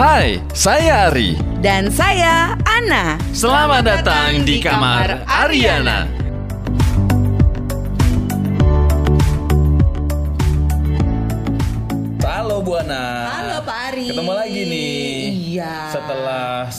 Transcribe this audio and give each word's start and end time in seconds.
Hai, 0.00 0.40
saya 0.56 1.12
Ari. 1.12 1.36
Dan 1.60 1.92
saya 1.92 2.56
Ana. 2.64 3.20
Selamat 3.36 3.84
datang 3.84 4.48
di 4.48 4.56
kamar 4.56 5.28
Ariana. 5.28 6.08
Halo 6.08 6.19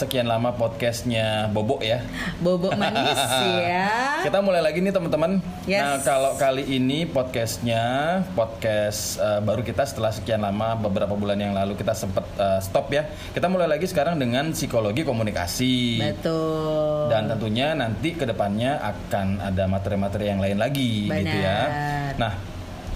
sekian 0.02 0.26
lama 0.26 0.50
podcastnya 0.58 1.46
Bobo 1.54 1.78
ya. 1.78 2.02
Bobok 2.42 2.74
manis 2.82 3.22
ya. 3.62 4.26
Kita 4.26 4.42
mulai 4.42 4.66
lagi 4.66 4.82
nih 4.82 4.90
teman-teman. 4.90 5.38
Yes. 5.70 5.86
Nah 5.86 5.98
kalau 6.02 6.32
kali 6.42 6.66
ini 6.66 7.06
podcastnya 7.06 8.18
podcast 8.34 9.22
eh, 9.22 9.38
baru 9.46 9.62
kita 9.62 9.86
setelah 9.86 10.10
sekian 10.10 10.42
lama 10.42 10.74
beberapa 10.74 11.14
bulan 11.14 11.38
yang 11.38 11.54
lalu 11.54 11.78
kita 11.78 11.94
sempat 11.94 12.26
eh, 12.34 12.58
stop 12.66 12.90
ya. 12.90 13.06
Kita 13.30 13.46
mulai 13.46 13.70
lagi 13.70 13.86
sekarang 13.86 14.18
dengan 14.18 14.58
psikologi 14.58 15.06
komunikasi. 15.06 16.02
Betul. 16.02 17.14
Dan 17.14 17.30
tentunya 17.30 17.78
nanti 17.78 18.18
ke 18.18 18.26
depannya 18.26 18.82
akan 18.82 19.54
ada 19.54 19.70
materi-materi 19.70 20.34
yang 20.34 20.42
lain 20.42 20.58
lagi 20.58 21.14
gitu 21.14 21.38
ya. 21.38 21.60
Benar. 21.70 22.18
Nah 22.18 22.34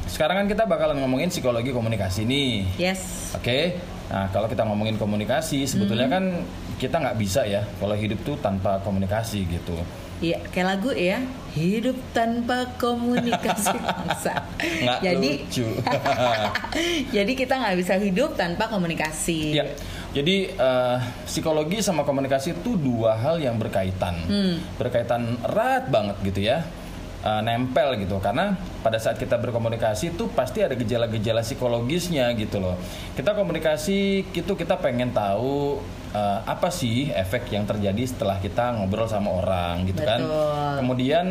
sekarang 0.09 0.41
kan 0.41 0.47
kita 0.49 0.63
bakalan 0.65 0.97
ngomongin 1.05 1.29
psikologi 1.29 1.69
komunikasi 1.69 2.25
nih. 2.25 2.65
Yes. 2.81 3.33
Oke, 3.37 3.77
nah 4.05 4.29
kalau 4.29 4.45
kita 4.45 4.61
ngomongin 4.63 4.95
komunikasi, 4.95 5.65
sebetulnya 5.65 6.05
Hmm. 6.05 6.15
kan 6.15 6.25
kita 6.77 6.95
nggak 6.99 7.17
bisa 7.17 7.41
ya 7.43 7.65
kalau 7.75 7.93
hidup 7.93 8.21
tuh 8.21 8.37
tanpa 8.37 8.77
komunikasi 8.79 9.47
gitu. 9.47 9.75
Iya, 10.15 10.39
kayak 10.47 10.67
lagu 10.69 10.95
ya. 10.95 11.19
Hidup 11.51 11.99
tanpa 12.11 12.71
komunikasi 12.77 13.75
bangsa. 13.83 14.47
Nggak 14.55 14.99
Jadi 15.01 15.29
lucu. 15.43 15.67
Jadi 17.15 17.31
kita 17.35 17.53
nggak 17.59 17.75
bisa 17.75 17.93
hidup 17.99 18.35
tanpa 18.35 18.67
komunikasi. 18.67 19.55
Ya, 19.55 19.67
jadi 20.11 20.35
eh, 20.49 20.97
psikologi 21.27 21.83
sama 21.83 22.07
komunikasi 22.07 22.55
itu 22.55 22.79
dua 22.79 23.19
hal 23.19 23.43
yang 23.43 23.59
berkaitan, 23.59 24.15
Hmm. 24.23 24.55
berkaitan 24.79 25.35
erat 25.43 25.91
banget 25.91 26.15
gitu 26.23 26.39
ya, 26.41 26.63
Eh, 27.25 27.41
nempel 27.41 27.97
gitu. 28.05 28.21
Karena 28.21 28.53
pada 28.85 29.01
saat 29.01 29.17
kita 29.17 29.41
berkomunikasi 29.41 30.13
itu 30.13 30.29
pasti 30.29 30.61
ada 30.61 30.77
gejala-gejala 30.77 31.41
psikologisnya 31.41 32.29
gitu 32.37 32.61
loh. 32.61 32.77
Kita 33.17 33.33
komunikasi 33.33 34.29
itu 34.29 34.53
kita 34.53 34.77
pengen 34.77 35.09
tahu 35.09 35.81
eh, 36.13 36.39
apa 36.45 36.69
sih 36.69 37.09
efek 37.09 37.49
yang 37.49 37.65
terjadi 37.65 38.05
setelah 38.05 38.37
kita 38.37 38.77
ngobrol 38.77 39.09
sama 39.09 39.41
orang 39.41 39.89
gitu 39.89 40.05
kan. 40.05 40.21
Betul. 40.21 40.85
Kemudian 40.85 41.27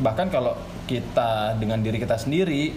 bahkan 0.00 0.32
kalau 0.32 0.56
kita 0.88 1.60
dengan 1.60 1.84
diri 1.84 2.00
kita 2.00 2.16
sendiri 2.16 2.72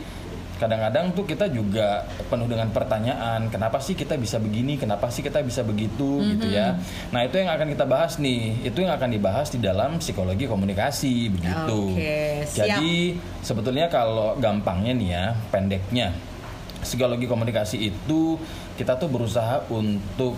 kadang-kadang 0.61 1.09
tuh 1.17 1.25
kita 1.25 1.49
juga 1.49 2.05
penuh 2.29 2.45
dengan 2.45 2.69
pertanyaan 2.69 3.49
kenapa 3.49 3.81
sih 3.81 3.97
kita 3.97 4.13
bisa 4.21 4.37
begini 4.37 4.77
kenapa 4.77 5.09
sih 5.09 5.25
kita 5.25 5.41
bisa 5.41 5.65
begitu 5.65 6.21
gitu 6.21 6.45
ya. 6.53 6.77
Nah 7.09 7.25
itu 7.25 7.41
yang 7.41 7.49
akan 7.49 7.73
kita 7.73 7.85
bahas 7.89 8.21
nih. 8.21 8.61
Itu 8.61 8.85
yang 8.85 8.93
akan 8.93 9.09
dibahas 9.09 9.49
di 9.49 9.57
dalam 9.57 9.97
psikologi 9.97 10.45
komunikasi 10.45 11.33
begitu. 11.33 11.97
Oke, 11.97 12.45
siap. 12.45 12.77
jadi 12.77 13.17
sebetulnya 13.41 13.89
kalau 13.89 14.37
gampangnya 14.37 14.93
nih 14.93 15.09
ya 15.09 15.25
pendeknya. 15.49 16.13
Psikologi 16.81 17.29
komunikasi 17.29 17.77
itu 17.77 18.41
kita 18.77 18.97
tuh 18.97 19.09
berusaha 19.09 19.65
untuk 19.69 20.33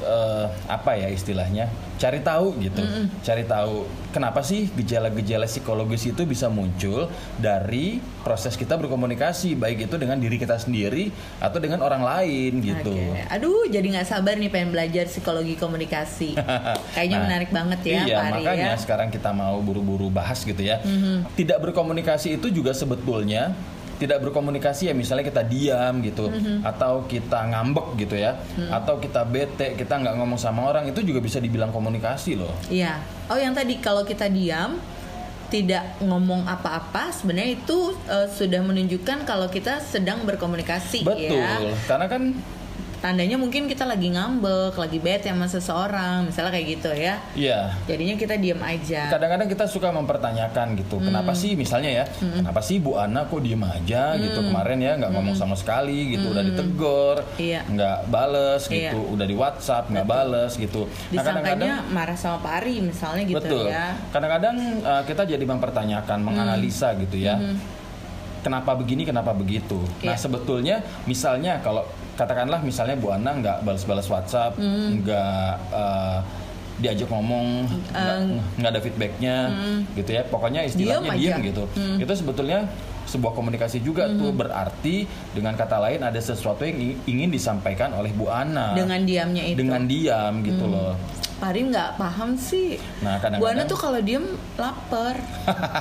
eh, 0.00 0.46
apa 0.66 0.94
ya 0.94 1.08
istilahnya 1.10 1.66
cari 1.98 2.22
tahu 2.22 2.54
gitu 2.62 2.82
cari 3.22 3.42
tahu 3.42 3.82
kenapa 4.14 4.40
sih 4.40 4.70
gejala-gejala 4.70 5.50
psikologis 5.50 6.06
itu 6.06 6.22
bisa 6.22 6.46
muncul 6.46 7.10
dari 7.36 7.98
proses 8.22 8.54
kita 8.54 8.78
berkomunikasi 8.78 9.58
baik 9.58 9.90
itu 9.90 9.96
dengan 9.98 10.18
diri 10.18 10.38
kita 10.38 10.58
sendiri 10.58 11.10
atau 11.42 11.58
dengan 11.58 11.82
orang 11.82 12.02
lain 12.02 12.52
gitu 12.62 12.94
Oke. 12.94 13.26
Aduh, 13.30 13.66
jadi 13.68 13.86
nggak 13.94 14.08
sabar 14.08 14.34
nih 14.38 14.50
pengen 14.50 14.70
belajar 14.72 15.04
psikologi 15.06 15.54
komunikasi. 15.58 16.34
Kayaknya 16.94 17.18
Nah, 17.18 17.24
menarik 17.26 17.50
banget 17.50 17.80
ya, 17.82 18.00
iya, 18.06 18.16
Pak 18.16 18.24
Ari 18.24 18.42
makanya 18.46 18.70
ya. 18.74 18.78
Sekarang 18.78 19.08
kita 19.10 19.30
mau 19.34 19.58
buru-buru 19.58 20.06
bahas 20.08 20.42
gitu 20.46 20.62
ya. 20.62 20.78
Tidak 21.34 21.58
berkomunikasi 21.58 22.38
itu 22.38 22.48
juga 22.48 22.70
sebetulnya 22.72 23.52
tidak 23.98 24.18
berkomunikasi 24.20 24.88
ya 24.88 24.94
misalnya 24.94 25.22
kita 25.22 25.42
diam 25.42 25.98
gitu 26.00 26.30
Mhm. 26.30 26.62
atau 26.62 27.02
kita 27.04 27.38
ngambek 27.46 27.98
gitu 27.98 28.14
ya 28.14 28.38
atau 28.70 28.96
kita 28.96 29.22
bete 29.22 29.74
kita 29.74 29.94
nggak 29.96 30.14
ngomong 30.14 30.38
sama 30.38 30.64
orang 30.64 30.86
itu 30.86 31.02
juga 31.02 31.18
bisa 31.18 31.36
dibilang 31.36 31.68
komunikasi 31.68 32.34
loh 32.34 32.54
Iya. 32.68 33.02
Oh, 33.26 33.36
yang 33.36 33.52
tadi 33.52 33.76
kalau 33.78 34.02
kita 34.02 34.26
diam 34.26 34.78
tidak 35.48 35.96
ngomong 35.98 36.44
apa-apa, 36.44 37.08
sebenarnya 37.10 37.56
itu 37.56 37.78
eh, 38.06 38.28
sudah 38.28 38.60
menunjukkan 38.60 39.24
kalau 39.24 39.48
kita 39.48 39.80
sedang 39.80 40.20
berkomunikasi 40.22 41.00
betul 41.02 41.40
ya. 41.40 41.72
karena 41.84 42.06
kan 42.06 42.22
Tandanya 42.98 43.38
mungkin 43.38 43.64
kita 43.64 43.86
lagi 43.86 44.10
ngambek, 44.10 44.74
lagi 44.74 44.98
bete 44.98 45.30
sama 45.30 45.46
seseorang, 45.46 46.26
misalnya 46.26 46.50
kayak 46.50 46.66
gitu 46.68 46.90
ya. 46.90 47.14
ya 47.32 47.70
Jadinya 47.86 48.14
kita 48.14 48.34
diam 48.34 48.58
aja. 48.58 49.06
kadang-kadang 49.08 49.46
kita 49.46 49.64
suka 49.64 49.88
mempertanyakan 49.90 50.74
gitu 50.74 50.98
kenapa 50.98 51.30
sih 51.32 51.54
misalnya 51.54 51.90
ya 51.92 52.04
kenapa 52.18 52.58
sih 52.58 52.78
Bu 52.78 52.94
Ana 52.94 53.22
kok 53.24 53.38
diem 53.38 53.60
aja 53.60 54.18
gitu? 54.18 54.42
Kemarin 54.42 54.78
ya 54.78 54.92
nggak 54.96 55.10
ngomong 55.10 55.34
sama 55.34 55.54
sekali 55.54 56.10
gitu 56.12 56.28
udah 56.28 56.42
ditegur 56.42 57.16
Iya. 57.36 57.62
nggak 57.64 57.98
bales 58.08 58.66
Iya. 58.66 58.90
gitu 58.90 59.00
udah 59.08 59.26
di 59.26 59.36
WhatsApp 59.36 59.84
nggak 59.88 60.06
bales 60.06 60.52
gitu. 60.54 60.82
Nah, 60.84 61.10
Disangkanya 61.12 61.74
marah 61.88 62.16
sama 62.16 62.38
Pak 62.40 62.52
Ari 62.58 62.82
misalnya 62.82 63.22
gitu 63.22 63.38
betul. 63.38 63.64
ya. 63.68 63.94
kadang-kadang 64.10 64.56
uh, 64.82 65.02
kita 65.04 65.22
jadi 65.24 65.44
mempertanyakan 65.44 66.18
menganalisa 66.20 66.98
gitu 66.98 67.14
ya. 67.14 67.38
Kenapa 68.38 68.70
begini 68.72 69.02
kenapa 69.02 69.34
begitu? 69.34 69.82
Nah 70.00 70.14
Iya. 70.14 70.16
sebetulnya 70.16 70.76
misalnya 71.04 71.58
kalau 71.58 71.82
katakanlah 72.18 72.58
misalnya 72.60 72.98
Bu 72.98 73.14
Ana 73.14 73.30
nggak 73.32 73.62
balas-balas 73.62 74.10
WhatsApp 74.10 74.58
nggak 74.58 75.52
uh, 75.70 76.18
diajak 76.78 77.06
ngomong 77.06 77.66
nggak 77.90 78.16
nggak 78.58 78.70
ada 78.70 78.80
feedbacknya 78.82 79.36
gitu 79.94 80.10
ya 80.12 80.22
pokoknya 80.26 80.60
istilahnya 80.62 81.10
Diem 81.10 81.18
diem, 81.18 81.34
aja. 81.34 81.46
gitu 81.46 81.64
itu 81.98 82.12
sebetulnya 82.12 82.66
sebuah 83.08 83.32
komunikasi 83.32 83.80
juga 83.80 84.04
tuh 84.10 84.30
berarti 84.30 85.08
dengan 85.32 85.56
kata 85.56 85.80
lain 85.80 86.04
ada 86.04 86.20
sesuatu 86.20 86.60
yang 86.62 86.76
ingin 87.02 87.32
disampaikan 87.32 87.96
oleh 87.96 88.12
Bu 88.12 88.28
Ana 88.28 88.76
Dengan 88.76 89.00
diamnya 89.00 89.42
itu. 89.48 89.56
dengan 89.56 89.82
diam 89.88 90.44
gitu 90.44 90.66
loh 90.68 90.92
Pak 91.38 91.54
Ari 91.54 91.70
nggak 91.70 92.02
paham 92.02 92.34
sih. 92.34 92.82
Nah, 92.98 93.14
Bu 93.22 93.30
Ana 93.30 93.38
kadang-kadang- 93.38 93.70
tuh 93.70 93.78
kalau 93.78 94.02
diem 94.02 94.26
lapar. 94.58 95.14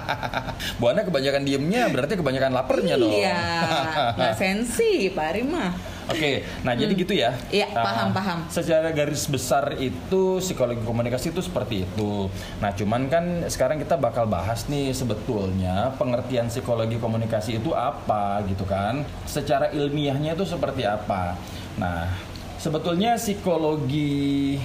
Bu 0.78 0.86
Ana 0.86 1.02
kebanyakan 1.02 1.42
diemnya 1.42 1.90
berarti 1.90 2.14
kebanyakan 2.14 2.54
lapernya 2.54 2.94
dong. 2.94 3.10
Iya, 3.10 3.42
nggak 4.22 4.34
sensi 4.38 5.10
Pak 5.10 5.26
Ari 5.34 5.42
mah. 5.42 5.97
Oke, 6.08 6.48
nah 6.64 6.72
jadi 6.72 6.94
gitu 6.96 7.12
ya. 7.12 7.36
Iya, 7.52 7.68
Nah, 7.76 7.84
paham, 7.84 8.08
paham. 8.16 8.40
Secara 8.48 8.96
garis 8.96 9.28
besar 9.28 9.76
itu 9.76 10.40
psikologi 10.40 10.80
komunikasi 10.88 11.36
itu 11.36 11.44
seperti 11.44 11.84
itu. 11.84 12.32
Nah, 12.64 12.72
cuman 12.72 13.12
kan 13.12 13.44
sekarang 13.52 13.76
kita 13.84 14.00
bakal 14.00 14.24
bahas 14.24 14.64
nih 14.72 14.96
sebetulnya 14.96 15.92
pengertian 16.00 16.48
psikologi 16.48 16.96
komunikasi 16.96 17.60
itu 17.60 17.76
apa 17.76 18.40
gitu 18.48 18.64
kan. 18.64 19.04
Secara 19.28 19.68
ilmiahnya 19.76 20.40
itu 20.40 20.48
seperti 20.48 20.88
apa. 20.88 21.36
Nah, 21.76 22.08
sebetulnya 22.56 23.20
psikologi 23.20 24.56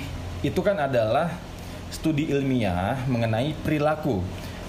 itu 0.46 0.60
kan 0.62 0.78
adalah 0.78 1.34
studi 1.90 2.30
ilmiah 2.30 3.02
mengenai 3.10 3.52
perilaku 3.66 4.22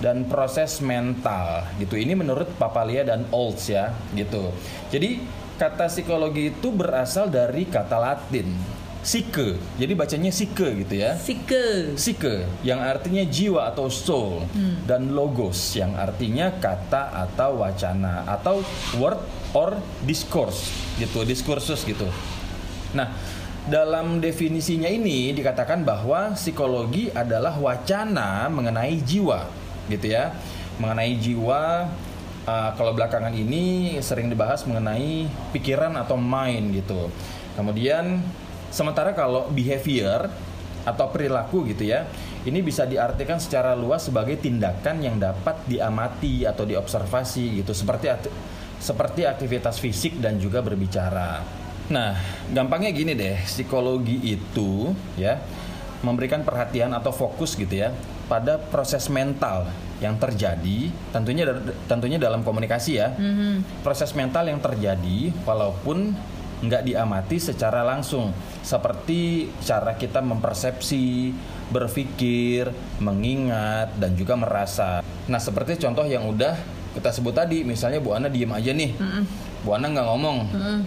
dan 0.04 0.26
proses 0.28 0.84
mental 0.84 1.64
gitu. 1.80 1.96
Ini 1.96 2.18
menurut 2.18 2.50
Papalia 2.60 3.08
dan 3.08 3.24
Olds 3.32 3.72
ya 3.72 3.96
gitu. 4.12 4.52
Jadi 4.92 5.24
kata 5.64 5.88
psikologi 5.88 6.52
itu 6.52 6.76
berasal 6.76 7.32
dari 7.32 7.64
kata 7.64 7.96
Latin 7.96 8.52
psyche. 9.00 9.56
Jadi 9.80 9.94
bacanya 9.96 10.32
psyche 10.32 10.68
gitu 10.84 10.96
ya. 11.00 11.16
Sike. 11.16 11.96
Psyche 11.96 12.44
yang 12.68 12.84
artinya 12.84 13.24
jiwa 13.24 13.72
atau 13.72 13.88
soul 13.88 14.44
dan 14.84 15.16
logos 15.16 15.76
yang 15.80 15.96
artinya 15.96 16.52
kata 16.60 17.16
atau 17.28 17.64
wacana 17.64 18.28
atau 18.28 18.60
word 19.00 19.20
or 19.56 19.80
discourse 20.04 20.68
gitu, 21.00 21.24
diskursus 21.24 21.88
gitu. 21.88 22.08
Nah, 22.92 23.12
dalam 23.68 24.20
definisinya 24.20 24.92
ini 24.92 25.32
dikatakan 25.32 25.88
bahwa 25.88 26.36
psikologi 26.36 27.08
adalah 27.16 27.56
wacana 27.56 28.52
mengenai 28.52 29.00
jiwa, 29.00 29.48
gitu 29.88 30.12
ya. 30.12 30.36
Mengenai 30.80 31.16
jiwa 31.22 31.88
uh, 32.48 32.72
kalau 32.76 32.96
belakangan 32.96 33.32
ini 33.34 33.98
sering 34.00 34.28
dibahas 34.28 34.64
mengenai 34.68 35.28
pikiran 35.52 35.96
atau 36.00 36.16
mind 36.16 36.84
gitu. 36.84 37.12
Kemudian 37.54 38.22
sementara 38.74 39.14
kalau 39.14 39.48
behavior 39.52 40.28
atau 40.84 41.06
perilaku 41.08 41.64
gitu 41.72 41.88
ya, 41.88 42.04
ini 42.44 42.60
bisa 42.60 42.84
diartikan 42.84 43.40
secara 43.40 43.72
luas 43.72 44.04
sebagai 44.04 44.36
tindakan 44.36 45.00
yang 45.00 45.16
dapat 45.16 45.64
diamati 45.64 46.44
atau 46.44 46.68
diobservasi 46.68 47.64
gitu, 47.64 47.72
seperti 47.72 48.12
seperti 48.84 49.24
aktivitas 49.24 49.80
fisik 49.80 50.20
dan 50.20 50.36
juga 50.36 50.60
berbicara. 50.60 51.40
Nah, 51.88 52.16
gampangnya 52.52 52.92
gini 52.92 53.16
deh, 53.16 53.40
psikologi 53.48 54.20
itu 54.24 54.92
ya 55.16 55.40
memberikan 56.04 56.44
perhatian 56.44 56.92
atau 56.92 57.16
fokus 57.16 57.56
gitu 57.56 57.80
ya 57.80 57.96
pada 58.28 58.60
proses 58.60 59.08
mental 59.08 59.72
yang 60.04 60.20
terjadi 60.20 60.92
tentunya 61.16 61.48
tentunya 61.88 62.20
dalam 62.20 62.44
komunikasi 62.44 62.92
ya. 63.00 63.16
Proses 63.80 64.12
mental 64.12 64.52
yang 64.52 64.60
terjadi 64.60 65.32
walaupun 65.48 66.12
nggak 66.64 66.84
diamati 66.88 67.40
secara 67.40 67.84
langsung. 67.84 68.36
Seperti 68.64 69.52
cara 69.64 70.00
kita 70.00 70.24
mempersepsi, 70.24 71.36
berpikir, 71.68 72.72
mengingat, 73.04 73.92
dan 74.00 74.16
juga 74.16 74.40
merasa. 74.40 75.04
Nah, 75.28 75.40
seperti 75.40 75.76
contoh 75.80 76.08
yang 76.08 76.24
udah 76.28 76.56
kita 76.96 77.12
sebut 77.12 77.36
tadi, 77.36 77.68
misalnya 77.68 78.00
Bu 78.00 78.16
Ana 78.16 78.32
diem 78.32 78.48
aja 78.48 78.72
nih, 78.72 78.96
Bu 79.64 79.76
Ana 79.76 79.92
nggak 79.92 80.08
ngomong, 80.08 80.38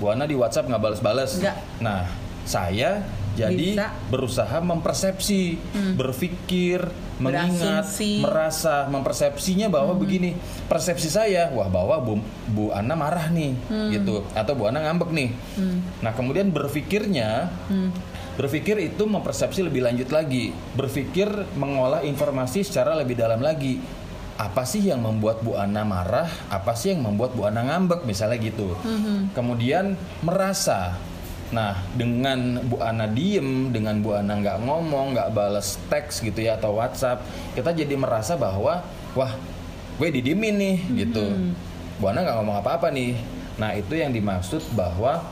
Bu 0.00 0.08
Ana 0.08 0.24
di 0.24 0.32
WhatsApp 0.32 0.68
nggak 0.72 0.80
bales-bales. 0.80 1.44
Nggak. 1.44 1.56
Nah, 1.84 2.08
saya 2.48 3.04
jadi 3.36 3.76
Bisa. 3.76 3.92
berusaha 4.08 4.58
mempersepsi, 4.64 5.60
berpikir, 5.94 6.88
mengingat, 7.20 7.84
Berasumsi. 7.84 8.24
merasa, 8.24 8.88
mempersepsinya 8.88 9.68
bahwa 9.68 9.92
begini, 9.92 10.32
persepsi 10.66 11.12
saya, 11.12 11.52
wah 11.52 11.68
bahwa 11.68 12.00
Bu, 12.00 12.14
Bu 12.48 12.72
Ana 12.72 12.96
marah 12.96 13.28
nih, 13.28 13.52
gitu, 13.92 14.24
atau 14.32 14.52
Bu 14.56 14.72
Ana 14.72 14.80
ngambek 14.88 15.12
nih. 15.12 15.30
Nah 16.00 16.16
kemudian 16.16 16.48
berpikirnya, 16.48 17.52
berpikir 18.40 18.80
itu 18.80 19.04
mempersepsi 19.04 19.64
lebih 19.64 19.84
lanjut 19.84 20.08
lagi, 20.08 20.56
berpikir 20.72 21.28
mengolah 21.60 22.00
informasi 22.04 22.64
secara 22.64 22.96
lebih 22.96 23.20
dalam 23.20 23.44
lagi. 23.44 23.78
Apa 24.36 24.68
sih 24.68 24.84
yang 24.84 25.00
membuat 25.00 25.40
Bu 25.40 25.56
Ana 25.56 25.80
marah? 25.88 26.28
Apa 26.52 26.76
sih 26.76 26.92
yang 26.92 27.00
membuat 27.08 27.32
Bu 27.32 27.48
Ana 27.48 27.64
ngambek? 27.64 28.04
Misalnya 28.04 28.36
gitu. 28.36 28.76
Kemudian 29.32 29.96
merasa, 30.20 30.92
Nah, 31.54 31.78
dengan 31.94 32.58
Bu 32.66 32.82
Ana 32.82 33.06
diem, 33.06 33.70
dengan 33.70 34.02
Bu 34.02 34.18
Ana 34.18 34.34
nggak 34.34 34.66
ngomong, 34.66 35.14
nggak 35.14 35.30
bales 35.30 35.78
teks 35.86 36.18
gitu 36.18 36.42
ya 36.42 36.58
atau 36.58 36.74
WhatsApp, 36.74 37.22
kita 37.54 37.70
jadi 37.70 37.94
merasa 37.94 38.34
bahwa 38.34 38.82
wah, 39.14 39.32
gue 39.96 40.08
didiemin 40.10 40.54
nih 40.58 40.76
gitu. 41.06 41.22
Bu 41.96 42.10
Ana 42.10 42.26
nggak 42.26 42.36
ngomong 42.42 42.56
apa-apa 42.58 42.90
nih. 42.90 43.14
Nah, 43.56 43.72
itu 43.72 43.94
yang 43.94 44.10
dimaksud 44.10 44.60
bahwa 44.74 45.22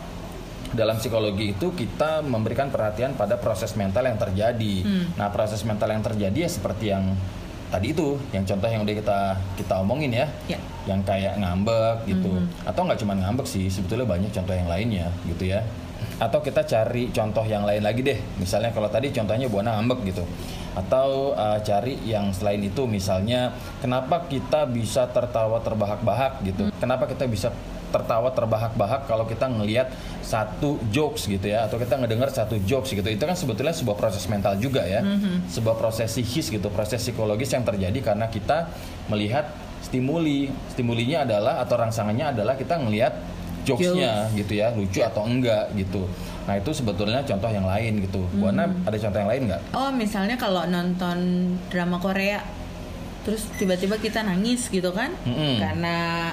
dalam 0.70 0.98
psikologi 0.98 1.54
itu 1.54 1.70
kita 1.70 2.22
memberikan 2.22 2.66
perhatian 2.66 3.14
pada 3.14 3.36
proses 3.36 3.74
mental 3.74 4.06
yang 4.06 4.18
terjadi. 4.18 4.74
Nah, 5.14 5.28
proses 5.30 5.62
mental 5.62 5.90
yang 5.90 6.02
terjadi 6.02 6.46
ya 6.46 6.50
seperti 6.50 6.90
yang 6.90 7.14
tadi 7.70 7.90
itu, 7.90 8.18
yang 8.30 8.46
contoh 8.46 8.70
yang 8.70 8.86
udah 8.86 8.94
kita 8.94 9.18
kita 9.58 9.74
omongin 9.82 10.14
ya, 10.14 10.26
Ya. 10.46 10.58
yang 10.86 11.02
kayak 11.02 11.34
ngambek 11.38 12.06
gitu, 12.06 12.38
atau 12.62 12.80
nggak 12.86 12.98
cuma 13.02 13.18
ngambek 13.18 13.46
sih, 13.46 13.66
sebetulnya 13.66 14.06
banyak 14.06 14.30
contoh 14.30 14.54
yang 14.54 14.70
lainnya 14.70 15.10
gitu 15.26 15.50
ya. 15.50 15.62
Atau 16.22 16.38
kita 16.42 16.62
cari 16.62 17.10
contoh 17.10 17.42
yang 17.42 17.66
lain 17.66 17.82
lagi 17.82 18.06
deh, 18.06 18.18
misalnya 18.38 18.70
kalau 18.70 18.86
tadi 18.86 19.10
contohnya 19.10 19.50
buana 19.50 19.78
ngambek 19.78 20.14
gitu, 20.14 20.22
atau 20.78 21.34
uh, 21.34 21.58
cari 21.58 21.98
yang 22.06 22.30
selain 22.30 22.62
itu, 22.62 22.86
misalnya 22.86 23.50
kenapa 23.82 24.30
kita 24.30 24.66
bisa 24.70 25.10
tertawa 25.10 25.58
terbahak-bahak 25.58 26.46
gitu, 26.46 26.70
kenapa 26.78 27.10
kita 27.10 27.26
bisa 27.26 27.50
tertawa 27.94 28.34
terbahak-bahak 28.34 29.06
kalau 29.06 29.22
kita 29.22 29.46
ngelihat 29.46 29.86
satu 30.18 30.82
jokes 30.90 31.30
gitu 31.30 31.46
ya? 31.46 31.70
Atau 31.70 31.78
kita 31.78 31.94
ngedengar 31.94 32.26
satu 32.26 32.58
jokes 32.66 32.90
gitu. 32.90 33.06
Itu 33.06 33.22
kan 33.22 33.38
sebetulnya 33.38 33.70
sebuah 33.70 33.94
proses 33.94 34.26
mental 34.26 34.58
juga 34.58 34.82
ya. 34.82 35.06
Sebuah 35.46 35.78
proses 35.78 36.10
psikis 36.10 36.50
gitu. 36.50 36.74
Proses 36.74 36.98
psikologis 36.98 37.54
yang 37.54 37.62
terjadi 37.62 37.94
karena 38.02 38.26
kita 38.26 38.66
melihat 39.06 39.46
stimuli. 39.78 40.50
Stimulinya 40.74 41.22
adalah 41.22 41.62
atau 41.62 41.78
rangsangannya 41.78 42.34
adalah 42.34 42.58
kita 42.58 42.82
ngelihat 42.82 43.14
jokesnya 43.64 44.28
gitu 44.32 44.52
ya 44.54 44.70
lucu 44.70 45.00
atau 45.00 45.24
enggak 45.24 45.72
gitu 45.74 46.04
nah 46.44 46.54
itu 46.54 46.70
sebetulnya 46.70 47.20
contoh 47.20 47.48
yang 47.48 47.64
lain 47.64 48.00
gitu 48.00 48.20
Buana 48.34 48.68
ada 48.84 48.94
contoh 48.94 49.18
yang 49.18 49.30
lain 49.30 49.42
nggak 49.48 49.62
Oh, 49.72 49.88
misalnya 49.90 50.36
kalau 50.36 50.62
nonton 50.64 51.18
drama 51.66 51.96
Korea 51.96 52.44
terus 53.24 53.48
tiba-tiba 53.56 53.96
kita 53.96 54.20
nangis 54.20 54.68
gitu 54.68 54.92
kan? 54.92 55.08
Mm-mm. 55.24 55.56
Karena 55.56 56.28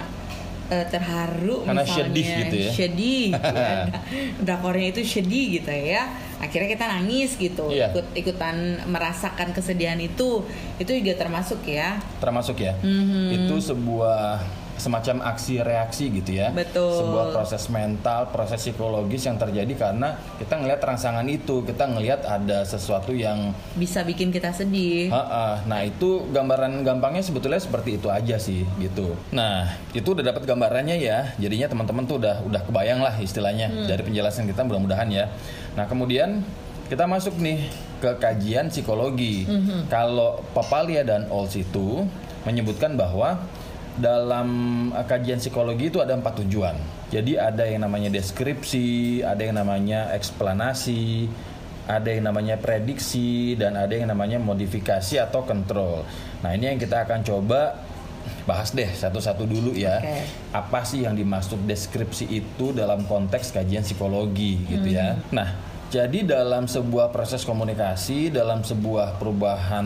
eh, 0.67 0.83
terharu 0.85 1.63
Karena 1.63 1.81
misalnya 1.81 2.03
sedih 2.03 2.27
gitu 2.37 2.55
ya. 2.57 2.71
Sedih. 2.73 3.25
ya. 3.63 3.87
Drakornya 4.37 4.87
itu 4.89 5.01
sedih 5.01 5.45
gitu 5.55 5.71
ya. 5.71 6.11
Akhirnya 6.37 6.67
kita 6.69 6.85
nangis 6.89 7.35
gitu. 7.35 7.71
Iya. 7.71 7.95
Ikut 7.95 8.07
ikutan 8.11 8.55
merasakan 8.85 9.55
kesedihan 9.55 9.95
itu. 9.97 10.43
Itu 10.77 10.91
juga 10.91 11.15
termasuk 11.17 11.63
ya. 11.63 11.95
termasuk 12.19 12.59
ya 12.59 12.75
Mhm. 12.83 13.47
itu 13.47 13.55
sebuah 13.57 14.43
semacam 14.81 15.21
aksi 15.29 15.61
reaksi 15.61 16.09
gitu 16.09 16.41
ya. 16.41 16.49
Betul. 16.49 16.89
sebuah 16.89 17.29
proses 17.29 17.69
mental 17.69 18.33
proses 18.33 18.57
psikologis 18.57 19.29
yang 19.29 19.37
terjadi 19.37 19.69
karena 19.77 20.17
kita 20.41 20.57
ngelihat 20.57 20.81
rangsangan 20.81 21.25
itu. 21.29 21.61
Kita 21.61 21.85
ngelihat 21.85 22.25
ada 22.25 22.65
sesuatu 22.65 23.13
yang 23.13 23.53
Bisa 23.77 24.01
bikin 24.01 24.33
kita 24.33 24.49
sedih. 24.49 25.13
Ha-ha. 25.13 25.61
nah 25.69 25.85
itu 25.85 26.25
gambaran 26.33 26.81
gampangnya 26.81 27.21
sebetulnya 27.21 27.61
seperti 27.61 28.01
itu 28.01 28.09
aja 28.09 28.41
sih 28.41 28.65
gitu. 28.81 29.13
Nah 29.29 29.77
itu 29.93 30.17
udah 30.17 30.33
dapat 30.33 30.49
gambarannya 30.49 30.97
ya. 30.97 31.37
Jadinya 31.37 31.69
teman-teman 31.69 32.09
tuh 32.09 32.17
udah 32.17 32.41
udah 32.41 32.61
kebayang 32.65 33.05
lah 33.05 33.13
istilahnya 33.21 33.69
dari 33.85 34.01
penjelasan 34.01 34.49
kita 34.49 34.65
mudah-mudahan 34.65 35.07
ya. 35.13 35.29
Nah 35.77 35.85
kemudian 35.85 36.41
kita 36.89 37.07
masuk 37.07 37.37
nih 37.39 37.71
ke 38.01 38.17
kajian 38.17 38.67
psikologi. 38.67 39.45
Kalau 39.87 40.41
Papalia 40.51 41.05
dan 41.05 41.29
Ols 41.29 41.53
itu 41.53 42.03
menyebutkan 42.43 42.97
bahwa 42.97 43.37
dalam 44.01 44.47
eh, 44.91 45.05
kajian 45.05 45.37
psikologi 45.37 45.93
itu 45.93 46.01
ada 46.01 46.17
empat 46.17 46.41
tujuan. 46.43 46.75
Jadi 47.13 47.37
ada 47.37 47.63
yang 47.63 47.85
namanya 47.85 48.09
deskripsi, 48.09 49.21
ada 49.21 49.39
yang 49.45 49.61
namanya 49.61 50.09
eksplanasi, 50.17 51.29
ada 51.85 52.09
yang 52.09 52.25
namanya 52.25 52.57
prediksi, 52.57 53.53
dan 53.53 53.77
ada 53.77 53.93
yang 53.93 54.09
namanya 54.09 54.41
modifikasi 54.41 55.21
atau 55.21 55.45
kontrol. 55.45 56.01
Nah 56.41 56.57
ini 56.57 56.73
yang 56.73 56.79
kita 56.81 57.05
akan 57.05 57.21
coba 57.21 57.77
bahas 58.45 58.73
deh 58.73 58.89
satu-satu 58.89 59.45
dulu 59.45 59.77
ya. 59.77 60.01
Oke. 60.01 60.17
Apa 60.55 60.81
sih 60.81 61.05
yang 61.05 61.13
dimaksud 61.13 61.61
deskripsi 61.69 62.25
itu 62.31 62.73
dalam 62.73 63.05
konteks 63.05 63.53
kajian 63.53 63.85
psikologi 63.85 64.65
gitu 64.65 64.87
ya. 64.87 65.19
Nah 65.29 65.70
jadi 65.91 66.23
dalam 66.23 66.71
sebuah 66.71 67.11
proses 67.11 67.43
komunikasi, 67.43 68.31
dalam 68.31 68.63
sebuah 68.63 69.19
perubahan 69.19 69.83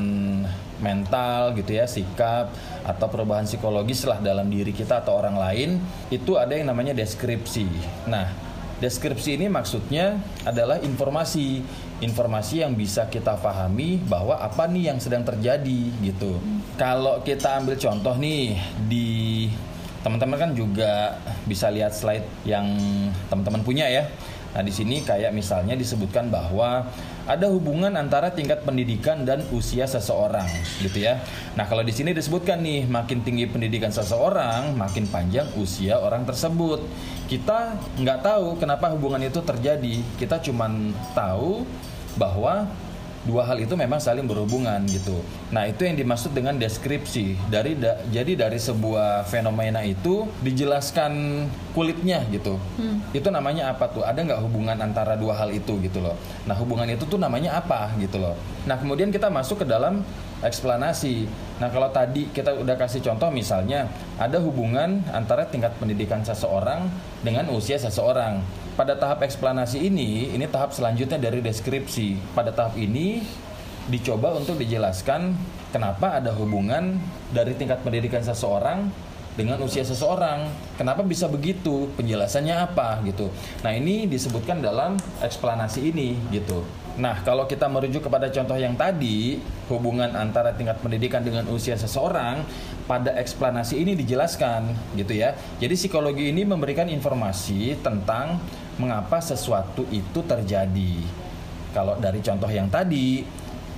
mental 0.78 1.58
gitu 1.58 1.82
ya, 1.82 1.90
sikap 1.90 2.54
atau 2.86 3.10
perubahan 3.10 3.50
psikologis 3.50 4.06
lah 4.06 4.22
dalam 4.22 4.46
diri 4.54 4.70
kita 4.70 5.02
atau 5.02 5.18
orang 5.18 5.34
lain, 5.34 5.82
itu 6.14 6.38
ada 6.38 6.54
yang 6.54 6.70
namanya 6.70 6.94
deskripsi. 6.94 7.66
Nah, 8.06 8.30
deskripsi 8.78 9.42
ini 9.42 9.50
maksudnya 9.50 10.22
adalah 10.46 10.78
informasi, 10.78 11.66
informasi 12.06 12.62
yang 12.62 12.78
bisa 12.78 13.10
kita 13.10 13.42
pahami 13.42 13.98
bahwa 14.06 14.38
apa 14.38 14.70
nih 14.70 14.94
yang 14.94 15.02
sedang 15.02 15.26
terjadi 15.26 15.90
gitu. 16.06 16.38
Kalau 16.78 17.26
kita 17.26 17.66
ambil 17.66 17.82
contoh 17.82 18.14
nih 18.14 18.62
di 18.86 19.10
teman-teman 20.06 20.38
kan 20.38 20.52
juga 20.54 21.18
bisa 21.50 21.74
lihat 21.74 21.98
slide 21.98 22.46
yang 22.46 22.70
teman-teman 23.26 23.66
punya 23.66 23.90
ya. 23.90 24.06
Nah, 24.56 24.64
di 24.64 24.72
sini 24.72 25.04
kayak 25.04 25.36
misalnya 25.36 25.76
disebutkan 25.76 26.32
bahwa 26.32 26.88
ada 27.28 27.52
hubungan 27.52 27.92
antara 28.00 28.32
tingkat 28.32 28.64
pendidikan 28.64 29.28
dan 29.28 29.44
usia 29.52 29.84
seseorang, 29.84 30.48
gitu 30.80 31.04
ya. 31.04 31.20
Nah, 31.60 31.68
kalau 31.68 31.84
di 31.84 31.92
sini 31.92 32.16
disebutkan 32.16 32.64
nih, 32.64 32.88
makin 32.88 33.20
tinggi 33.20 33.52
pendidikan 33.52 33.92
seseorang, 33.92 34.72
makin 34.80 35.12
panjang 35.12 35.52
usia 35.60 36.00
orang 36.00 36.24
tersebut. 36.24 36.88
Kita 37.28 37.76
nggak 38.00 38.24
tahu 38.24 38.56
kenapa 38.56 38.96
hubungan 38.96 39.20
itu 39.28 39.44
terjadi. 39.44 40.00
Kita 40.16 40.40
cuman 40.40 40.96
tahu 41.12 41.68
bahwa 42.16 42.72
dua 43.26 43.42
hal 43.42 43.58
itu 43.58 43.74
memang 43.74 43.98
saling 43.98 44.30
berhubungan 44.30 44.86
gitu. 44.86 45.18
Nah 45.50 45.66
itu 45.66 45.82
yang 45.82 45.98
dimaksud 45.98 46.32
dengan 46.32 46.56
deskripsi 46.62 47.50
dari 47.50 47.74
da- 47.74 47.98
jadi 48.14 48.38
dari 48.38 48.62
sebuah 48.62 49.26
fenomena 49.26 49.82
itu 49.82 50.30
dijelaskan 50.46 51.46
kulitnya 51.74 52.22
gitu. 52.30 52.62
Itu 53.12 53.34
namanya 53.34 53.74
apa 53.74 53.90
tuh? 53.90 54.06
Ada 54.06 54.22
nggak 54.22 54.42
hubungan 54.46 54.78
antara 54.78 55.18
dua 55.18 55.34
hal 55.36 55.50
itu 55.50 55.74
gitu 55.82 56.06
loh? 56.06 56.14
Nah 56.46 56.54
hubungan 56.54 56.86
itu 56.86 57.04
tuh 57.10 57.18
namanya 57.18 57.58
apa 57.58 57.90
gitu 57.98 58.22
loh? 58.22 58.38
Nah 58.70 58.78
kemudian 58.78 59.10
kita 59.10 59.34
masuk 59.34 59.66
ke 59.66 59.66
dalam 59.66 60.06
eksplanasi. 60.46 61.26
Nah 61.58 61.74
kalau 61.74 61.90
tadi 61.90 62.30
kita 62.30 62.54
udah 62.54 62.78
kasih 62.78 63.02
contoh 63.02 63.34
misalnya 63.34 63.90
ada 64.22 64.38
hubungan 64.38 65.02
antara 65.10 65.50
tingkat 65.50 65.74
pendidikan 65.82 66.22
seseorang 66.22 66.86
dengan 67.26 67.50
usia 67.50 67.82
seseorang. 67.82 68.46
Pada 68.76 68.92
tahap 69.00 69.24
eksplanasi 69.24 69.88
ini, 69.88 70.36
ini 70.36 70.52
tahap 70.52 70.76
selanjutnya 70.76 71.16
dari 71.16 71.40
deskripsi. 71.40 72.36
Pada 72.36 72.52
tahap 72.52 72.76
ini 72.76 73.24
dicoba 73.88 74.36
untuk 74.36 74.60
dijelaskan 74.60 75.32
kenapa 75.72 76.20
ada 76.20 76.36
hubungan 76.36 77.00
dari 77.32 77.56
tingkat 77.56 77.80
pendidikan 77.88 78.20
seseorang 78.20 78.92
dengan 79.40 79.64
usia 79.64 79.88
seseorang. 79.88 80.52
Kenapa 80.76 81.08
bisa 81.08 81.32
begitu? 81.32 81.88
Penjelasannya 81.96 82.52
apa 82.52 83.00
gitu. 83.08 83.32
Nah, 83.64 83.72
ini 83.72 84.12
disebutkan 84.12 84.60
dalam 84.60 85.00
eksplanasi 85.24 85.96
ini 85.96 86.20
gitu. 86.36 86.68
Nah, 86.96 87.24
kalau 87.28 87.44
kita 87.44 87.68
merujuk 87.68 88.08
kepada 88.08 88.32
contoh 88.32 88.56
yang 88.56 88.76
tadi, 88.76 89.40
hubungan 89.68 90.12
antara 90.16 90.56
tingkat 90.56 90.80
pendidikan 90.80 91.24
dengan 91.24 91.44
usia 91.52 91.76
seseorang 91.76 92.44
pada 92.88 93.12
eksplanasi 93.20 93.84
ini 93.84 94.00
dijelaskan 94.00 94.72
gitu 94.96 95.16
ya. 95.16 95.36
Jadi 95.60 95.76
psikologi 95.76 96.32
ini 96.32 96.48
memberikan 96.48 96.88
informasi 96.88 97.76
tentang 97.84 98.40
mengapa 98.78 99.22
sesuatu 99.24 99.88
itu 99.92 100.20
terjadi. 100.26 100.96
Kalau 101.72 102.00
dari 102.00 102.24
contoh 102.24 102.48
yang 102.48 102.72
tadi, 102.72 103.24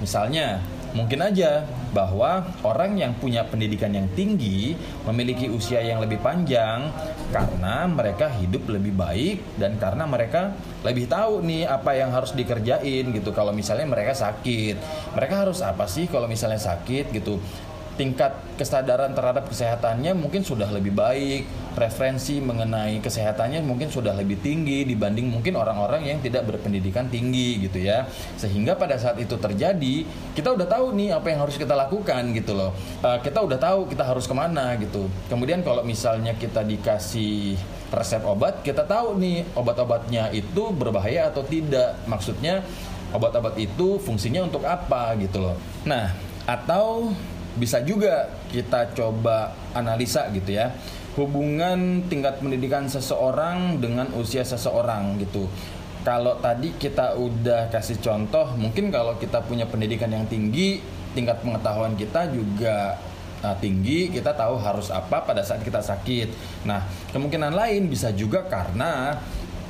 misalnya 0.02 0.62
mungkin 0.96 1.20
aja 1.20 1.66
bahwa 1.92 2.46
orang 2.64 2.96
yang 2.98 3.14
punya 3.18 3.44
pendidikan 3.46 3.92
yang 3.92 4.08
tinggi 4.14 4.78
memiliki 5.04 5.50
usia 5.50 5.82
yang 5.84 6.00
lebih 6.00 6.22
panjang 6.22 6.90
karena 7.34 7.90
mereka 7.90 8.32
hidup 8.40 8.70
lebih 8.72 8.96
baik 8.96 9.38
dan 9.60 9.76
karena 9.82 10.08
mereka 10.08 10.56
lebih 10.86 11.10
tahu 11.10 11.44
nih 11.44 11.68
apa 11.68 11.92
yang 11.98 12.14
harus 12.14 12.32
dikerjain 12.32 13.12
gitu 13.12 13.30
kalau 13.36 13.52
misalnya 13.52 13.88
mereka 13.90 14.16
sakit 14.16 14.76
mereka 15.18 15.48
harus 15.48 15.60
apa 15.66 15.90
sih 15.90 16.08
kalau 16.08 16.30
misalnya 16.30 16.60
sakit 16.60 17.12
gitu 17.12 17.42
tingkat 17.98 18.32
kesadaran 18.56 19.12
terhadap 19.18 19.50
kesehatannya 19.50 20.14
mungkin 20.14 20.46
sudah 20.46 20.70
lebih 20.70 20.94
baik, 20.94 21.74
referensi 21.74 22.38
mengenai 22.38 23.02
kesehatannya 23.02 23.66
mungkin 23.66 23.90
sudah 23.90 24.14
lebih 24.14 24.38
tinggi 24.42 24.86
dibanding 24.86 25.30
mungkin 25.30 25.58
orang-orang 25.58 26.06
yang 26.06 26.22
tidak 26.22 26.46
berpendidikan 26.46 27.10
tinggi 27.10 27.66
gitu 27.66 27.82
ya. 27.82 28.06
Sehingga 28.38 28.78
pada 28.78 28.98
saat 29.02 29.18
itu 29.18 29.34
terjadi, 29.36 30.06
kita 30.38 30.54
udah 30.54 30.70
tahu 30.70 30.94
nih 30.94 31.18
apa 31.18 31.28
yang 31.34 31.42
harus 31.42 31.58
kita 31.58 31.74
lakukan 31.74 32.22
gitu 32.38 32.54
loh. 32.54 32.72
Uh, 33.02 33.18
kita 33.20 33.42
udah 33.42 33.58
tahu 33.58 33.90
kita 33.90 34.06
harus 34.06 34.30
ke 34.30 34.34
mana 34.38 34.78
gitu. 34.78 35.10
Kemudian 35.28 35.66
kalau 35.66 35.82
misalnya 35.82 36.38
kita 36.38 36.62
dikasih 36.62 37.58
resep 37.90 38.22
obat, 38.26 38.62
kita 38.62 38.86
tahu 38.86 39.18
nih 39.18 39.42
obat-obatnya 39.58 40.30
itu 40.32 40.70
berbahaya 40.70 41.34
atau 41.34 41.42
tidak. 41.42 41.98
Maksudnya 42.06 42.62
obat-obat 43.14 43.56
itu 43.56 44.02
fungsinya 44.02 44.44
untuk 44.44 44.66
apa 44.68 45.16
gitu 45.18 45.40
loh. 45.40 45.56
Nah, 45.88 46.12
atau 46.48 47.12
bisa 47.58 47.82
juga 47.84 48.30
kita 48.54 48.94
coba 48.94 49.58
analisa 49.74 50.30
gitu 50.32 50.56
ya. 50.56 50.72
Hubungan 51.18 52.06
tingkat 52.06 52.38
pendidikan 52.38 52.86
seseorang 52.86 53.82
dengan 53.82 54.14
usia 54.14 54.46
seseorang 54.46 55.18
gitu. 55.18 55.50
Kalau 56.06 56.40
tadi 56.40 56.72
kita 56.78 57.18
udah 57.18 57.68
kasih 57.74 58.00
contoh 58.00 58.54
mungkin 58.56 58.94
kalau 58.94 59.18
kita 59.20 59.44
punya 59.44 59.68
pendidikan 59.68 60.08
yang 60.08 60.24
tinggi 60.30 60.80
tingkat 61.12 61.42
pengetahuan 61.42 61.98
kita 61.98 62.30
juga 62.32 62.96
uh, 63.42 63.56
tinggi 63.58 64.14
kita 64.14 64.32
tahu 64.38 64.62
harus 64.62 64.94
apa 64.94 65.26
pada 65.26 65.42
saat 65.42 65.66
kita 65.66 65.82
sakit. 65.82 66.30
Nah 66.70 66.86
kemungkinan 67.12 67.52
lain 67.52 67.90
bisa 67.90 68.14
juga 68.14 68.46
karena 68.46 69.18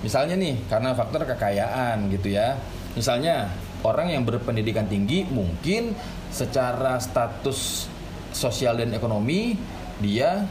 misalnya 0.04 0.36
nih 0.38 0.68
karena 0.68 0.94
faktor 0.94 1.24
kekayaan 1.26 2.12
gitu 2.12 2.36
ya. 2.36 2.60
Misalnya 2.94 3.50
orang 3.86 4.12
yang 4.12 4.28
berpendidikan 4.28 4.86
tinggi 4.90 5.26
mungkin 5.30 5.94
secara 6.32 7.00
status 7.00 7.88
sosial 8.36 8.78
dan 8.78 8.94
ekonomi 8.94 9.58
dia 9.98 10.46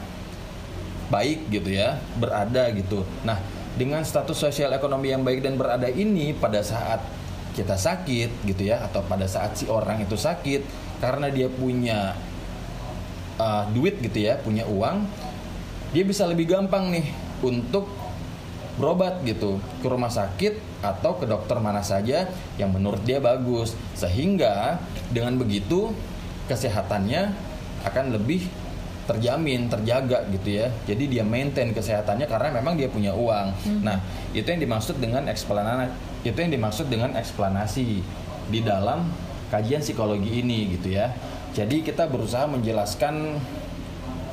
baik 1.06 1.46
gitu 1.54 1.70
ya, 1.70 2.02
berada 2.18 2.66
gitu. 2.74 3.06
Nah, 3.22 3.38
dengan 3.78 4.02
status 4.02 4.34
sosial 4.34 4.74
ekonomi 4.74 5.14
yang 5.14 5.22
baik 5.22 5.44
dan 5.44 5.54
berada 5.54 5.86
ini 5.86 6.34
pada 6.34 6.64
saat 6.66 6.98
kita 7.54 7.78
sakit 7.78 8.44
gitu 8.44 8.68
ya 8.68 8.84
atau 8.84 9.00
pada 9.06 9.24
saat 9.24 9.56
si 9.56 9.64
orang 9.70 10.04
itu 10.04 10.12
sakit 10.18 10.60
karena 11.00 11.32
dia 11.32 11.48
punya 11.48 12.12
uh, 13.38 13.64
duit 13.70 14.02
gitu 14.02 14.18
ya, 14.26 14.36
punya 14.42 14.66
uang, 14.66 15.06
dia 15.94 16.04
bisa 16.04 16.26
lebih 16.26 16.50
gampang 16.50 16.90
nih 16.90 17.06
untuk 17.44 17.86
berobat 18.76 19.24
gitu 19.24 19.56
ke 19.80 19.86
rumah 19.88 20.12
sakit 20.12 20.84
atau 20.84 21.16
ke 21.16 21.24
dokter 21.24 21.56
mana 21.58 21.80
saja 21.80 22.28
yang 22.60 22.70
menurut 22.70 23.00
dia 23.02 23.18
bagus 23.18 23.72
sehingga 23.96 24.76
dengan 25.08 25.40
begitu 25.40 25.92
kesehatannya 26.46 27.32
akan 27.88 28.04
lebih 28.12 28.46
terjamin, 29.06 29.70
terjaga 29.70 30.26
gitu 30.34 30.60
ya. 30.60 30.66
Jadi 30.84 31.18
dia 31.18 31.22
maintain 31.22 31.70
kesehatannya 31.70 32.26
karena 32.26 32.58
memang 32.58 32.74
dia 32.74 32.90
punya 32.90 33.14
uang. 33.14 33.54
Hmm. 33.54 33.80
Nah, 33.86 34.02
itu 34.34 34.44
yang 34.44 34.58
dimaksud 34.58 34.98
dengan 34.98 35.30
eksplanasi 35.30 35.94
itu 36.26 36.34
yang 36.34 36.50
dimaksud 36.50 36.90
dengan 36.90 37.14
eksplanasi 37.14 38.02
di 38.50 38.60
dalam 38.66 39.06
kajian 39.54 39.78
psikologi 39.78 40.42
ini 40.42 40.74
gitu 40.74 40.98
ya. 40.98 41.14
Jadi 41.54 41.86
kita 41.86 42.10
berusaha 42.10 42.50
menjelaskan 42.50 43.38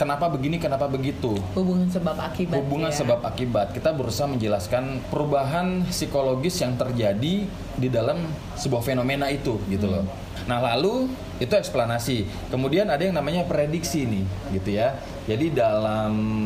kenapa 0.03 0.27
begini, 0.27 0.59
kenapa 0.59 0.91
begitu. 0.91 1.39
Hubungan 1.55 1.87
sebab 1.87 2.19
akibat. 2.19 2.59
Hubungan 2.59 2.91
ya. 2.91 2.99
sebab 2.99 3.19
akibat. 3.23 3.71
Kita 3.71 3.95
berusaha 3.95 4.27
menjelaskan 4.27 4.99
perubahan 5.07 5.87
psikologis 5.87 6.59
yang 6.59 6.75
terjadi 6.75 7.47
di 7.79 7.87
dalam 7.87 8.19
sebuah 8.59 8.83
fenomena 8.83 9.31
itu 9.31 9.55
gitu 9.71 9.87
hmm. 9.87 9.95
loh. 9.95 10.05
Nah, 10.43 10.59
lalu 10.59 11.07
itu 11.39 11.55
eksplanasi. 11.55 12.27
Kemudian 12.51 12.91
ada 12.91 12.99
yang 12.99 13.15
namanya 13.15 13.47
prediksi 13.47 14.03
nih, 14.03 14.25
gitu 14.59 14.75
ya. 14.75 14.99
Jadi 15.23 15.55
dalam 15.55 16.45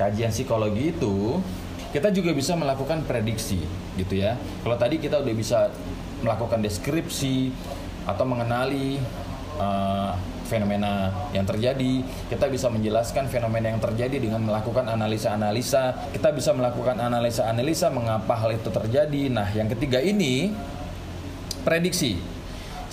kajian 0.00 0.32
psikologi 0.32 0.96
itu 0.96 1.38
kita 1.92 2.08
juga 2.08 2.32
bisa 2.32 2.56
melakukan 2.56 3.04
prediksi, 3.04 3.60
gitu 4.00 4.16
ya. 4.16 4.40
Kalau 4.64 4.80
tadi 4.80 4.96
kita 4.96 5.20
udah 5.20 5.34
bisa 5.36 5.68
melakukan 6.24 6.64
deskripsi 6.64 7.52
atau 8.08 8.24
mengenali 8.24 8.96
uh, 9.60 10.16
fenomena 10.44 11.10
yang 11.32 11.48
terjadi, 11.48 12.04
kita 12.30 12.46
bisa 12.52 12.68
menjelaskan 12.68 13.26
fenomena 13.32 13.72
yang 13.72 13.80
terjadi 13.80 14.16
dengan 14.20 14.44
melakukan 14.44 14.86
analisa-analisa. 14.86 16.12
Kita 16.12 16.30
bisa 16.30 16.52
melakukan 16.52 17.00
analisa-analisa 17.00 17.90
mengapa 17.90 18.36
hal 18.36 18.54
itu 18.54 18.68
terjadi. 18.68 19.32
Nah, 19.32 19.48
yang 19.56 19.66
ketiga 19.72 19.98
ini 20.04 20.52
prediksi. 21.64 22.36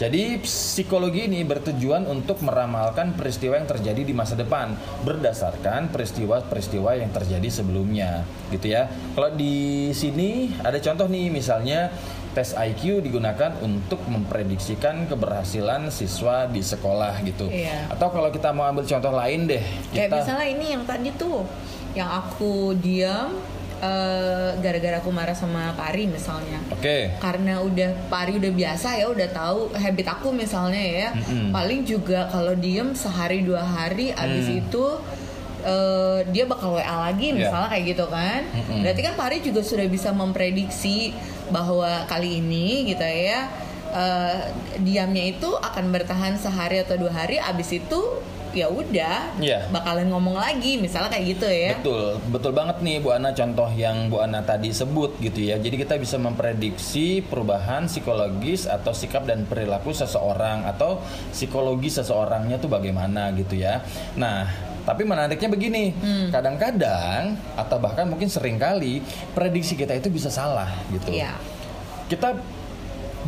Jadi 0.02 0.42
psikologi 0.42 1.30
ini 1.30 1.46
bertujuan 1.46 2.10
untuk 2.10 2.42
meramalkan 2.42 3.14
peristiwa 3.14 3.54
yang 3.54 3.70
terjadi 3.70 4.02
di 4.02 4.18
masa 4.18 4.34
depan 4.34 4.74
berdasarkan 5.06 5.94
peristiwa-peristiwa 5.94 6.98
yang 6.98 7.14
terjadi 7.14 7.46
sebelumnya, 7.62 8.26
gitu 8.50 8.74
ya. 8.74 8.90
Kalau 8.90 9.30
di 9.38 9.94
sini 9.94 10.58
ada 10.66 10.82
contoh 10.82 11.06
nih, 11.06 11.30
misalnya 11.30 11.94
tes 12.32 12.56
IQ 12.56 13.04
digunakan 13.04 13.52
untuk 13.60 14.00
memprediksikan 14.08 15.08
keberhasilan 15.12 15.92
siswa 15.92 16.48
di 16.48 16.64
sekolah 16.64 17.20
gitu. 17.28 17.52
Iya. 17.52 17.92
Atau 17.92 18.12
kalau 18.12 18.32
kita 18.32 18.56
mau 18.56 18.68
ambil 18.72 18.88
contoh 18.88 19.12
lain 19.12 19.52
deh, 19.52 19.64
kita... 19.92 20.08
kayak 20.08 20.12
misalnya 20.24 20.48
ini 20.48 20.66
yang 20.74 20.84
tadi 20.88 21.10
tuh, 21.16 21.44
yang 21.92 22.10
aku 22.10 22.76
diam 22.80 23.36
gara 23.82 23.90
eh, 23.90 24.52
gara-gara 24.62 24.98
aku 25.02 25.10
marah 25.10 25.34
sama 25.34 25.74
Pari 25.74 26.06
misalnya. 26.06 26.62
Oke. 26.70 26.86
Okay. 26.86 27.02
Karena 27.18 27.66
udah 27.66 27.90
Pari 28.14 28.38
udah 28.38 28.52
biasa 28.54 29.02
ya, 29.02 29.10
udah 29.10 29.28
tahu 29.34 29.74
habit 29.74 30.08
aku 30.08 30.30
misalnya 30.30 30.82
ya. 30.82 31.10
Mm-hmm. 31.18 31.50
Paling 31.50 31.82
juga 31.84 32.30
kalau 32.30 32.54
diem 32.54 32.94
sehari 32.94 33.42
dua 33.42 33.66
hari, 33.66 34.14
abis 34.14 34.48
mm. 34.48 34.60
itu 34.62 34.86
uh, 35.64 36.20
dia 36.30 36.46
bakal 36.50 36.78
WA 36.78 36.96
lagi 37.10 37.32
iya. 37.32 37.38
misalnya 37.48 37.68
yeah. 37.68 37.74
kayak 37.74 37.86
gitu 37.94 38.06
kan. 38.10 38.42
Mm-hmm. 38.50 38.80
Berarti 38.84 39.02
kan 39.02 39.14
Pari 39.18 39.38
juga 39.42 39.62
sudah 39.62 39.88
bisa 39.88 40.10
memprediksi 40.12 41.14
bahwa 41.50 42.06
kali 42.06 42.42
ini 42.44 42.90
gitu 42.90 43.04
ya. 43.04 43.50
Uh, 43.92 44.48
diamnya 44.80 45.36
itu 45.36 45.52
akan 45.52 45.92
bertahan 45.92 46.40
sehari 46.40 46.80
atau 46.80 46.96
dua 46.96 47.12
hari, 47.12 47.44
abis 47.44 47.76
itu 47.76 48.00
ya 48.52 48.68
udah 48.68 49.40
yeah. 49.40 49.64
bakalan 49.72 50.12
ngomong 50.12 50.36
lagi 50.36 50.76
misalnya 50.76 51.12
kayak 51.12 51.26
gitu 51.36 51.48
ya 51.48 51.72
betul 51.80 52.20
betul 52.30 52.52
banget 52.52 52.78
nih 52.84 53.00
Bu 53.00 53.16
Ana 53.16 53.32
contoh 53.32 53.70
yang 53.72 54.12
Bu 54.12 54.20
Ana 54.20 54.44
tadi 54.44 54.76
sebut 54.76 55.16
gitu 55.24 55.40
ya 55.40 55.56
jadi 55.58 55.76
kita 55.80 55.96
bisa 55.98 56.20
memprediksi 56.20 57.24
perubahan 57.24 57.88
psikologis 57.88 58.68
atau 58.68 58.92
sikap 58.92 59.24
dan 59.24 59.48
perilaku 59.48 59.96
seseorang 59.96 60.68
atau 60.68 61.00
psikologi 61.32 61.88
seseorangnya 61.88 62.60
tuh 62.60 62.68
bagaimana 62.68 63.32
gitu 63.40 63.56
ya 63.56 63.80
nah 64.20 64.71
tapi 64.84 65.06
menariknya 65.06 65.50
begini, 65.52 65.94
hmm. 65.94 66.28
kadang-kadang 66.34 67.38
atau 67.58 67.78
bahkan 67.78 68.10
mungkin 68.10 68.28
sering 68.28 68.58
kali 68.58 69.02
prediksi 69.34 69.78
kita 69.78 69.98
itu 69.98 70.10
bisa 70.10 70.34
salah 70.34 70.70
gitu. 70.92 71.14
Yeah. 71.14 71.38
Kita 72.10 72.36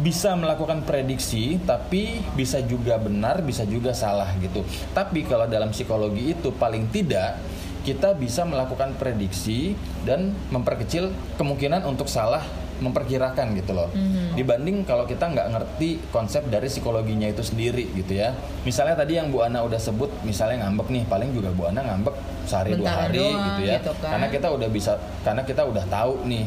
bisa 0.01 0.33
melakukan 0.33 0.81
prediksi 0.89 1.61
tapi 1.61 2.17
bisa 2.33 2.65
juga 2.65 2.97
benar 2.97 3.45
bisa 3.45 3.61
juga 3.61 3.93
salah 3.93 4.33
gitu 4.41 4.65
tapi 4.89 5.21
kalau 5.21 5.45
dalam 5.45 5.69
psikologi 5.69 6.33
itu 6.33 6.49
paling 6.49 6.89
tidak 6.89 7.37
kita 7.85 8.17
bisa 8.17 8.41
melakukan 8.47 8.95
prediksi 8.97 9.77
dan 10.01 10.33
memperkecil 10.49 11.13
kemungkinan 11.37 11.85
untuk 11.85 12.09
salah 12.09 12.41
memperkirakan 12.81 13.53
gitu 13.59 13.75
loh 13.75 13.89
mm-hmm. 13.91 14.33
dibanding 14.39 14.77
kalau 14.87 15.05
kita 15.05 15.29
nggak 15.29 15.47
ngerti 15.53 16.01
konsep 16.09 16.45
dari 16.49 16.71
psikologinya 16.71 17.29
itu 17.29 17.43
sendiri 17.45 17.89
gitu 17.93 18.17
ya 18.17 18.33
misalnya 18.63 18.97
tadi 18.97 19.19
yang 19.19 19.29
Bu 19.29 19.45
Ana 19.45 19.61
udah 19.61 19.77
sebut 19.77 20.09
misalnya 20.25 20.65
ngambek 20.65 20.87
nih 20.89 21.03
paling 21.05 21.29
juga 21.35 21.53
Bu 21.53 21.69
Ana 21.69 21.85
ngambek 21.85 22.15
sehari 22.49 22.75
Bentar 22.75 22.81
dua 22.81 22.93
hari 23.07 23.17
doang, 23.19 23.43
gitu 23.45 23.61
ya 23.67 23.77
gitu 23.79 23.91
kan. 23.99 24.09
karena 24.17 24.27
kita 24.31 24.47
udah 24.49 24.69
bisa 24.71 24.91
karena 25.21 25.41
kita 25.45 25.61
udah 25.67 25.85
tahu 25.87 26.13
nih 26.25 26.43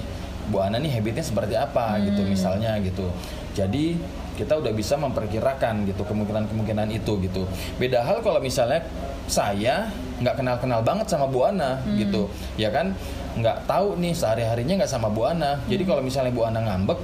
Bu 0.51 0.57
Ana 0.63 0.77
nih 0.79 0.93
habitnya 0.95 1.25
seperti 1.27 1.55
apa 1.55 2.01
gitu 2.03 2.03
hmm. 2.03 2.09
gitu 2.11 2.21
misalnya 2.27 2.71
gitu 2.83 3.07
jadi 3.57 3.97
kita 4.37 4.61
udah 4.61 4.73
bisa 4.77 5.01
memperkirakan 5.01 5.89
gitu 5.89 6.05
kemungkinan-kemungkinan 6.05 6.89
itu 6.93 7.17
gitu 7.25 7.43
beda 7.81 8.05
hal 8.05 8.21
kalau 8.21 8.39
misalnya 8.39 8.85
saya 9.27 9.89
nggak 10.21 10.39
kenal-kenal 10.39 10.81
banget 10.85 11.09
sama 11.11 11.27
Bu 11.27 11.49
Ana 11.49 11.83
hmm. 11.83 11.97
gitu 12.07 12.23
ya 12.61 12.71
kan 12.71 12.95
nggak 13.37 13.69
tahu 13.69 13.97
nih 14.01 14.13
sehari 14.13 14.45
harinya 14.45 14.85
nggak 14.85 14.93
sama 14.93 15.09
Bu 15.09 15.27
Ana 15.27 15.57
hmm. 15.57 15.69
jadi 15.73 15.83
kalau 15.89 16.03
misalnya 16.05 16.33
Bu 16.33 16.45
Ana 16.45 16.61
ngambek 16.63 17.01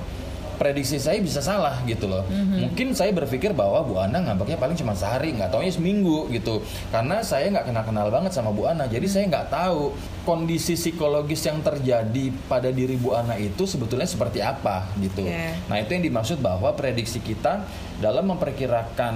prediksi 0.62 1.02
saya 1.02 1.18
bisa 1.18 1.42
salah 1.42 1.82
gitu 1.90 2.06
loh. 2.06 2.22
Mm-hmm. 2.30 2.58
Mungkin 2.62 2.86
saya 2.94 3.10
berpikir 3.10 3.50
bahwa 3.50 3.82
Bu 3.82 3.98
Ana 3.98 4.22
ngambeknya 4.22 4.54
paling 4.62 4.78
cuma 4.78 4.94
sehari, 4.94 5.34
nggak 5.34 5.50
taunya 5.50 5.74
seminggu 5.74 6.30
gitu. 6.30 6.62
Karena 6.94 7.18
saya 7.26 7.50
nggak 7.50 7.66
kenal-kenal 7.66 8.06
banget 8.14 8.30
sama 8.30 8.54
Bu 8.54 8.70
Ana, 8.70 8.86
jadi 8.86 9.02
mm-hmm. 9.02 9.10
saya 9.10 9.24
nggak 9.26 9.46
tahu 9.50 9.90
kondisi 10.22 10.78
psikologis 10.78 11.42
yang 11.46 11.58
terjadi 11.60 12.30
pada 12.46 12.70
diri 12.70 12.94
Bu 12.94 13.14
Ana 13.14 13.34
itu 13.34 13.66
sebetulnya 13.66 14.06
seperti 14.06 14.38
apa 14.38 14.86
gitu. 15.02 15.26
Yeah. 15.26 15.58
Nah, 15.66 15.82
itu 15.82 15.98
yang 15.98 16.04
dimaksud 16.06 16.38
bahwa 16.38 16.70
prediksi 16.78 17.18
kita 17.18 17.66
dalam 17.98 18.30
memperkirakan 18.34 19.14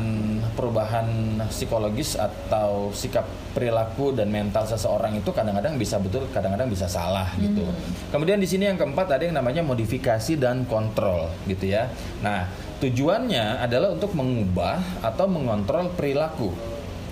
perubahan 0.54 1.06
psikologis 1.50 2.14
atau 2.18 2.90
sikap 2.94 3.26
perilaku 3.54 4.14
dan 4.14 4.30
mental 4.30 4.66
seseorang 4.66 5.18
itu 5.18 5.30
kadang-kadang 5.30 5.74
bisa 5.78 5.98
betul, 5.98 6.26
kadang-kadang 6.30 6.70
bisa 6.70 6.86
salah 6.86 7.30
gitu. 7.38 7.66
Hmm. 7.66 8.14
Kemudian 8.14 8.38
di 8.38 8.46
sini 8.46 8.70
yang 8.70 8.78
keempat 8.78 9.10
ada 9.10 9.22
yang 9.26 9.34
namanya 9.38 9.62
modifikasi 9.62 10.38
dan 10.38 10.66
kontrol 10.66 11.30
gitu 11.46 11.70
ya. 11.70 11.90
Nah, 12.22 12.50
tujuannya 12.82 13.62
adalah 13.62 13.94
untuk 13.94 14.14
mengubah 14.14 15.02
atau 15.02 15.26
mengontrol 15.30 15.90
perilaku 15.94 16.50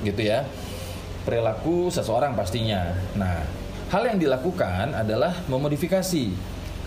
gitu 0.02 0.22
ya. 0.22 0.46
Perilaku 1.24 1.88
seseorang 1.88 2.36
pastinya. 2.36 2.92
Nah, 3.16 3.63
Hal 3.94 4.10
yang 4.10 4.18
dilakukan 4.18 4.90
adalah 4.90 5.46
memodifikasi 5.46 6.26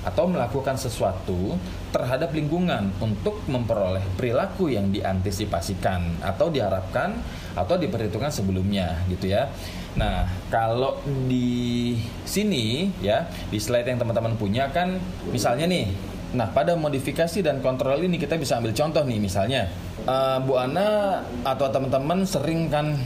atau 0.04 0.28
melakukan 0.28 0.76
sesuatu 0.76 1.56
terhadap 1.96 2.36
lingkungan 2.36 2.92
untuk 3.00 3.48
memperoleh 3.48 4.04
perilaku 4.20 4.68
yang 4.68 4.92
diantisipasikan 4.92 6.20
atau 6.20 6.52
diharapkan 6.52 7.16
atau 7.56 7.80
diperhitungkan 7.80 8.28
sebelumnya 8.28 9.08
gitu 9.08 9.32
ya. 9.32 9.48
Nah, 9.96 10.28
kalau 10.52 11.00
di 11.32 11.96
sini 12.28 12.92
ya, 13.00 13.24
di 13.48 13.56
slide 13.56 13.88
yang 13.88 14.04
teman-teman 14.04 14.36
punya 14.36 14.68
kan 14.76 15.00
misalnya 15.32 15.64
nih 15.64 15.88
Nah, 16.28 16.52
pada 16.52 16.76
modifikasi 16.76 17.40
dan 17.40 17.64
kontrol 17.64 18.04
ini 18.04 18.20
kita 18.20 18.36
bisa 18.36 18.60
ambil 18.60 18.76
contoh 18.76 19.00
nih 19.08 19.16
misalnya 19.16 19.72
uh, 20.04 20.44
Bu 20.44 20.60
Ana 20.60 21.24
atau 21.48 21.72
teman-teman 21.72 22.28
sering 22.28 22.68
kan 22.68 23.00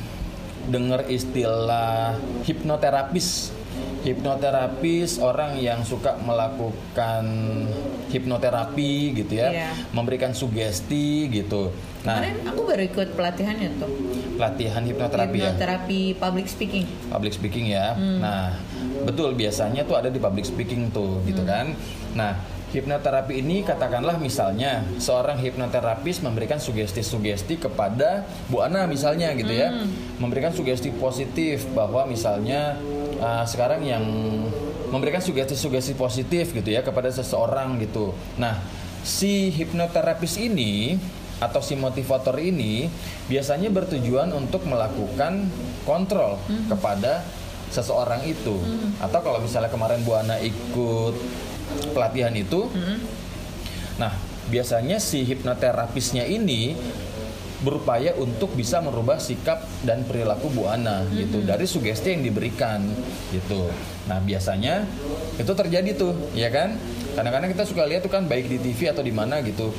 dengar 0.74 1.06
istilah 1.06 2.18
hipnoterapis 2.50 3.61
hipnoterapis 4.02 5.22
orang 5.22 5.60
yang 5.62 5.86
suka 5.86 6.18
melakukan 6.24 7.26
hipnoterapi 8.12 9.16
gitu 9.24 9.34
ya, 9.40 9.50
yeah. 9.52 9.74
memberikan 9.96 10.36
sugesti 10.36 11.32
gitu. 11.32 11.72
Nah, 12.02 12.18
kemarin 12.18 12.38
aku 12.50 12.62
baru 12.66 12.84
ikut 12.90 13.10
pelatihannya 13.14 13.70
tuh. 13.78 13.92
Pelatihan 14.36 14.82
hipnoterapi, 14.84 15.38
ya? 15.38 15.54
hipnoterapi 15.54 16.02
ya. 16.12 16.18
public 16.18 16.48
speaking. 16.50 16.86
Public 17.14 17.34
speaking 17.38 17.66
ya. 17.70 17.94
Hmm. 17.94 18.20
Nah, 18.20 18.58
betul 19.06 19.38
biasanya 19.38 19.86
tuh 19.86 20.02
ada 20.02 20.10
di 20.10 20.18
public 20.18 20.46
speaking 20.50 20.90
tuh 20.90 21.22
gitu 21.30 21.46
hmm. 21.46 21.52
kan. 21.52 21.66
Nah, 22.18 22.32
hipnoterapi 22.72 23.44
ini 23.44 23.62
katakanlah 23.62 24.18
misalnya 24.18 24.82
seorang 24.98 25.38
hipnoterapis 25.38 26.24
memberikan 26.24 26.58
sugesti-sugesti 26.58 27.60
kepada 27.60 28.24
Bu 28.48 28.64
Ana 28.66 28.90
misalnya 28.90 29.32
gitu 29.38 29.54
ya. 29.54 29.70
Hmm. 29.70 29.88
Memberikan 30.18 30.52
sugesti 30.56 30.90
positif 30.98 31.70
bahwa 31.78 32.10
misalnya 32.10 32.82
uh, 33.22 33.46
sekarang 33.46 33.86
yang 33.86 34.04
memberikan 34.92 35.24
sugesti-sugesti 35.24 35.96
positif 35.96 36.52
gitu 36.52 36.68
ya 36.68 36.84
kepada 36.84 37.08
seseorang 37.08 37.80
gitu. 37.80 38.12
Nah, 38.36 38.60
si 39.06 39.54
hipnoterapis 39.54 40.36
ini 40.42 41.00
atau 41.42 41.58
si 41.64 41.74
motivator 41.74 42.38
ini 42.38 42.86
biasanya 43.26 43.74
bertujuan 43.74 44.30
untuk 44.36 44.62
melakukan 44.70 45.50
kontrol 45.88 46.38
mm-hmm. 46.38 46.70
kepada 46.70 47.26
seseorang 47.74 48.22
itu. 48.28 48.54
Mm-hmm. 48.54 49.02
Atau 49.02 49.20
kalau 49.26 49.40
misalnya 49.42 49.72
kemarin 49.72 50.06
Bu 50.06 50.14
Ana 50.14 50.38
ikut 50.38 51.16
pelatihan 51.96 52.36
itu, 52.36 52.68
mm-hmm. 52.70 52.98
nah 53.98 54.14
biasanya 54.52 55.00
si 55.00 55.24
hipnoterapisnya 55.24 56.28
ini 56.28 56.76
berupaya 57.62 58.18
untuk 58.18 58.58
bisa 58.58 58.82
merubah 58.82 59.22
sikap 59.22 59.62
dan 59.86 60.02
perilaku 60.06 60.50
Bu 60.50 60.66
Ana 60.66 61.06
mm-hmm. 61.06 61.18
gitu 61.22 61.38
dari 61.46 61.66
sugesti 61.70 62.18
yang 62.18 62.26
diberikan 62.26 62.82
gitu. 63.30 63.70
Nah 64.10 64.18
biasanya 64.22 64.86
itu 65.38 65.54
terjadi 65.54 65.94
tuh, 65.94 66.14
ya 66.34 66.50
kan? 66.50 66.76
Kadang-kadang 67.14 67.54
kita 67.54 67.64
suka 67.70 67.86
lihat 67.86 68.02
tuh 68.02 68.12
kan 68.12 68.26
baik 68.26 68.50
di 68.50 68.58
TV 68.58 68.90
atau 68.90 69.06
di 69.06 69.14
mana 69.14 69.46
gitu. 69.46 69.70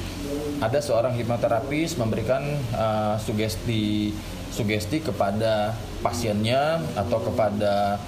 Ada 0.62 0.79
seorang 0.79 1.19
hipnoterapis 1.19 1.99
memberikan 1.99 2.47
uh, 2.71 3.19
sugesti 3.19 4.15
sugesti 4.53 5.01
kepada 5.03 5.75
pasiennya 6.05 6.78
atau 6.95 7.19
kepada 7.25 7.99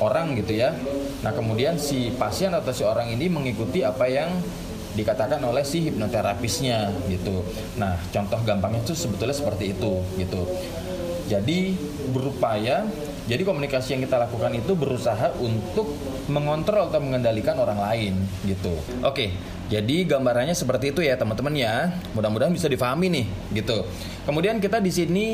orang 0.00 0.34
gitu 0.38 0.56
ya. 0.56 0.72
Nah 1.20 1.36
kemudian 1.36 1.76
si 1.76 2.10
pasien 2.16 2.54
atau 2.54 2.72
si 2.72 2.82
orang 2.82 3.12
ini 3.12 3.28
mengikuti 3.28 3.84
apa 3.84 4.08
yang 4.08 4.30
dikatakan 4.92 5.40
oleh 5.40 5.64
si 5.64 5.88
hipnoterapisnya 5.88 6.92
gitu. 7.08 7.44
Nah, 7.80 7.96
contoh 8.12 8.40
gampangnya 8.44 8.84
itu 8.84 8.92
sebetulnya 8.92 9.36
seperti 9.36 9.72
itu 9.72 9.92
gitu. 10.20 10.42
Jadi 11.30 11.72
berupaya 12.12 12.84
jadi 13.30 13.42
komunikasi 13.46 13.94
yang 13.94 14.02
kita 14.02 14.18
lakukan 14.18 14.50
itu 14.58 14.72
berusaha 14.74 15.30
untuk 15.38 15.94
mengontrol 16.26 16.90
atau 16.90 16.98
mengendalikan 16.98 17.54
orang 17.58 17.78
lain 17.78 18.14
gitu. 18.42 18.74
Oke, 19.06 19.30
jadi 19.70 20.04
gambarannya 20.04 20.52
seperti 20.52 20.90
itu 20.90 21.00
ya 21.06 21.14
teman-teman 21.14 21.54
ya. 21.54 21.94
Mudah-mudahan 22.12 22.50
bisa 22.50 22.66
difahami 22.66 23.08
nih 23.08 23.26
gitu. 23.62 23.86
Kemudian 24.26 24.58
kita 24.58 24.82
di 24.82 24.90
sini 24.90 25.28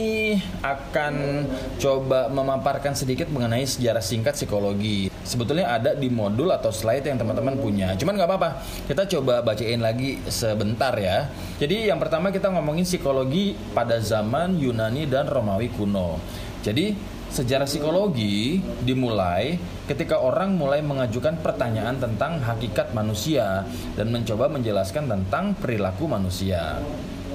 akan 0.60 1.44
coba 1.80 2.28
memaparkan 2.28 2.92
sedikit 2.92 3.26
mengenai 3.32 3.64
sejarah 3.64 4.04
singkat 4.04 4.36
psikologi 4.36 5.08
sebetulnya 5.28 5.68
ada 5.68 5.92
di 5.92 6.08
modul 6.08 6.48
atau 6.48 6.72
slide 6.72 7.04
yang 7.04 7.20
teman-teman 7.20 7.60
punya. 7.60 7.92
Cuman 8.00 8.16
nggak 8.16 8.28
apa-apa, 8.32 8.50
kita 8.88 9.04
coba 9.18 9.44
bacain 9.44 9.80
lagi 9.82 10.16
sebentar 10.32 10.96
ya. 10.96 11.28
Jadi 11.60 11.92
yang 11.92 12.00
pertama 12.00 12.32
kita 12.32 12.48
ngomongin 12.48 12.88
psikologi 12.88 13.52
pada 13.76 14.00
zaman 14.00 14.56
Yunani 14.56 15.04
dan 15.04 15.28
Romawi 15.28 15.68
kuno. 15.68 16.16
Jadi 16.64 17.17
sejarah 17.28 17.68
psikologi 17.68 18.64
dimulai 18.82 19.60
ketika 19.84 20.20
orang 20.20 20.56
mulai 20.56 20.80
mengajukan 20.80 21.40
pertanyaan 21.40 21.96
tentang 22.00 22.40
hakikat 22.40 22.92
manusia 22.96 23.64
dan 23.94 24.08
mencoba 24.12 24.48
menjelaskan 24.48 25.08
tentang 25.08 25.52
perilaku 25.56 26.08
manusia. 26.08 26.80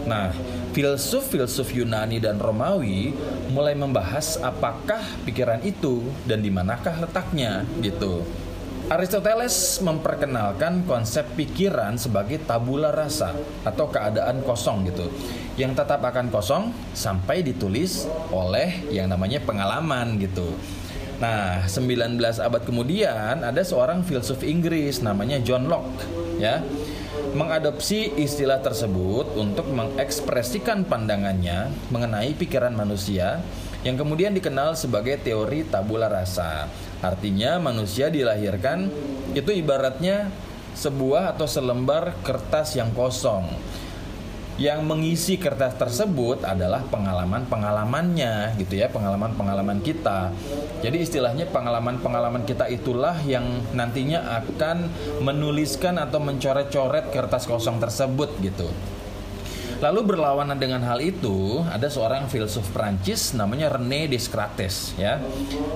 Nah, 0.04 0.36
filsuf-filsuf 0.76 1.72
Yunani 1.72 2.20
dan 2.20 2.42
Romawi 2.42 3.16
mulai 3.54 3.78
membahas 3.78 4.36
apakah 4.42 5.00
pikiran 5.24 5.64
itu 5.64 6.04
dan 6.28 6.44
di 6.44 6.52
manakah 6.52 7.00
letaknya 7.00 7.64
gitu. 7.80 8.26
Aristoteles 8.92 9.80
memperkenalkan 9.80 10.84
konsep 10.84 11.24
pikiran 11.40 11.96
sebagai 11.96 12.44
tabula 12.44 12.92
rasa 12.92 13.32
atau 13.64 13.88
keadaan 13.88 14.44
kosong 14.44 14.84
gitu 14.92 15.08
yang 15.54 15.78
tetap 15.78 16.02
akan 16.02 16.34
kosong 16.34 16.74
sampai 16.98 17.46
ditulis 17.46 18.10
oleh 18.34 18.90
yang 18.90 19.10
namanya 19.10 19.38
pengalaman 19.44 20.18
gitu. 20.18 20.50
Nah, 21.22 21.70
19 21.70 22.20
abad 22.42 22.62
kemudian 22.66 23.46
ada 23.46 23.62
seorang 23.62 24.02
filsuf 24.02 24.42
Inggris 24.42 25.00
namanya 25.06 25.38
John 25.40 25.70
Locke 25.70 26.04
ya 26.42 26.66
mengadopsi 27.34 28.14
istilah 28.18 28.62
tersebut 28.62 29.38
untuk 29.38 29.70
mengekspresikan 29.70 30.86
pandangannya 30.86 31.70
mengenai 31.94 32.34
pikiran 32.38 32.74
manusia 32.74 33.42
yang 33.86 33.98
kemudian 33.98 34.34
dikenal 34.34 34.74
sebagai 34.74 35.22
teori 35.22 35.66
tabula 35.70 36.10
rasa. 36.10 36.70
Artinya 37.04 37.58
manusia 37.62 38.10
dilahirkan 38.10 38.90
itu 39.38 39.50
ibaratnya 39.54 40.30
sebuah 40.74 41.38
atau 41.38 41.46
selembar 41.46 42.18
kertas 42.26 42.74
yang 42.74 42.90
kosong 42.98 43.46
yang 44.62 44.86
mengisi 44.86 45.42
kertas 45.42 45.74
tersebut 45.82 46.46
adalah 46.46 46.86
pengalaman-pengalamannya 46.94 48.54
gitu 48.62 48.78
ya 48.78 48.90
pengalaman-pengalaman 48.90 49.82
kita. 49.82 50.30
Jadi 50.86 51.02
istilahnya 51.02 51.50
pengalaman-pengalaman 51.50 52.46
kita 52.46 52.70
itulah 52.70 53.18
yang 53.26 53.46
nantinya 53.74 54.44
akan 54.44 54.90
menuliskan 55.26 55.98
atau 55.98 56.22
mencoret-coret 56.22 57.10
kertas 57.10 57.50
kosong 57.50 57.82
tersebut 57.82 58.30
gitu 58.46 58.70
Lalu 59.84 60.16
berlawanan 60.16 60.56
dengan 60.56 60.80
hal 60.88 61.04
itu, 61.04 61.60
ada 61.68 61.92
seorang 61.92 62.32
filsuf 62.32 62.64
Prancis 62.72 63.36
namanya 63.36 63.68
René 63.76 64.08
Descartes 64.08 64.96
ya. 64.96 65.20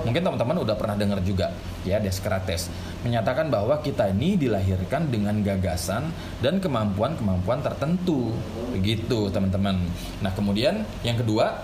Mungkin 0.08 0.24
teman-teman 0.24 0.64
udah 0.64 0.80
pernah 0.80 0.96
dengar 0.96 1.20
juga 1.20 1.52
ya 1.84 2.00
Descartes 2.00 2.72
menyatakan 3.04 3.52
bahwa 3.52 3.84
kita 3.84 4.08
ini 4.08 4.40
dilahirkan 4.40 5.12
dengan 5.12 5.44
gagasan 5.44 6.08
dan 6.40 6.56
kemampuan-kemampuan 6.56 7.60
tertentu. 7.60 8.32
Begitu, 8.72 9.28
teman-teman. 9.28 9.76
Nah, 10.24 10.32
kemudian 10.32 10.88
yang 11.04 11.20
kedua 11.20 11.60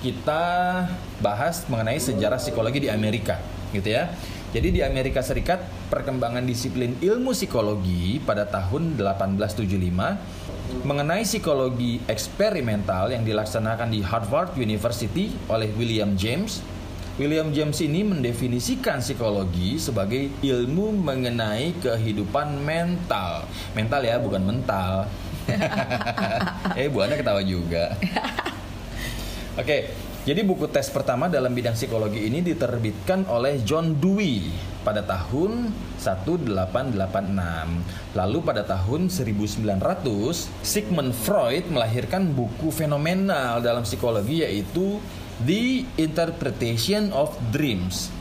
kita 0.00 0.42
bahas 1.20 1.68
mengenai 1.68 2.00
sejarah 2.00 2.40
psikologi 2.40 2.88
di 2.88 2.90
Amerika, 2.90 3.36
gitu 3.76 3.92
ya. 3.92 4.08
Jadi 4.56 4.72
di 4.72 4.80
Amerika 4.80 5.20
Serikat 5.20 5.60
perkembangan 5.92 6.40
disiplin 6.48 6.96
ilmu 6.96 7.36
psikologi 7.36 8.24
pada 8.24 8.48
tahun 8.48 8.96
1875 8.96 10.55
mengenai 10.82 11.24
psikologi 11.24 12.02
eksperimental 12.04 13.08
yang 13.14 13.24
dilaksanakan 13.24 13.88
di 13.88 14.04
Harvard 14.04 14.58
University 14.58 15.32
oleh 15.48 15.70
William 15.78 16.12
James. 16.18 16.60
William 17.16 17.48
James 17.48 17.80
ini 17.80 18.04
mendefinisikan 18.04 19.00
psikologi 19.00 19.80
sebagai 19.80 20.28
ilmu 20.44 20.92
mengenai 21.00 21.72
kehidupan 21.80 22.60
mental. 22.60 23.48
Mental 23.72 24.00
ya, 24.04 24.20
bukan 24.20 24.42
mental. 24.44 25.08
eh, 26.76 26.92
Bu 26.92 27.00
Anda 27.00 27.16
ketawa 27.16 27.40
juga. 27.40 27.94
Oke, 29.60 29.64
okay. 29.64 29.80
Jadi 30.26 30.42
buku 30.42 30.66
tes 30.66 30.90
pertama 30.90 31.30
dalam 31.30 31.54
bidang 31.54 31.78
psikologi 31.78 32.26
ini 32.26 32.42
diterbitkan 32.42 33.30
oleh 33.30 33.62
John 33.62 33.94
Dewey 33.94 34.50
pada 34.86 35.02
tahun 35.02 35.74
1886. 35.98 38.14
Lalu 38.14 38.38
pada 38.46 38.62
tahun 38.62 39.10
1900, 39.10 39.66
Sigmund 40.62 41.10
Freud 41.10 41.66
melahirkan 41.66 42.30
buku 42.30 42.70
fenomenal 42.70 43.58
dalam 43.58 43.82
psikologi 43.82 44.46
yaitu 44.46 45.02
The 45.42 45.82
Interpretation 45.98 47.10
of 47.10 47.34
Dreams. 47.50 48.14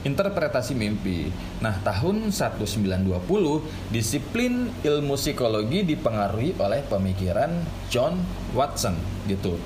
Interpretasi 0.00 0.72
mimpi. 0.76 1.28
Nah, 1.60 1.76
tahun 1.84 2.32
1920, 2.32 3.92
disiplin 3.92 4.72
ilmu 4.80 5.14
psikologi 5.16 5.84
dipengaruhi 5.84 6.56
oleh 6.56 6.80
pemikiran 6.88 7.52
John 7.92 8.16
Watson 8.56 8.96
gitu. 9.28 9.60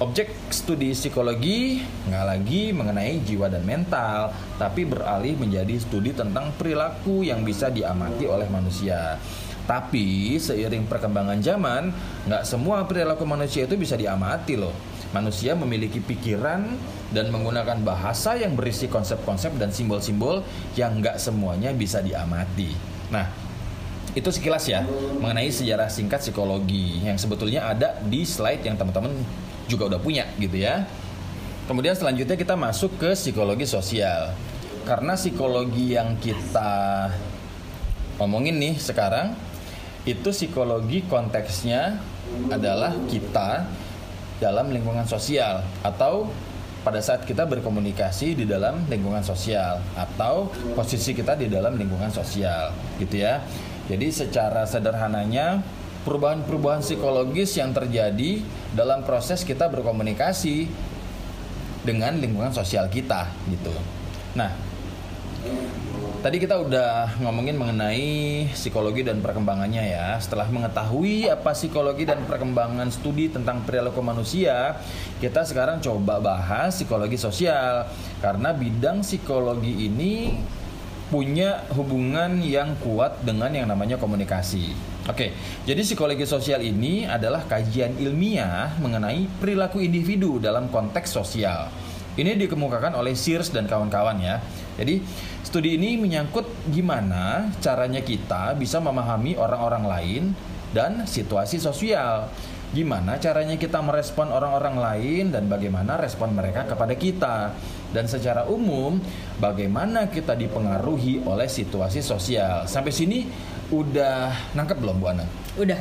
Objek 0.00 0.32
studi 0.48 0.96
psikologi 0.96 1.84
nggak 2.08 2.24
lagi 2.24 2.72
mengenai 2.72 3.20
jiwa 3.20 3.52
dan 3.52 3.60
mental, 3.68 4.32
tapi 4.56 4.88
beralih 4.88 5.36
menjadi 5.36 5.76
studi 5.76 6.16
tentang 6.16 6.56
perilaku 6.56 7.20
yang 7.20 7.44
bisa 7.44 7.68
diamati 7.68 8.24
oleh 8.24 8.48
manusia. 8.48 9.20
Tapi 9.68 10.40
seiring 10.40 10.88
perkembangan 10.88 11.44
zaman, 11.44 11.92
nggak 12.24 12.48
semua 12.48 12.88
perilaku 12.88 13.28
manusia 13.28 13.68
itu 13.68 13.76
bisa 13.76 13.92
diamati 14.00 14.56
loh. 14.56 14.72
Manusia 15.12 15.52
memiliki 15.52 16.00
pikiran 16.00 16.64
dan 17.12 17.28
menggunakan 17.28 17.84
bahasa 17.84 18.40
yang 18.40 18.56
berisi 18.56 18.88
konsep-konsep 18.88 19.52
dan 19.60 19.68
simbol-simbol 19.68 20.40
yang 20.80 20.96
nggak 21.04 21.20
semuanya 21.20 21.76
bisa 21.76 22.00
diamati. 22.00 22.72
Nah, 23.12 23.28
itu 24.16 24.32
sekilas 24.32 24.64
ya 24.64 24.80
mengenai 25.20 25.52
sejarah 25.52 25.92
singkat 25.92 26.24
psikologi 26.24 27.04
yang 27.04 27.20
sebetulnya 27.20 27.68
ada 27.68 28.00
di 28.00 28.24
slide 28.24 28.64
yang 28.64 28.80
teman-teman 28.80 29.12
juga 29.70 29.86
udah 29.86 30.00
punya 30.02 30.26
gitu 30.42 30.58
ya. 30.58 30.82
Kemudian 31.70 31.94
selanjutnya 31.94 32.34
kita 32.34 32.58
masuk 32.58 32.98
ke 32.98 33.14
psikologi 33.14 33.62
sosial. 33.62 34.34
Karena 34.82 35.14
psikologi 35.14 35.94
yang 35.94 36.18
kita 36.18 37.06
ngomongin 38.18 38.58
nih 38.58 38.74
sekarang 38.74 39.38
itu 40.02 40.34
psikologi 40.34 41.06
konteksnya 41.06 42.02
adalah 42.50 42.90
kita 43.06 43.70
dalam 44.42 44.74
lingkungan 44.74 45.06
sosial 45.06 45.62
atau 45.86 46.26
pada 46.80 46.98
saat 47.04 47.28
kita 47.28 47.44
berkomunikasi 47.44 48.32
di 48.32 48.48
dalam 48.48 48.88
lingkungan 48.88 49.20
sosial 49.20 49.84
atau 49.92 50.48
posisi 50.72 51.12
kita 51.12 51.36
di 51.36 51.46
dalam 51.52 51.76
lingkungan 51.76 52.08
sosial 52.08 52.72
gitu 52.96 53.20
ya. 53.20 53.44
Jadi 53.86 54.08
secara 54.08 54.64
sederhananya 54.64 55.60
perubahan-perubahan 56.04 56.80
psikologis 56.80 57.56
yang 57.60 57.76
terjadi 57.76 58.40
dalam 58.72 59.04
proses 59.04 59.44
kita 59.44 59.68
berkomunikasi 59.68 60.68
dengan 61.84 62.16
lingkungan 62.20 62.52
sosial 62.52 62.88
kita 62.88 63.28
gitu. 63.48 63.72
Nah, 64.36 64.52
tadi 66.20 66.36
kita 66.36 66.60
udah 66.60 67.16
ngomongin 67.24 67.56
mengenai 67.56 68.44
psikologi 68.52 69.00
dan 69.00 69.24
perkembangannya 69.24 69.84
ya. 69.92 70.08
Setelah 70.20 70.48
mengetahui 70.52 71.32
apa 71.32 71.56
psikologi 71.56 72.04
dan 72.04 72.24
perkembangan 72.28 72.92
studi 72.92 73.32
tentang 73.32 73.64
perilaku 73.64 74.04
manusia, 74.04 74.76
kita 75.20 75.48
sekarang 75.48 75.80
coba 75.80 76.20
bahas 76.20 76.76
psikologi 76.76 77.16
sosial 77.16 77.88
karena 78.20 78.52
bidang 78.52 79.00
psikologi 79.00 79.88
ini 79.88 80.36
punya 81.10 81.66
hubungan 81.74 82.38
yang 82.38 82.78
kuat 82.78 83.20
dengan 83.26 83.50
yang 83.50 83.66
namanya 83.66 83.98
komunikasi. 83.98 84.72
Oke, 85.10 85.34
jadi 85.66 85.82
psikologi 85.82 86.22
sosial 86.22 86.62
ini 86.62 87.02
adalah 87.02 87.42
kajian 87.50 87.98
ilmiah 87.98 88.78
mengenai 88.78 89.26
perilaku 89.42 89.82
individu 89.82 90.38
dalam 90.38 90.70
konteks 90.70 91.10
sosial. 91.10 91.66
Ini 92.14 92.38
dikemukakan 92.38 92.94
oleh 92.94 93.18
Sears 93.18 93.50
dan 93.50 93.66
kawan-kawan 93.66 94.22
ya. 94.22 94.38
Jadi 94.78 95.02
studi 95.42 95.74
ini 95.74 95.98
menyangkut 95.98 96.46
gimana 96.70 97.50
caranya 97.58 98.06
kita 98.06 98.54
bisa 98.54 98.78
memahami 98.78 99.34
orang-orang 99.34 99.84
lain 99.86 100.22
dan 100.70 101.10
situasi 101.10 101.58
sosial. 101.58 102.30
Gimana 102.70 103.18
caranya 103.18 103.58
kita 103.58 103.82
merespon 103.82 104.30
orang-orang 104.30 104.78
lain 104.78 105.24
dan 105.34 105.50
bagaimana 105.50 105.98
respon 105.98 106.30
mereka 106.38 106.70
kepada 106.70 106.94
kita. 106.94 107.36
Dan 107.90 108.06
secara 108.06 108.46
umum, 108.46 109.02
bagaimana 109.42 110.06
kita 110.06 110.38
dipengaruhi 110.38 111.26
oleh 111.26 111.50
situasi 111.50 112.00
sosial. 112.00 112.64
Sampai 112.70 112.94
sini 112.94 113.26
udah 113.74 114.54
nangkep 114.54 114.78
belum 114.78 114.96
Bu 115.02 115.06
Ana? 115.10 115.26
Udah. 115.58 115.78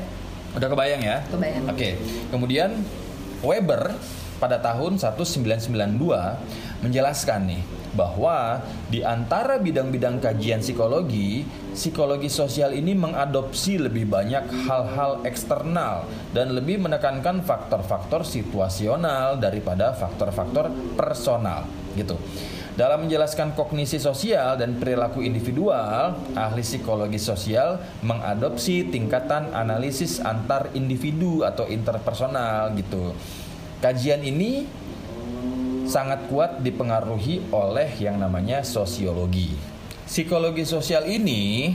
Udah 0.58 0.67
kebayang 0.67 1.02
ya? 1.06 1.22
Kebayang. 1.30 1.69
Oke. 1.69 1.89
Kemudian 2.34 2.82
Weber 3.45 3.93
pada 4.41 4.58
tahun 4.58 4.98
1992 4.98 6.84
menjelaskan 6.84 7.39
nih 7.45 7.62
bahwa 7.93 8.62
di 8.89 9.02
antara 9.02 9.58
bidang-bidang 9.58 10.21
kajian 10.21 10.62
psikologi, 10.62 11.45
psikologi 11.73 12.30
sosial 12.30 12.73
ini 12.73 12.93
mengadopsi 12.93 13.82
lebih 13.82 14.10
banyak 14.10 14.45
hal-hal 14.67 15.21
eksternal 15.25 16.06
dan 16.34 16.54
lebih 16.54 16.82
menekankan 16.82 17.41
faktor-faktor 17.41 18.25
situasional 18.25 19.38
daripada 19.38 19.93
faktor-faktor 19.97 20.69
personal 20.93 21.65
gitu. 21.97 22.17
Dalam 22.80 23.04
menjelaskan 23.04 23.60
kognisi 23.60 23.99
sosial 23.99 24.56
dan 24.56 24.80
perilaku 24.80 25.19
individual, 25.19 26.15
ahli 26.32 26.63
psikologi 26.63 27.19
sosial 27.19 27.75
mengadopsi 27.99 28.88
tingkatan 28.88 29.52
analisis 29.52 30.23
antar 30.23 30.71
individu 30.71 31.43
atau 31.43 31.67
interpersonal 31.67 32.71
gitu. 32.80 33.12
Kajian 33.84 34.23
ini 34.23 34.63
sangat 35.89 36.30
kuat 36.30 36.62
dipengaruhi 36.62 37.49
oleh 37.49 37.89
yang 37.97 38.21
namanya 38.21 38.62
sosiologi. 38.62 39.58
Psikologi 40.06 40.62
sosial 40.69 41.10
ini 41.10 41.73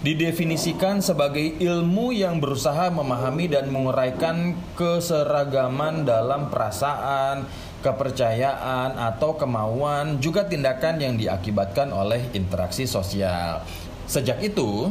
didefinisikan 0.00 1.04
sebagai 1.04 1.60
ilmu 1.60 2.16
yang 2.16 2.40
berusaha 2.40 2.88
memahami 2.88 3.52
dan 3.52 3.68
menguraikan 3.68 4.56
keseragaman 4.72 6.08
dalam 6.08 6.48
perasaan, 6.48 7.44
kepercayaan 7.84 8.96
atau 8.96 9.36
kemauan 9.36 10.22
juga 10.22 10.46
tindakan 10.48 10.96
yang 10.96 11.14
diakibatkan 11.20 11.92
oleh 11.92 12.32
interaksi 12.32 12.88
sosial. 12.88 13.60
Sejak 14.08 14.40
itu, 14.40 14.88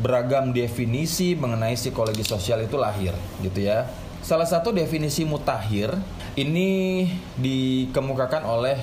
beragam 0.00 0.50
definisi 0.50 1.38
mengenai 1.38 1.78
psikologi 1.78 2.24
sosial 2.26 2.64
itu 2.64 2.76
lahir, 2.80 3.14
gitu 3.44 3.60
ya. 3.62 3.86
Salah 4.26 4.42
satu 4.42 4.74
definisi 4.74 5.22
mutakhir 5.22 5.94
ini 6.34 7.06
dikemukakan 7.38 8.42
oleh 8.42 8.74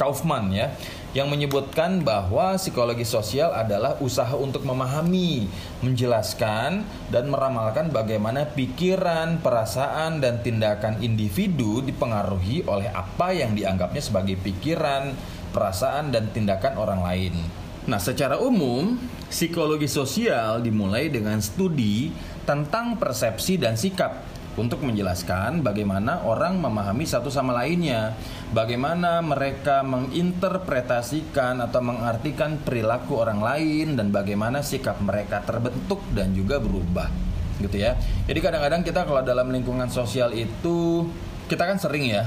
Kaufman 0.00 0.48
ya 0.48 0.72
yang 1.12 1.28
menyebutkan 1.28 2.00
bahwa 2.00 2.56
psikologi 2.56 3.04
sosial 3.04 3.52
adalah 3.52 4.00
usaha 4.00 4.32
untuk 4.32 4.64
memahami, 4.64 5.44
menjelaskan, 5.84 6.88
dan 7.12 7.24
meramalkan 7.28 7.92
bagaimana 7.92 8.48
pikiran, 8.48 9.44
perasaan, 9.44 10.24
dan 10.24 10.40
tindakan 10.40 11.04
individu 11.04 11.84
dipengaruhi 11.84 12.64
oleh 12.64 12.88
apa 12.88 13.36
yang 13.36 13.52
dianggapnya 13.52 14.00
sebagai 14.00 14.40
pikiran, 14.40 15.12
perasaan, 15.52 16.16
dan 16.16 16.32
tindakan 16.32 16.80
orang 16.80 17.04
lain. 17.04 17.36
Nah, 17.84 18.00
secara 18.00 18.40
umum, 18.40 18.96
psikologi 19.28 19.88
sosial 19.88 20.64
dimulai 20.64 21.12
dengan 21.12 21.44
studi 21.44 22.08
tentang 22.48 22.96
persepsi 22.96 23.60
dan 23.60 23.76
sikap 23.76 24.37
untuk 24.58 24.82
menjelaskan 24.82 25.62
bagaimana 25.62 26.26
orang 26.26 26.58
memahami 26.58 27.06
satu 27.06 27.30
sama 27.30 27.54
lainnya, 27.54 28.18
bagaimana 28.50 29.22
mereka 29.22 29.86
menginterpretasikan 29.86 31.62
atau 31.62 31.80
mengartikan 31.80 32.58
perilaku 32.58 33.22
orang 33.22 33.38
lain 33.38 33.94
dan 33.94 34.10
bagaimana 34.10 34.60
sikap 34.60 34.98
mereka 34.98 35.46
terbentuk 35.46 36.02
dan 36.12 36.34
juga 36.34 36.58
berubah 36.58 37.08
gitu 37.62 37.78
ya. 37.78 37.94
Jadi 38.26 38.38
kadang-kadang 38.42 38.82
kita 38.82 39.06
kalau 39.06 39.22
dalam 39.22 39.48
lingkungan 39.54 39.86
sosial 39.88 40.34
itu 40.34 41.06
kita 41.46 41.64
kan 41.64 41.78
sering 41.78 42.10
ya 42.10 42.26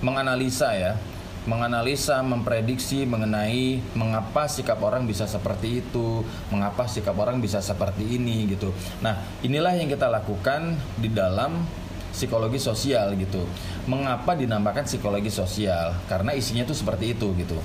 menganalisa 0.00 0.74
ya 0.74 0.92
menganalisa, 1.48 2.20
memprediksi 2.20 3.08
mengenai 3.08 3.80
mengapa 3.96 4.44
sikap 4.44 4.76
orang 4.84 5.08
bisa 5.08 5.24
seperti 5.24 5.80
itu, 5.80 6.20
mengapa 6.52 6.84
sikap 6.84 7.16
orang 7.16 7.40
bisa 7.40 7.64
seperti 7.64 8.04
ini 8.20 8.52
gitu. 8.52 8.68
Nah, 9.00 9.16
inilah 9.40 9.72
yang 9.72 9.88
kita 9.88 10.12
lakukan 10.12 10.76
di 11.00 11.08
dalam 11.08 11.64
psikologi 12.12 12.60
sosial 12.60 13.16
gitu. 13.16 13.48
Mengapa 13.88 14.36
dinamakan 14.36 14.84
psikologi 14.84 15.32
sosial? 15.32 15.96
Karena 16.04 16.36
isinya 16.36 16.68
tuh 16.68 16.76
seperti 16.76 17.16
itu 17.16 17.32
gitu. 17.40 17.56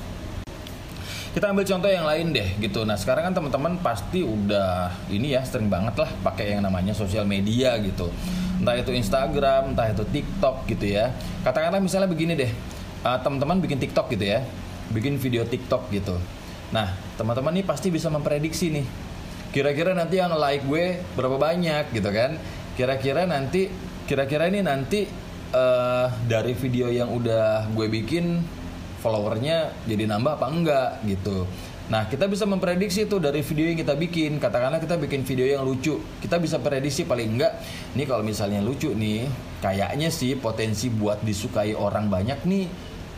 Kita 1.33 1.49
ambil 1.49 1.65
contoh 1.65 1.89
yang 1.89 2.05
lain 2.05 2.29
deh 2.29 2.45
gitu. 2.61 2.85
Nah 2.85 2.93
sekarang 2.93 3.25
kan 3.25 3.33
teman-teman 3.33 3.81
pasti 3.81 4.21
udah 4.21 4.93
ini 5.09 5.33
ya 5.33 5.41
sering 5.41 5.65
banget 5.65 5.97
lah 5.97 6.09
pakai 6.21 6.53
yang 6.53 6.61
namanya 6.61 6.93
sosial 6.93 7.25
media 7.25 7.73
gitu. 7.81 8.13
Entah 8.61 8.77
itu 8.77 8.93
Instagram, 8.93 9.73
entah 9.73 9.89
itu 9.89 10.05
TikTok 10.05 10.69
gitu 10.69 10.93
ya. 10.93 11.09
Katakanlah 11.41 11.81
misalnya 11.81 12.05
begini 12.05 12.37
deh 12.37 12.53
uh, 13.03 13.19
teman-teman 13.21 13.59
bikin 13.59 13.77
TikTok 13.77 14.09
gitu 14.15 14.25
ya, 14.25 14.41
bikin 14.89 15.19
video 15.19 15.43
TikTok 15.43 15.91
gitu. 15.91 16.15
Nah, 16.73 16.89
teman-teman 17.19 17.53
nih 17.53 17.65
pasti 17.67 17.93
bisa 17.93 18.09
memprediksi 18.09 18.73
nih. 18.73 18.87
Kira-kira 19.53 19.93
nanti 19.93 20.17
yang 20.17 20.33
like 20.33 20.65
gue 20.65 20.97
berapa 21.13 21.37
banyak 21.37 21.93
gitu 21.93 22.09
kan? 22.09 22.41
Kira-kira 22.73 23.29
nanti 23.29 23.69
kira-kira 24.09 24.49
ini 24.49 24.65
nanti 24.65 25.05
uh, 25.53 26.09
dari 26.25 26.57
video 26.57 26.89
yang 26.89 27.13
udah 27.13 27.69
gue 27.69 27.87
bikin 27.87 28.41
followernya 28.97 29.85
jadi 29.85 30.09
nambah 30.09 30.41
apa 30.41 30.47
enggak 30.49 30.89
gitu. 31.05 31.45
Nah, 31.83 32.07
kita 32.07 32.31
bisa 32.31 32.47
memprediksi 32.47 33.05
tuh 33.05 33.19
dari 33.19 33.43
video 33.43 33.69
yang 33.69 33.77
kita 33.77 33.93
bikin. 33.93 34.41
Katakanlah 34.41 34.79
kita 34.79 34.95
bikin 34.97 35.21
video 35.27 35.45
yang 35.45 35.67
lucu. 35.67 35.99
Kita 36.17 36.41
bisa 36.41 36.57
prediksi 36.57 37.05
paling 37.05 37.37
enggak 37.37 37.53
nih 37.93 38.09
kalau 38.09 38.25
misalnya 38.25 38.63
lucu 38.63 38.89
nih, 38.95 39.29
kayaknya 39.61 40.09
sih 40.09 40.33
potensi 40.33 40.89
buat 40.89 41.21
disukai 41.21 41.77
orang 41.77 42.09
banyak 42.09 42.41
nih 42.49 42.65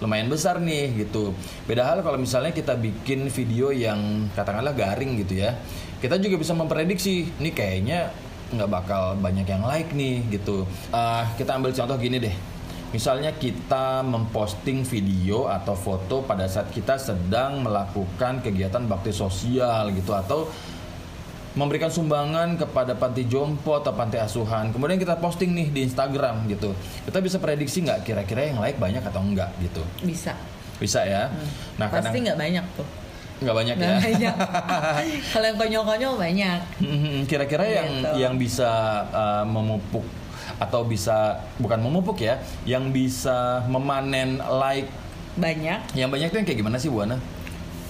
lumayan 0.04 0.28
besar 0.28 0.60
nih 0.60 1.06
gitu. 1.06 1.32
Beda 1.68 1.88
hal 1.88 2.04
kalau 2.04 2.20
misalnya 2.20 2.52
kita 2.52 2.76
bikin 2.76 3.28
video 3.32 3.72
yang 3.72 4.32
katakanlah 4.34 4.76
garing 4.76 5.20
gitu 5.24 5.44
ya. 5.44 5.56
Kita 6.00 6.20
juga 6.20 6.36
bisa 6.40 6.52
memprediksi 6.52 7.30
nih 7.40 7.54
kayaknya 7.56 8.12
nggak 8.54 8.70
bakal 8.70 9.18
banyak 9.18 9.48
yang 9.48 9.64
like 9.66 9.92
nih 9.96 10.22
gitu. 10.32 10.68
Uh, 10.92 11.24
kita 11.40 11.58
ambil 11.58 11.74
contoh 11.74 11.98
gini 11.98 12.20
deh 12.22 12.36
Misalnya 12.96 13.36
kita 13.36 14.08
memposting 14.08 14.88
video 14.88 15.52
atau 15.52 15.76
foto 15.76 16.24
pada 16.24 16.48
saat 16.48 16.72
kita 16.72 16.96
sedang 16.96 17.60
melakukan 17.60 18.40
kegiatan 18.40 18.88
bakti 18.88 19.12
sosial 19.12 19.92
gitu 19.92 20.16
atau 20.16 20.48
memberikan 21.56 21.88
sumbangan 21.88 22.60
kepada 22.60 22.94
panti 23.00 23.24
jompo 23.26 23.80
atau 23.80 23.96
panti 23.96 24.20
asuhan. 24.20 24.76
Kemudian 24.76 25.00
kita 25.00 25.16
posting 25.18 25.56
nih 25.56 25.68
di 25.72 25.80
Instagram 25.88 26.46
gitu. 26.52 26.76
Kita 27.08 27.24
bisa 27.24 27.40
prediksi 27.40 27.82
nggak 27.82 28.04
kira-kira 28.04 28.52
yang 28.52 28.60
like 28.60 28.76
banyak 28.76 29.02
atau 29.02 29.24
enggak 29.24 29.50
gitu? 29.64 29.82
Bisa. 30.04 30.36
Bisa 30.76 31.08
ya. 31.08 31.32
Hmm. 31.32 31.48
Nah, 31.80 31.88
pasti 31.88 32.18
nggak 32.20 32.38
banyak 32.38 32.66
tuh. 32.76 32.88
Nggak 33.36 33.56
banyak 33.56 33.76
gak 33.76 33.88
ya. 33.88 33.98
Banyak. 34.00 34.36
Kalau 35.36 35.46
yang 35.48 35.58
konyol-konyol 35.60 36.14
banyak. 36.16 36.60
Hmm, 36.80 37.20
kira-kira 37.28 37.64
yang 37.68 37.90
gitu. 37.92 38.16
yang 38.20 38.34
bisa 38.40 38.72
uh, 39.12 39.44
memupuk 39.48 40.04
atau 40.56 40.88
bisa 40.88 41.44
bukan 41.60 41.84
memupuk 41.84 42.16
ya, 42.24 42.40
yang 42.64 42.92
bisa 42.96 43.64
memanen 43.68 44.40
like 44.40 44.88
banyak. 45.36 45.84
Yang 45.92 46.10
banyak 46.16 46.28
tuh 46.32 46.38
yang 46.40 46.48
kayak 46.48 46.60
gimana 46.64 46.78
sih 46.80 46.88
Bu 46.88 47.04
Ana? 47.04 47.20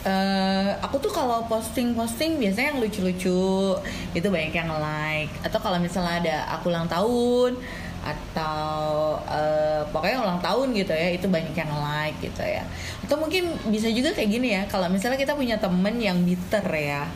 Uh, 0.06 0.78
aku 0.86 1.02
tuh 1.02 1.10
kalau 1.10 1.50
posting-posting 1.50 2.38
biasanya 2.38 2.78
yang 2.78 2.80
lucu-lucu. 2.80 3.74
Itu 4.14 4.28
banyak 4.30 4.54
yang 4.54 4.70
like. 4.78 5.34
Atau 5.42 5.58
kalau 5.58 5.82
misalnya 5.82 6.22
ada 6.22 6.36
aku 6.54 6.70
ulang 6.70 6.86
tahun 6.86 7.58
atau 8.06 9.18
uh, 9.26 9.82
pokoknya 9.90 10.22
ulang 10.22 10.38
tahun 10.38 10.78
gitu 10.78 10.94
ya 10.94 11.10
itu 11.10 11.26
banyak 11.26 11.58
yang 11.58 11.74
like 11.74 12.14
gitu 12.22 12.46
ya. 12.46 12.62
Atau 13.02 13.18
mungkin 13.18 13.50
bisa 13.74 13.90
juga 13.90 14.14
kayak 14.14 14.30
gini 14.30 14.54
ya 14.54 14.70
kalau 14.70 14.86
misalnya 14.94 15.18
kita 15.18 15.34
punya 15.34 15.58
temen 15.58 15.98
yang 15.98 16.22
bitter 16.22 16.62
ya. 16.70 17.10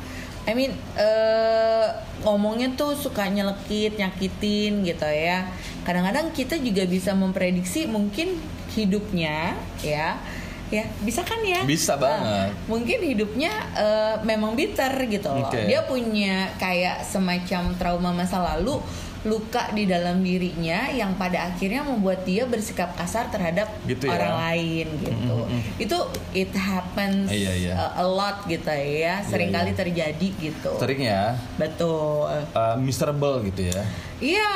I 0.50 0.58
mean 0.58 0.74
uh, 0.98 1.94
ngomongnya 2.26 2.74
tuh 2.74 2.98
suka 2.98 3.30
nyelekit, 3.30 4.02
nyakitin 4.02 4.82
gitu 4.82 5.06
ya. 5.06 5.46
Kadang-kadang 5.86 6.34
kita 6.34 6.58
juga 6.58 6.90
bisa 6.90 7.14
memprediksi 7.14 7.86
mungkin 7.86 8.42
hidupnya 8.74 9.54
ya 9.86 10.18
ya 10.70 10.86
bisa 11.02 11.26
kan 11.26 11.42
ya? 11.42 11.66
Bisa 11.66 11.98
banget. 11.98 12.26
uh, 12.26 12.48
mungkin 12.70 13.02
hidupnya 13.02 13.52
uh, 13.74 14.16
memang 14.22 14.54
bitter 14.54 14.94
gitu 15.10 15.28
loh. 15.30 15.50
Okay. 15.50 15.66
dia 15.66 15.82
punya 15.86 16.54
kayak 16.62 17.02
semacam 17.06 17.74
trauma 17.76 18.10
masa 18.14 18.38
lalu 18.56 18.78
luka 19.28 19.68
di 19.76 19.84
dalam 19.84 20.24
dirinya 20.24 20.88
yang 20.96 21.20
pada 21.20 21.52
akhirnya 21.52 21.84
membuat 21.84 22.24
dia 22.24 22.48
bersikap 22.48 22.96
kasar 22.96 23.28
terhadap 23.28 23.68
gitu 23.84 24.08
ya? 24.08 24.16
orang 24.16 24.36
lain 24.48 24.88
gitu. 25.04 25.36
Mm 25.36 25.48
-hmm. 25.52 25.84
Itu 25.84 25.98
it 26.32 26.56
happens 26.56 27.28
iya, 27.28 27.52
iya. 27.52 27.74
A, 27.76 28.00
a 28.00 28.06
lot 28.08 28.48
gitu 28.48 28.72
ya, 28.72 29.20
sering 29.28 29.52
iya, 29.52 29.58
kali 29.60 29.72
iya. 29.76 29.80
terjadi 29.84 30.28
gitu. 30.40 30.72
Sering 30.80 31.00
ya. 31.04 31.36
Betul. 31.60 32.32
Uh, 32.56 32.76
miserable 32.80 33.44
gitu 33.52 33.68
ya. 33.68 33.84
Iya, 34.20 34.56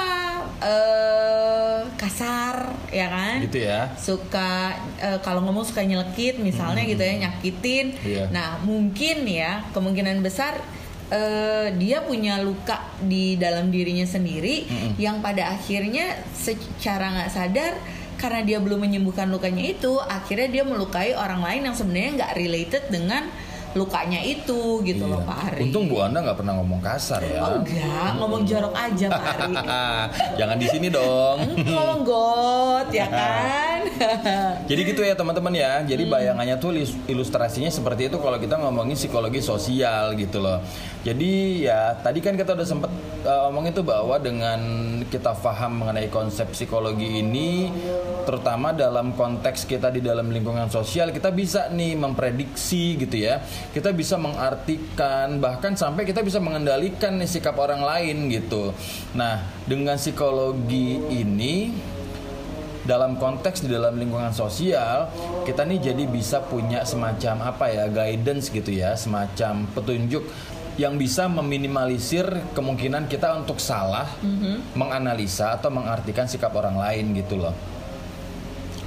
uh, 0.60 1.80
kasar 2.00 2.72
ya 2.88 3.08
kan? 3.12 3.44
Gitu 3.44 3.68
ya. 3.68 3.92
Suka 4.00 4.80
uh, 5.04 5.20
kalau 5.20 5.44
ngomong 5.44 5.68
suka 5.68 5.84
nyelekit 5.84 6.40
misalnya 6.40 6.84
mm 6.84 6.88
-hmm. 6.88 6.94
gitu 6.96 7.04
ya, 7.04 7.14
nyakitin. 7.28 7.86
Iya. 8.00 8.24
Nah, 8.32 8.64
mungkin 8.64 9.28
ya 9.28 9.68
kemungkinan 9.76 10.24
besar 10.24 10.64
uh, 11.12 11.68
dia 11.76 12.06
punya 12.06 12.40
luka 12.40 12.80
di 13.04 13.36
dalam 13.36 13.74
dirinya 13.74 14.06
sendiri 14.06 14.64
mm 14.64 14.70
-hmm. 14.70 14.92
yang 15.02 15.20
pada 15.20 15.56
akhirnya 15.56 16.22
secara 16.32 17.12
nggak 17.18 17.32
sadar 17.34 17.74
karena 18.22 18.40
dia 18.46 18.58
belum 18.64 18.80
menyembuhkan 18.88 19.28
lukanya 19.28 19.76
itu 19.76 20.00
akhirnya 20.00 20.48
dia 20.48 20.64
melukai 20.64 21.12
orang 21.12 21.44
lain 21.44 21.68
yang 21.68 21.76
sebenarnya 21.76 22.12
nggak 22.24 22.34
related 22.40 22.84
dengan 22.88 23.28
lukanya 23.74 24.22
itu 24.22 24.86
gitu 24.86 25.04
iya. 25.10 25.14
loh 25.18 25.22
Pak 25.26 25.38
Ari. 25.50 25.62
Untung 25.70 25.90
Bu 25.90 26.06
Anda 26.06 26.22
nggak 26.22 26.38
pernah 26.38 26.54
ngomong 26.62 26.82
kasar 26.82 27.26
ya. 27.26 27.42
Oh 27.42 27.58
enggak, 27.62 28.10
ngomong 28.22 28.42
jorok 28.46 28.74
aja 28.78 29.06
Pak 29.10 29.26
Ari. 29.26 29.54
Jangan 30.40 30.58
di 30.62 30.68
sini 30.70 30.88
dong. 30.94 31.38
ngomong 31.58 32.02
got 32.06 32.88
ya 32.94 33.10
kan. 33.10 33.82
Jadi 34.70 34.82
gitu 34.94 35.02
ya 35.02 35.18
teman-teman 35.18 35.54
ya. 35.58 35.82
Jadi 35.82 36.06
hmm. 36.06 36.14
bayangannya 36.14 36.56
tuh 36.62 36.78
ilustrasinya 37.10 37.74
seperti 37.74 38.14
itu 38.14 38.18
kalau 38.22 38.38
kita 38.38 38.62
ngomongin 38.62 38.94
psikologi 38.94 39.42
sosial 39.42 40.14
gitu 40.22 40.38
loh. 40.38 40.62
Jadi 41.04 41.68
ya 41.68 42.00
tadi 42.00 42.24
kan 42.24 42.40
kita 42.40 42.56
udah 42.56 42.64
sempet 42.64 42.88
uh, 43.28 43.52
ngomong 43.52 43.76
itu 43.76 43.84
bahwa 43.84 44.16
dengan 44.24 44.60
kita 45.12 45.36
paham 45.36 45.84
mengenai 45.84 46.08
konsep 46.08 46.48
psikologi 46.56 47.20
ini 47.20 47.68
terutama 48.24 48.72
dalam 48.72 49.12
konteks 49.12 49.68
kita 49.68 49.92
di 49.92 50.00
dalam 50.00 50.32
lingkungan 50.32 50.72
sosial 50.72 51.12
kita 51.12 51.36
bisa 51.36 51.68
nih 51.76 52.00
memprediksi 52.00 52.96
gitu 52.96 53.20
ya. 53.20 53.44
Kita 53.76 53.92
bisa 53.92 54.16
mengartikan 54.16 55.44
bahkan 55.44 55.76
sampai 55.76 56.08
kita 56.08 56.24
bisa 56.24 56.40
mengendalikan 56.40 57.20
nih 57.20 57.28
sikap 57.28 57.60
orang 57.60 57.84
lain 57.84 58.32
gitu. 58.32 58.72
Nah 59.12 59.44
dengan 59.68 60.00
psikologi 60.00 61.04
ini 61.12 61.76
dalam 62.84 63.16
konteks 63.16 63.64
di 63.64 63.72
dalam 63.72 63.96
lingkungan 63.96 64.36
sosial 64.36 65.08
kita 65.48 65.64
nih 65.64 65.92
jadi 65.92 66.04
bisa 66.04 66.44
punya 66.44 66.84
semacam 66.84 67.56
apa 67.56 67.72
ya 67.72 67.88
guidance 67.88 68.52
gitu 68.52 68.76
ya 68.76 69.00
semacam 69.00 69.64
petunjuk 69.72 70.24
yang 70.76 70.98
bisa 70.98 71.30
meminimalisir 71.30 72.26
kemungkinan 72.58 73.06
kita 73.06 73.38
untuk 73.38 73.62
salah 73.62 74.10
mm 74.22 74.36
-hmm. 74.38 74.56
menganalisa 74.74 75.54
atau 75.54 75.70
mengartikan 75.70 76.26
sikap 76.26 76.54
orang 76.54 76.78
lain 76.78 77.14
gitu 77.14 77.38
loh 77.38 77.54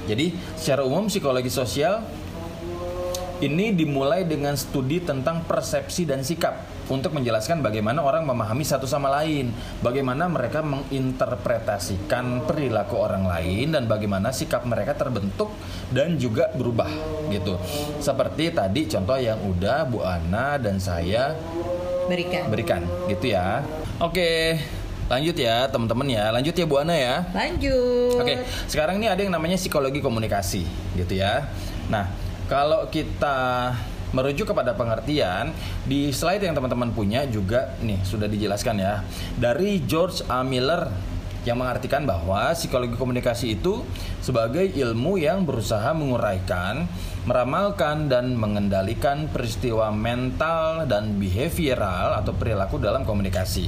jadi 0.07 0.31
secara 0.55 0.87
umum 0.87 1.11
psikologi 1.11 1.51
sosial 1.51 2.03
ini 3.37 3.69
dimulai 3.69 4.25
dengan 4.25 4.57
studi 4.57 4.97
tentang 4.97 5.45
persepsi 5.45 6.09
dan 6.09 6.25
sikap 6.25 6.57
untuk 6.87 7.13
menjelaskan 7.13 7.59
bagaimana 7.59 7.99
orang 7.99 8.23
memahami 8.23 8.63
satu 8.63 8.87
sama 8.87 9.11
lain, 9.11 9.51
bagaimana 9.83 10.31
mereka 10.31 10.63
menginterpretasikan 10.63 12.47
perilaku 12.47 12.95
orang 12.95 13.27
lain 13.27 13.75
dan 13.75 13.85
bagaimana 13.85 14.31
sikap 14.31 14.63
mereka 14.63 14.95
terbentuk 14.95 15.51
dan 15.91 16.15
juga 16.15 16.47
berubah 16.55 16.87
gitu. 17.29 17.59
Seperti 17.99 18.55
tadi 18.55 18.87
contoh 18.87 19.19
yang 19.19 19.37
udah 19.43 19.83
Bu 19.85 19.99
Ana 20.01 20.55
dan 20.55 20.79
saya 20.79 21.35
berikan. 22.07 22.43
Berikan 22.49 22.81
gitu 23.11 23.35
ya. 23.35 23.61
Oke. 23.99 24.57
Lanjut 25.07 25.39
ya 25.39 25.71
teman-teman 25.71 26.03
ya, 26.03 26.35
lanjut 26.35 26.51
ya 26.51 26.67
Bu 26.67 26.83
Ana 26.83 26.91
ya. 26.91 27.23
Lanjut. 27.31 28.19
Oke, 28.19 28.43
sekarang 28.67 28.99
ini 28.99 29.07
ada 29.07 29.23
yang 29.23 29.31
namanya 29.31 29.55
psikologi 29.55 30.03
komunikasi, 30.03 30.67
gitu 30.99 31.15
ya. 31.15 31.47
Nah, 31.87 32.11
kalau 32.51 32.91
kita 32.91 33.71
merujuk 34.11 34.51
kepada 34.51 34.75
pengertian 34.75 35.55
di 35.87 36.11
slide 36.11 36.43
yang 36.43 36.59
teman-teman 36.59 36.91
punya 36.91 37.23
juga 37.23 37.79
nih 37.79 38.03
sudah 38.03 38.27
dijelaskan 38.27 38.83
ya 38.83 38.99
dari 39.39 39.79
George 39.87 40.27
A. 40.27 40.43
Miller 40.43 40.91
yang 41.47 41.55
mengartikan 41.55 42.03
bahwa 42.03 42.51
psikologi 42.51 42.99
komunikasi 42.99 43.55
itu 43.55 43.87
sebagai 44.19 44.67
ilmu 44.75 45.15
yang 45.15 45.47
berusaha 45.47 45.95
menguraikan, 45.95 46.83
meramalkan 47.27 48.07
dan 48.07 48.39
mengendalikan 48.39 49.27
peristiwa 49.27 49.91
mental 49.91 50.87
dan 50.87 51.19
behavioral 51.19 52.23
atau 52.23 52.31
perilaku 52.31 52.79
dalam 52.79 53.03
komunikasi. 53.03 53.67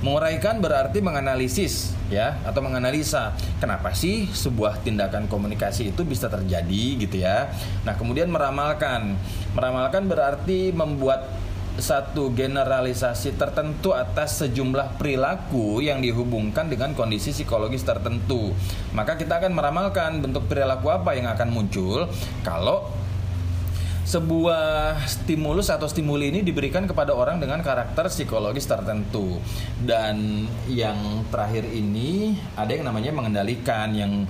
Menguraikan 0.00 0.62
berarti 0.62 1.04
menganalisis 1.04 1.92
ya 2.08 2.40
atau 2.46 2.64
menganalisa 2.64 3.36
kenapa 3.60 3.92
sih 3.92 4.30
sebuah 4.30 4.80
tindakan 4.80 5.28
komunikasi 5.28 5.92
itu 5.92 6.06
bisa 6.06 6.32
terjadi 6.32 6.84
gitu 6.96 7.20
ya. 7.20 7.52
Nah, 7.84 7.98
kemudian 7.98 8.32
meramalkan. 8.32 9.18
Meramalkan 9.52 10.08
berarti 10.08 10.72
membuat 10.72 11.28
satu 11.78 12.34
generalisasi 12.34 13.38
tertentu 13.38 13.94
atas 13.94 14.42
sejumlah 14.42 14.98
perilaku 14.98 15.78
yang 15.78 16.02
dihubungkan 16.02 16.66
dengan 16.66 16.92
kondisi 16.92 17.30
psikologis 17.30 17.86
tertentu. 17.86 18.50
Maka 18.92 19.14
kita 19.14 19.38
akan 19.38 19.54
meramalkan 19.54 20.18
bentuk 20.18 20.50
perilaku 20.50 20.90
apa 20.90 21.14
yang 21.14 21.30
akan 21.30 21.48
muncul 21.54 22.10
kalau 22.42 22.90
sebuah 24.08 25.04
stimulus 25.04 25.68
atau 25.68 25.84
stimuli 25.84 26.32
ini 26.32 26.40
diberikan 26.40 26.88
kepada 26.88 27.12
orang 27.12 27.44
dengan 27.44 27.60
karakter 27.60 28.08
psikologis 28.08 28.64
tertentu 28.64 29.36
dan 29.84 30.48
yang 30.64 31.28
terakhir 31.28 31.68
ini 31.68 32.32
ada 32.56 32.72
yang 32.72 32.88
namanya 32.88 33.12
mengendalikan 33.12 33.92
yang 33.92 34.24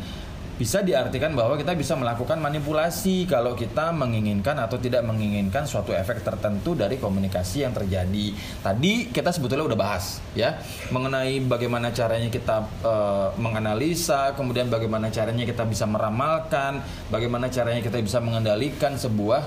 bisa 0.59 0.83
diartikan 0.83 1.39
bahwa 1.39 1.55
kita 1.55 1.79
bisa 1.79 1.95
melakukan 1.95 2.43
manipulasi 2.43 3.31
kalau 3.31 3.55
kita 3.55 3.95
menginginkan 3.95 4.59
atau 4.59 4.75
tidak 4.75 5.07
menginginkan 5.07 5.63
suatu 5.63 5.95
efek 5.95 6.27
tertentu 6.27 6.75
dari 6.75 6.99
komunikasi 6.99 7.63
yang 7.63 7.71
terjadi. 7.71 8.35
Tadi 8.59 9.15
kita 9.15 9.31
sebetulnya 9.31 9.71
udah 9.71 9.79
bahas 9.79 10.19
ya 10.35 10.59
mengenai 10.91 11.39
bagaimana 11.47 11.95
caranya 11.95 12.27
kita 12.27 12.67
uh, 12.83 13.31
menganalisa, 13.39 14.35
kemudian 14.35 14.67
bagaimana 14.67 15.15
caranya 15.15 15.47
kita 15.47 15.63
bisa 15.63 15.87
meramalkan, 15.87 16.83
bagaimana 17.07 17.47
caranya 17.47 17.79
kita 17.79 18.03
bisa 18.03 18.19
mengendalikan 18.19 18.99
sebuah 18.99 19.47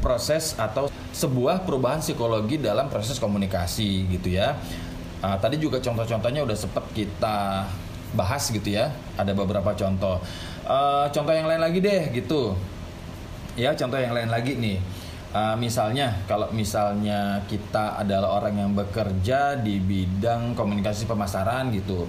proses 0.00 0.56
atau 0.56 0.88
sebuah 1.12 1.68
perubahan 1.68 2.00
psikologi 2.00 2.56
dalam 2.56 2.88
proses 2.88 3.20
komunikasi 3.20 4.08
gitu 4.08 4.32
ya. 4.32 4.56
Uh, 5.20 5.36
tadi 5.38 5.60
juga 5.60 5.78
contoh-contohnya 5.78 6.40
udah 6.42 6.56
sempat 6.56 6.88
kita 6.96 7.68
bahas 8.12 8.48
gitu 8.48 8.68
ya. 8.72 8.92
Ada 9.16 9.32
beberapa 9.32 9.72
contoh. 9.76 10.20
Uh, 10.62 11.10
contoh 11.10 11.34
yang 11.34 11.48
lain 11.50 11.60
lagi 11.60 11.78
deh 11.82 12.12
gitu. 12.14 12.54
Ya, 13.58 13.76
contoh 13.76 14.00
yang 14.00 14.16
lain 14.16 14.30
lagi 14.32 14.56
nih. 14.56 14.78
Uh, 15.32 15.56
misalnya 15.56 16.12
kalau 16.28 16.52
misalnya 16.52 17.40
kita 17.48 17.96
adalah 17.96 18.36
orang 18.36 18.52
yang 18.52 18.70
bekerja 18.76 19.56
di 19.56 19.80
bidang 19.80 20.52
komunikasi 20.52 21.08
pemasaran 21.08 21.72
gitu. 21.72 22.04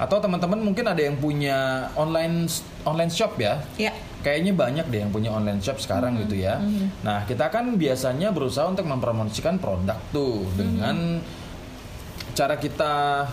Atau 0.00 0.18
teman-teman 0.24 0.58
mungkin 0.58 0.88
ada 0.88 0.98
yang 0.98 1.20
punya 1.20 1.88
online 1.94 2.48
online 2.88 3.12
shop 3.12 3.36
ya. 3.36 3.60
Iya. 3.76 3.92
Kayaknya 4.22 4.52
banyak 4.54 4.86
deh 4.88 5.00
yang 5.04 5.12
punya 5.12 5.30
online 5.34 5.60
shop 5.60 5.82
sekarang 5.82 6.16
mm-hmm. 6.16 6.30
gitu 6.30 6.36
ya. 6.40 6.58
Mm-hmm. 6.58 6.86
Nah, 7.04 7.18
kita 7.28 7.50
kan 7.52 7.68
biasanya 7.76 8.32
berusaha 8.32 8.64
untuk 8.70 8.86
mempromosikan 8.88 9.60
produk 9.60 9.98
tuh 10.14 10.40
mm-hmm. 10.40 10.56
dengan 10.56 10.96
cara 12.32 12.56
kita 12.56 13.28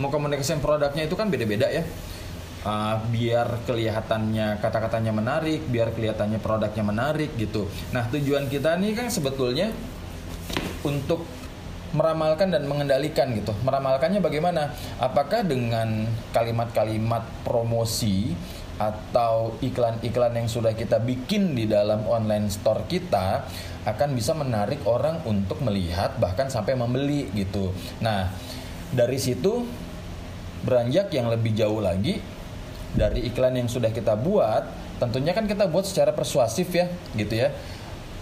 mau 0.00 0.08
komunikasikan 0.08 0.60
produknya 0.60 1.04
itu 1.04 1.16
kan 1.18 1.28
beda-beda 1.28 1.68
ya. 1.68 1.84
Uh, 2.62 2.94
biar 3.10 3.66
kelihatannya 3.66 4.62
kata-katanya 4.62 5.10
menarik, 5.10 5.66
biar 5.66 5.90
kelihatannya 5.90 6.38
produknya 6.38 6.84
menarik 6.86 7.34
gitu. 7.34 7.66
Nah 7.90 8.06
tujuan 8.06 8.46
kita 8.46 8.78
nih 8.78 8.94
kan 8.94 9.10
sebetulnya 9.10 9.74
untuk 10.86 11.26
meramalkan 11.92 12.54
dan 12.54 12.64
mengendalikan 12.64 13.34
gitu. 13.36 13.52
Meramalkannya 13.66 14.22
bagaimana? 14.22 14.72
Apakah 15.02 15.44
dengan 15.44 16.08
kalimat-kalimat 16.32 17.44
promosi 17.44 18.32
atau 18.80 19.60
iklan-iklan 19.60 20.32
yang 20.42 20.48
sudah 20.48 20.72
kita 20.72 20.98
bikin 20.98 21.52
di 21.52 21.68
dalam 21.68 22.08
online 22.08 22.48
store 22.48 22.88
kita 22.88 23.46
akan 23.84 24.10
bisa 24.16 24.32
menarik 24.32 24.80
orang 24.88 25.20
untuk 25.28 25.60
melihat 25.60 26.16
bahkan 26.16 26.48
sampai 26.48 26.78
membeli 26.78 27.28
gitu. 27.36 27.74
Nah, 28.00 28.32
dari 28.92 29.18
situ 29.18 29.64
beranjak 30.62 31.10
yang 31.10 31.32
lebih 31.32 31.56
jauh 31.56 31.82
lagi 31.82 32.20
dari 32.92 33.24
iklan 33.26 33.56
yang 33.56 33.66
sudah 33.66 33.90
kita 33.90 34.14
buat 34.14 34.68
tentunya 35.00 35.34
kan 35.34 35.48
kita 35.48 35.66
buat 35.66 35.88
secara 35.88 36.14
persuasif 36.14 36.70
ya 36.70 36.86
gitu 37.18 37.34
ya 37.34 37.50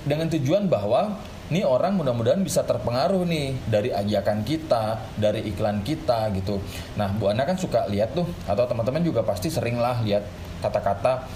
dengan 0.06 0.32
tujuan 0.32 0.64
bahwa 0.70 1.20
nih 1.50 1.66
orang 1.66 1.98
mudah-mudahan 1.98 2.40
bisa 2.40 2.62
terpengaruh 2.62 3.26
nih 3.26 3.58
dari 3.66 3.90
ajakan 3.90 4.46
kita, 4.46 5.02
dari 5.18 5.50
iklan 5.50 5.82
kita 5.82 6.30
gitu. 6.38 6.62
Nah, 6.94 7.10
Bu 7.10 7.26
Ana 7.26 7.42
kan 7.42 7.58
suka 7.58 7.90
lihat 7.90 8.14
tuh 8.14 8.24
atau 8.46 8.64
teman-teman 8.70 9.02
juga 9.02 9.26
pasti 9.26 9.50
sering 9.50 9.76
lah 9.82 9.98
lihat 10.06 10.22
kata-kata 10.62 11.26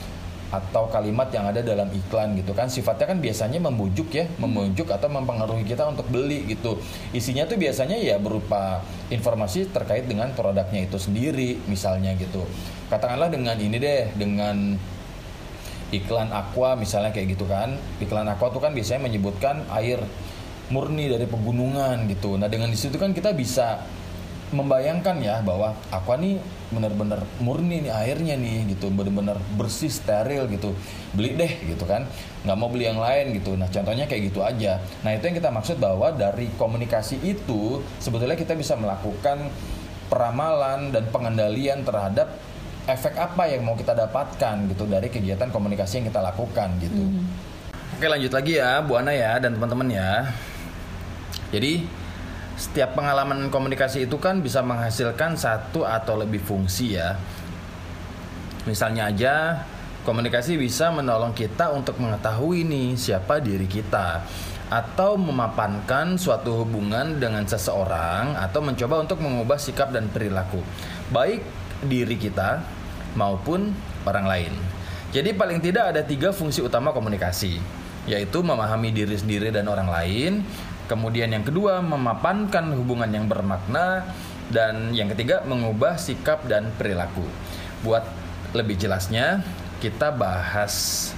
atau 0.52 0.86
kalimat 0.92 1.28
yang 1.32 1.48
ada 1.48 1.64
dalam 1.64 1.88
iklan 1.92 2.36
gitu 2.36 2.52
kan. 2.52 2.68
Sifatnya 2.68 3.14
kan 3.14 3.18
biasanya 3.20 3.58
membujuk 3.62 4.12
ya 4.12 4.28
membujuk 4.36 4.90
atau 4.92 5.08
mempengaruhi 5.08 5.64
kita 5.64 5.88
untuk 5.88 6.08
beli 6.08 6.44
gitu. 6.48 6.78
Isinya 7.16 7.48
tuh 7.48 7.56
biasanya 7.56 7.96
ya 7.96 8.20
berupa 8.20 8.84
informasi 9.08 9.72
terkait 9.72 10.04
dengan 10.04 10.32
produknya 10.36 10.84
itu 10.84 11.00
sendiri 11.00 11.60
misalnya 11.68 12.12
gitu. 12.18 12.44
Katakanlah 12.92 13.32
dengan 13.32 13.56
ini 13.56 13.76
deh 13.80 14.12
dengan 14.14 14.76
iklan 15.94 16.30
aqua 16.34 16.74
misalnya 16.74 17.14
kayak 17.14 17.38
gitu 17.38 17.46
kan. 17.46 17.78
Iklan 18.02 18.26
aqua 18.26 18.50
tuh 18.50 18.60
kan 18.60 18.74
biasanya 18.74 19.06
menyebutkan 19.06 19.64
air 19.72 20.02
murni 20.72 21.12
dari 21.12 21.28
pegunungan 21.28 22.08
gitu. 22.08 22.40
Nah 22.40 22.48
dengan 22.48 22.72
di 22.72 22.78
situ 22.78 22.96
kan 22.96 23.12
kita 23.12 23.36
bisa 23.36 23.84
membayangkan 24.52 25.16
ya 25.22 25.40
bahwa 25.40 25.72
aqua 25.88 26.20
nih 26.20 26.36
benar-benar 26.74 27.22
murni 27.38 27.86
nih 27.86 27.92
airnya 27.94 28.34
nih 28.34 28.76
gitu 28.76 28.90
benar-benar 28.90 29.38
bersih 29.56 29.88
steril 29.88 30.50
gitu. 30.50 30.76
Beli 31.16 31.38
deh 31.38 31.52
gitu 31.70 31.86
kan. 31.88 32.04
Nggak 32.44 32.56
mau 32.58 32.68
beli 32.68 32.90
yang 32.90 33.00
lain 33.00 33.32
gitu. 33.38 33.56
Nah 33.56 33.70
contohnya 33.70 34.04
kayak 34.04 34.34
gitu 34.34 34.44
aja. 34.44 34.82
Nah 35.06 35.10
itu 35.14 35.24
yang 35.30 35.36
kita 35.38 35.50
maksud 35.54 35.76
bahwa 35.80 36.12
dari 36.12 36.50
komunikasi 36.58 37.22
itu 37.24 37.80
sebetulnya 38.02 38.36
kita 38.36 38.52
bisa 38.58 38.76
melakukan 38.76 39.48
peramalan 40.12 40.92
dan 40.92 41.08
pengendalian 41.08 41.80
terhadap 41.86 42.28
efek 42.84 43.16
apa 43.16 43.48
yang 43.48 43.64
mau 43.64 43.72
kita 43.72 43.96
dapatkan 43.96 44.68
gitu 44.68 44.84
dari 44.84 45.08
kegiatan 45.08 45.48
komunikasi 45.48 46.04
yang 46.04 46.06
kita 46.12 46.20
lakukan 46.20 46.68
gitu. 46.84 47.00
Mm. 47.00 47.24
oke 47.96 48.06
lanjut 48.10 48.32
lagi 48.34 48.52
ya 48.60 48.84
Bu 48.84 49.00
Ana 49.00 49.12
ya 49.16 49.40
dan 49.40 49.56
teman-teman 49.56 49.88
ya. 49.88 50.28
Jadi 51.48 52.03
setiap 52.54 52.94
pengalaman 52.94 53.50
komunikasi 53.50 54.06
itu 54.06 54.16
kan 54.22 54.38
bisa 54.38 54.62
menghasilkan 54.62 55.34
satu 55.34 55.82
atau 55.82 56.14
lebih 56.18 56.38
fungsi 56.38 56.98
ya. 56.98 57.18
Misalnya 58.64 59.10
aja 59.10 59.34
komunikasi 60.06 60.56
bisa 60.56 60.88
menolong 60.94 61.34
kita 61.34 61.72
untuk 61.74 62.00
mengetahui 62.00 62.64
nih 62.64 62.96
siapa 62.96 63.40
diri 63.42 63.66
kita 63.66 64.24
atau 64.72 65.20
memapankan 65.20 66.16
suatu 66.16 66.64
hubungan 66.64 67.20
dengan 67.20 67.44
seseorang 67.44 68.32
atau 68.40 68.64
mencoba 68.64 69.04
untuk 69.04 69.20
mengubah 69.20 69.60
sikap 69.60 69.92
dan 69.92 70.08
perilaku 70.08 70.64
baik 71.12 71.44
diri 71.84 72.16
kita 72.16 72.64
maupun 73.12 73.76
orang 74.08 74.26
lain. 74.26 74.52
Jadi 75.12 75.30
paling 75.36 75.60
tidak 75.62 75.94
ada 75.94 76.02
tiga 76.02 76.34
fungsi 76.34 76.64
utama 76.64 76.90
komunikasi 76.90 77.60
yaitu 78.04 78.44
memahami 78.44 78.92
diri 78.92 79.16
sendiri 79.16 79.48
dan 79.48 79.64
orang 79.64 79.88
lain, 79.88 80.44
Kemudian 80.84 81.32
yang 81.32 81.44
kedua 81.44 81.80
memapankan 81.80 82.76
hubungan 82.76 83.08
yang 83.08 83.24
bermakna 83.24 84.04
dan 84.52 84.92
yang 84.92 85.08
ketiga 85.16 85.40
mengubah 85.48 85.96
sikap 85.96 86.44
dan 86.44 86.68
perilaku. 86.76 87.24
Buat 87.80 88.04
lebih 88.52 88.76
jelasnya 88.76 89.40
kita 89.80 90.12
bahas 90.12 91.10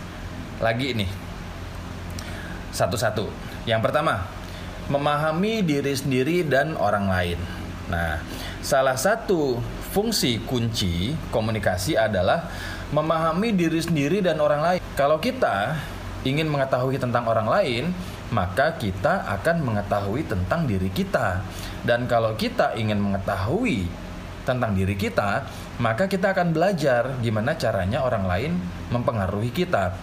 lagi 0.62 0.94
ini 0.94 1.07
satu-satu. 2.70 3.29
Yang 3.66 3.81
pertama, 3.90 4.29
memahami 4.87 5.64
diri 5.64 5.94
sendiri 5.96 6.46
dan 6.46 6.79
orang 6.79 7.11
lain. 7.11 7.38
Nah, 7.90 8.22
salah 8.62 8.94
satu 8.94 9.59
fungsi 9.90 10.42
kunci 10.44 11.14
komunikasi 11.33 11.96
adalah 11.98 12.50
memahami 12.94 13.50
diri 13.57 13.81
sendiri 13.83 14.22
dan 14.22 14.38
orang 14.38 14.62
lain. 14.62 14.81
Kalau 14.94 15.18
kita 15.18 15.74
ingin 16.22 16.46
mengetahui 16.46 16.98
tentang 16.98 17.26
orang 17.26 17.48
lain, 17.48 17.85
maka 18.30 18.74
kita 18.74 19.22
akan 19.38 19.62
mengetahui 19.62 20.26
tentang 20.26 20.66
diri 20.66 20.90
kita. 20.90 21.42
Dan 21.86 22.10
kalau 22.10 22.34
kita 22.34 22.74
ingin 22.74 22.98
mengetahui 22.98 23.86
tentang 24.42 24.74
diri 24.74 24.94
kita, 24.94 25.46
maka 25.82 26.06
kita 26.06 26.34
akan 26.34 26.54
belajar 26.54 27.18
gimana 27.22 27.58
caranya 27.58 28.02
orang 28.02 28.24
lain 28.26 28.52
mempengaruhi 28.90 29.50
kita. 29.50 29.94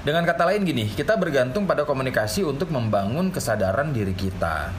Dengan 0.00 0.24
kata 0.24 0.48
lain 0.48 0.64
gini, 0.64 0.88
kita 0.88 1.20
bergantung 1.20 1.68
pada 1.68 1.84
komunikasi 1.84 2.42
untuk 2.46 2.72
membangun 2.72 3.28
kesadaran 3.28 3.92
diri 3.92 4.16
kita. 4.16 4.72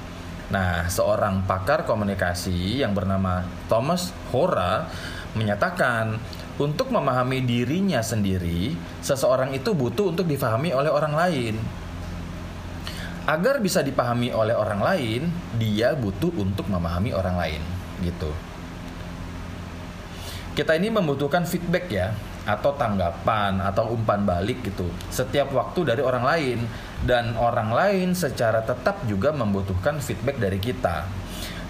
Nah, 0.52 0.90
seorang 0.92 1.48
pakar 1.48 1.88
komunikasi 1.88 2.84
yang 2.84 2.92
bernama 2.92 3.46
Thomas 3.72 4.12
Hora 4.36 4.90
menyatakan 5.38 6.20
untuk 6.60 6.92
memahami 6.92 7.40
dirinya 7.46 8.04
sendiri, 8.04 8.76
seseorang 9.00 9.56
itu 9.56 9.72
butuh 9.72 10.12
untuk 10.12 10.28
difahami 10.28 10.76
oleh 10.76 10.92
orang 10.92 11.16
lain 11.16 11.56
agar 13.30 13.62
bisa 13.62 13.86
dipahami 13.86 14.34
oleh 14.34 14.58
orang 14.58 14.82
lain, 14.82 15.22
dia 15.62 15.94
butuh 15.94 16.34
untuk 16.38 16.66
memahami 16.70 17.14
orang 17.14 17.36
lain, 17.38 17.62
gitu. 18.02 18.32
Kita 20.52 20.76
ini 20.76 20.92
membutuhkan 20.92 21.48
feedback 21.48 21.86
ya, 21.88 22.12
atau 22.42 22.74
tanggapan 22.74 23.62
atau 23.62 23.94
umpan 23.94 24.26
balik 24.26 24.66
gitu 24.66 24.90
setiap 25.14 25.54
waktu 25.54 25.94
dari 25.94 26.02
orang 26.02 26.26
lain 26.26 26.60
dan 27.06 27.38
orang 27.38 27.70
lain 27.70 28.18
secara 28.18 28.66
tetap 28.66 29.06
juga 29.06 29.30
membutuhkan 29.30 30.02
feedback 30.02 30.42
dari 30.42 30.58
kita. 30.58 31.06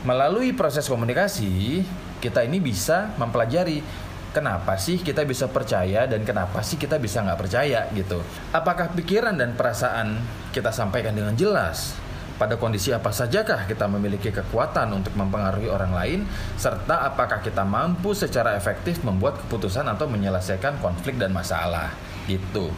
Melalui 0.07 0.55
proses 0.55 0.87
komunikasi, 0.87 1.83
kita 2.23 2.41
ini 2.47 2.57
bisa 2.57 3.13
mempelajari 3.19 3.83
kenapa 4.31 4.79
sih 4.79 4.99
kita 4.99 5.27
bisa 5.27 5.51
percaya 5.51 6.07
dan 6.07 6.23
kenapa 6.23 6.63
sih 6.63 6.79
kita 6.79 6.97
bisa 6.97 7.21
nggak 7.21 7.39
percaya 7.39 7.87
gitu. 7.91 8.23
Apakah 8.55 8.91
pikiran 8.95 9.35
dan 9.35 9.53
perasaan 9.55 10.19
kita 10.55 10.71
sampaikan 10.71 11.15
dengan 11.15 11.35
jelas? 11.35 11.95
Pada 12.41 12.57
kondisi 12.57 12.89
apa 12.89 13.13
sajakah 13.13 13.69
kita 13.69 13.85
memiliki 13.85 14.33
kekuatan 14.33 14.97
untuk 14.97 15.13
mempengaruhi 15.13 15.69
orang 15.69 15.93
lain, 15.93 16.19
serta 16.57 17.05
apakah 17.05 17.37
kita 17.45 17.61
mampu 17.61 18.17
secara 18.17 18.57
efektif 18.57 19.05
membuat 19.05 19.37
keputusan 19.45 19.85
atau 19.85 20.09
menyelesaikan 20.09 20.81
konflik 20.81 21.21
dan 21.21 21.29
masalah, 21.37 21.93
gitu. 22.25 22.73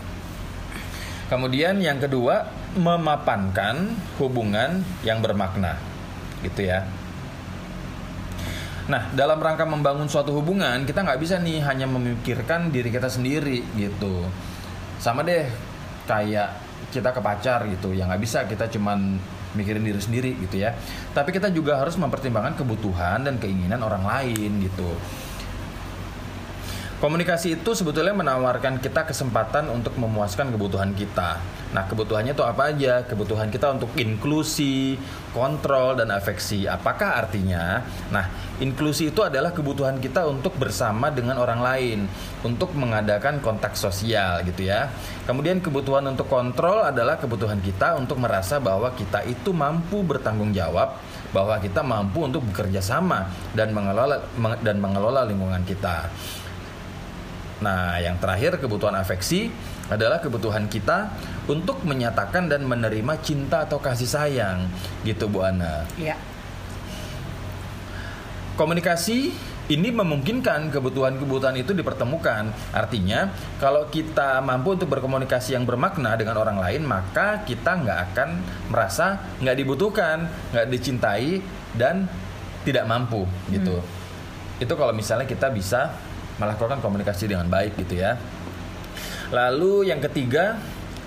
Kemudian 1.31 1.79
yang 1.79 1.95
kedua, 1.95 2.43
memapankan 2.75 3.95
hubungan 4.19 4.83
yang 5.07 5.23
bermakna, 5.23 5.79
gitu 6.43 6.67
ya. 6.67 6.83
Nah, 8.83 9.07
dalam 9.15 9.39
rangka 9.39 9.63
membangun 9.63 10.11
suatu 10.11 10.35
hubungan, 10.35 10.83
kita 10.83 11.07
nggak 11.07 11.19
bisa 11.23 11.39
nih 11.39 11.63
hanya 11.63 11.87
memikirkan 11.87 12.67
diri 12.67 12.91
kita 12.91 13.07
sendiri 13.07 13.63
gitu. 13.79 14.27
Sama 14.99 15.23
deh 15.23 15.47
kayak 16.03 16.49
kita 16.91 17.15
ke 17.15 17.21
pacar 17.23 17.63
gitu, 17.71 17.95
yang 17.95 18.11
nggak 18.11 18.19
bisa 18.21 18.43
kita 18.43 18.67
cuman 18.67 19.15
mikirin 19.55 19.87
diri 19.87 20.01
sendiri 20.03 20.31
gitu 20.35 20.59
ya. 20.59 20.75
Tapi 21.15 21.31
kita 21.31 21.47
juga 21.53 21.79
harus 21.79 21.95
mempertimbangkan 21.95 22.59
kebutuhan 22.59 23.23
dan 23.23 23.39
keinginan 23.39 23.79
orang 23.87 24.03
lain 24.03 24.67
gitu. 24.67 24.91
Komunikasi 27.03 27.59
itu 27.59 27.75
sebetulnya 27.75 28.15
menawarkan 28.15 28.79
kita 28.79 29.03
kesempatan 29.03 29.67
untuk 29.67 29.91
memuaskan 29.99 30.55
kebutuhan 30.55 30.95
kita. 30.95 31.35
Nah, 31.75 31.83
kebutuhannya 31.83 32.31
itu 32.31 32.47
apa 32.47 32.71
aja? 32.71 33.03
Kebutuhan 33.03 33.51
kita 33.51 33.75
untuk 33.75 33.91
inklusi, 33.99 34.95
kontrol, 35.35 35.99
dan 35.99 36.15
afeksi. 36.15 36.63
Apakah 36.63 37.19
artinya? 37.19 37.83
Nah, 38.07 38.31
inklusi 38.63 39.11
itu 39.11 39.19
adalah 39.19 39.51
kebutuhan 39.51 39.99
kita 39.99 40.23
untuk 40.31 40.55
bersama 40.55 41.11
dengan 41.11 41.43
orang 41.43 41.59
lain, 41.59 41.99
untuk 42.39 42.71
mengadakan 42.71 43.43
kontak 43.43 43.75
sosial 43.75 44.39
gitu 44.47 44.63
ya. 44.71 44.87
Kemudian 45.27 45.59
kebutuhan 45.59 46.07
untuk 46.07 46.31
kontrol 46.31 46.87
adalah 46.87 47.19
kebutuhan 47.19 47.59
kita 47.59 47.99
untuk 47.99 48.15
merasa 48.15 48.63
bahwa 48.63 48.95
kita 48.95 49.27
itu 49.27 49.51
mampu 49.51 50.07
bertanggung 50.07 50.55
jawab, 50.55 50.95
bahwa 51.35 51.59
kita 51.59 51.83
mampu 51.83 52.31
untuk 52.31 52.47
bekerja 52.47 52.79
sama 52.79 53.27
dan 53.51 53.75
mengelola 53.75 54.23
dan 54.63 54.79
mengelola 54.79 55.27
lingkungan 55.27 55.67
kita. 55.67 56.07
Nah, 57.63 57.95
yang 58.03 58.19
terakhir 58.19 58.59
kebutuhan 58.59 58.99
afeksi 58.99 59.47
adalah 59.87 60.19
kebutuhan 60.19 60.67
kita 60.67 61.15
untuk 61.47 61.87
menyatakan 61.87 62.51
dan 62.51 62.67
menerima 62.67 63.13
cinta 63.23 63.63
atau 63.63 63.79
kasih 63.79 64.07
sayang, 64.07 64.67
gitu 65.07 65.31
Bu 65.31 65.47
Ana. 65.47 65.87
Iya. 65.95 66.19
Komunikasi 68.59 69.31
ini 69.71 69.95
memungkinkan 69.95 70.75
kebutuhan-kebutuhan 70.75 71.55
itu 71.55 71.71
dipertemukan. 71.71 72.51
Artinya, 72.75 73.31
kalau 73.63 73.87
kita 73.87 74.43
mampu 74.43 74.75
untuk 74.75 74.91
berkomunikasi 74.91 75.55
yang 75.55 75.63
bermakna 75.63 76.19
dengan 76.19 76.35
orang 76.35 76.59
lain, 76.59 76.83
maka 76.83 77.47
kita 77.47 77.79
nggak 77.79 77.99
akan 78.11 78.29
merasa 78.67 79.23
nggak 79.39 79.55
dibutuhkan, 79.55 80.27
nggak 80.51 80.67
dicintai, 80.67 81.39
dan 81.79 82.11
tidak 82.67 82.83
mampu, 82.91 83.23
gitu. 83.47 83.79
Hmm. 83.79 84.61
Itu 84.61 84.75
kalau 84.75 84.91
misalnya 84.91 85.25
kita 85.25 85.47
bisa 85.49 85.95
melakukan 86.37 86.81
komunikasi 86.81 87.29
dengan 87.29 87.45
baik 87.49 87.77
gitu 87.77 88.01
ya. 88.01 88.17
Lalu 89.33 89.89
yang 89.89 90.01
ketiga, 90.01 90.57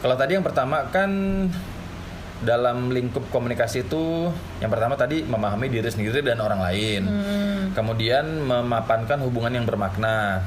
kalau 0.03 0.19
tadi 0.19 0.35
yang 0.39 0.47
pertama 0.47 0.87
kan 0.91 1.11
dalam 2.37 2.93
lingkup 2.93 3.33
komunikasi 3.33 3.89
itu 3.89 4.29
yang 4.61 4.69
pertama 4.69 4.93
tadi 4.93 5.25
memahami 5.25 5.73
diri 5.73 5.89
sendiri 5.89 6.21
dan 6.21 6.43
orang 6.43 6.61
lain. 6.61 7.03
Hmm. 7.07 7.63
Kemudian 7.73 8.45
memapankan 8.45 9.23
hubungan 9.25 9.53
yang 9.55 9.65
bermakna. 9.65 10.45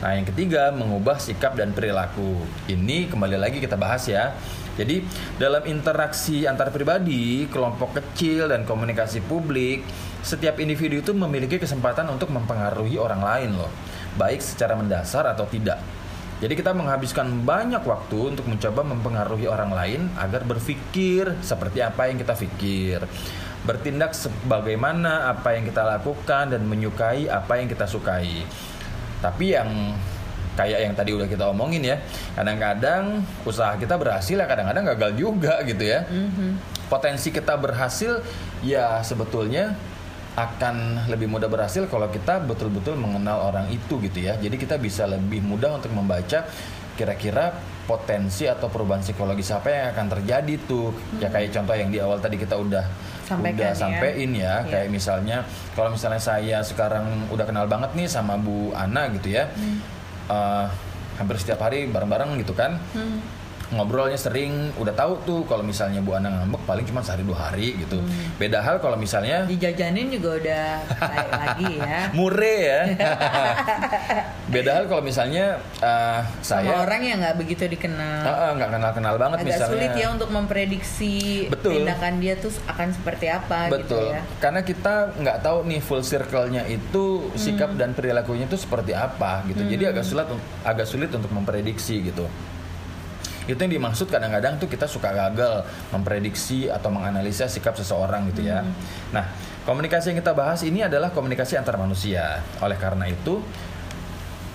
Nah, 0.00 0.16
yang 0.16 0.24
ketiga 0.24 0.72
mengubah 0.72 1.20
sikap 1.20 1.52
dan 1.60 1.76
perilaku. 1.76 2.40
Ini 2.64 3.12
kembali 3.12 3.36
lagi 3.36 3.60
kita 3.60 3.76
bahas 3.76 4.08
ya. 4.08 4.32
Jadi, 4.80 5.04
dalam 5.36 5.60
interaksi 5.68 6.48
antar 6.48 6.72
pribadi, 6.72 7.44
kelompok 7.52 8.00
kecil 8.00 8.48
dan 8.48 8.64
komunikasi 8.64 9.20
publik, 9.20 9.84
setiap 10.24 10.56
individu 10.56 11.04
itu 11.04 11.12
memiliki 11.12 11.60
kesempatan 11.60 12.08
untuk 12.08 12.32
mempengaruhi 12.32 12.96
orang 12.96 13.20
lain 13.20 13.60
loh 13.60 13.68
baik 14.18 14.42
secara 14.42 14.74
mendasar 14.74 15.26
atau 15.28 15.46
tidak. 15.46 15.78
Jadi 16.40 16.56
kita 16.56 16.72
menghabiskan 16.72 17.44
banyak 17.44 17.84
waktu 17.84 18.32
untuk 18.32 18.48
mencoba 18.48 18.80
mempengaruhi 18.80 19.44
orang 19.44 19.76
lain 19.76 20.00
agar 20.16 20.40
berpikir 20.48 21.36
seperti 21.44 21.84
apa 21.84 22.08
yang 22.08 22.16
kita 22.16 22.32
pikir. 22.32 23.04
Bertindak 23.60 24.16
sebagaimana 24.16 25.28
apa 25.36 25.52
yang 25.52 25.68
kita 25.68 25.84
lakukan 25.84 26.56
dan 26.56 26.64
menyukai 26.64 27.28
apa 27.28 27.60
yang 27.60 27.68
kita 27.68 27.84
sukai. 27.84 28.40
Tapi 29.20 29.52
yang 29.52 29.68
kayak 30.56 30.80
yang 30.80 30.94
tadi 30.96 31.12
udah 31.12 31.28
kita 31.28 31.44
omongin 31.52 31.84
ya, 31.84 32.00
kadang-kadang 32.32 33.20
usaha 33.44 33.76
kita 33.76 34.00
berhasil 34.00 34.32
ya 34.32 34.48
kadang-kadang 34.48 34.96
gagal 34.96 35.12
juga 35.20 35.60
gitu 35.68 35.84
ya. 35.84 36.08
Mm 36.08 36.28
-hmm. 36.32 36.50
Potensi 36.88 37.28
kita 37.28 37.52
berhasil 37.60 38.24
ya 38.64 39.04
sebetulnya 39.04 39.76
akan 40.38 41.06
lebih 41.10 41.26
mudah 41.26 41.50
berhasil 41.50 41.90
kalau 41.90 42.06
kita 42.06 42.38
betul-betul 42.46 42.94
mengenal 42.94 43.50
orang 43.50 43.66
itu 43.74 43.98
gitu 43.98 44.22
ya. 44.22 44.38
Jadi 44.38 44.56
kita 44.56 44.78
bisa 44.78 45.06
lebih 45.10 45.42
mudah 45.42 45.82
untuk 45.82 45.90
membaca 45.90 46.46
kira-kira 46.94 47.56
potensi 47.88 48.46
atau 48.46 48.70
perubahan 48.70 49.02
psikologis 49.02 49.50
apa 49.50 49.68
yang 49.72 49.86
akan 49.96 50.06
terjadi 50.18 50.54
tuh. 50.68 50.94
Ya 50.94 50.98
hmm. 50.98 51.20
Ya 51.22 51.28
kayak 51.34 51.48
contoh 51.56 51.74
yang 51.74 51.90
di 51.90 51.98
awal 51.98 52.18
tadi 52.22 52.36
kita 52.38 52.54
udah 52.54 52.84
Sampaikan 53.26 53.58
udah 53.58 53.70
ya. 53.70 53.78
sampein 53.78 54.30
ya, 54.34 54.42
ya. 54.42 54.54
kayak 54.66 54.88
misalnya 54.90 55.46
kalau 55.78 55.94
misalnya 55.94 56.22
saya 56.22 56.58
sekarang 56.66 57.30
udah 57.30 57.46
kenal 57.46 57.66
banget 57.70 57.90
nih 57.94 58.06
sama 58.10 58.38
Bu 58.38 58.70
Ana 58.74 59.10
gitu 59.14 59.34
ya. 59.34 59.50
Hmm. 59.50 59.78
Uh, 60.30 60.66
hampir 61.18 61.36
setiap 61.42 61.66
hari 61.66 61.90
bareng-bareng 61.90 62.38
gitu 62.38 62.54
kan. 62.54 62.78
Hmm 62.94 63.39
ngobrolnya 63.70 64.18
sering 64.18 64.74
udah 64.74 64.90
tahu 64.90 65.12
tuh 65.22 65.40
kalau 65.46 65.62
misalnya 65.62 66.02
Bu 66.02 66.18
Ana 66.18 66.42
ngambek 66.42 66.62
paling 66.66 66.82
cuma 66.90 67.06
sehari 67.06 67.22
dua 67.22 67.50
hari 67.50 67.78
gitu 67.78 68.02
hmm. 68.02 68.42
beda 68.42 68.58
hal 68.66 68.82
kalau 68.82 68.98
misalnya 68.98 69.46
dijajanin 69.46 70.10
juga 70.10 70.42
udah 70.42 70.66
lagi 71.46 71.78
ya 71.78 71.98
mure 72.10 72.56
ya 72.58 72.82
beda 74.54 74.70
hal 74.74 74.84
kalau 74.90 75.02
misalnya 75.06 75.62
uh, 75.78 76.26
saya 76.42 76.66
Sama 76.66 76.82
orang 76.82 77.02
yang 77.06 77.18
nggak 77.22 77.36
begitu 77.38 77.62
dikenal 77.70 78.26
nggak 78.58 78.68
uh, 78.70 78.74
kenal 78.74 78.92
kenal 78.92 79.14
banget 79.22 79.38
agak 79.38 79.48
misalnya 79.54 79.70
sulit 79.70 79.92
ya 79.94 80.06
untuk 80.10 80.28
memprediksi 80.34 81.16
Betul. 81.46 81.72
tindakan 81.78 82.14
dia 82.18 82.34
tuh 82.42 82.50
akan 82.66 82.88
seperti 82.90 83.26
apa 83.30 83.70
gitu 83.70 83.74
Betul. 83.78 83.86
gitu 83.86 83.96
ya 84.10 84.20
karena 84.42 84.60
kita 84.66 84.94
nggak 85.14 85.38
tahu 85.46 85.58
nih 85.70 85.80
full 85.80 86.02
circle-nya 86.02 86.66
itu 86.66 87.30
sikap 87.38 87.70
hmm. 87.70 87.78
dan 87.78 87.90
perilakunya 87.94 88.50
itu 88.50 88.58
seperti 88.58 88.98
apa 88.98 89.46
gitu 89.46 89.62
hmm. 89.62 89.70
jadi 89.70 89.84
agak 89.94 90.02
sulit 90.02 90.26
agak 90.66 90.86
sulit 90.90 91.10
untuk 91.14 91.30
memprediksi 91.30 92.02
gitu 92.02 92.26
itu 93.54 93.60
yang 93.66 93.74
dimaksud 93.82 94.06
kadang-kadang 94.08 94.56
tuh 94.56 94.68
kita 94.70 94.86
suka 94.86 95.10
gagal 95.10 95.66
memprediksi 95.90 96.70
atau 96.70 96.88
menganalisa 96.92 97.50
sikap 97.50 97.74
seseorang 97.74 98.30
gitu 98.30 98.46
ya. 98.46 98.62
Hmm. 98.62 98.72
Nah, 99.14 99.24
komunikasi 99.66 100.14
yang 100.14 100.18
kita 100.22 100.32
bahas 100.32 100.60
ini 100.62 100.86
adalah 100.86 101.10
komunikasi 101.10 101.58
antar 101.58 101.76
manusia. 101.76 102.40
Oleh 102.62 102.78
karena 102.78 103.10
itu, 103.10 103.42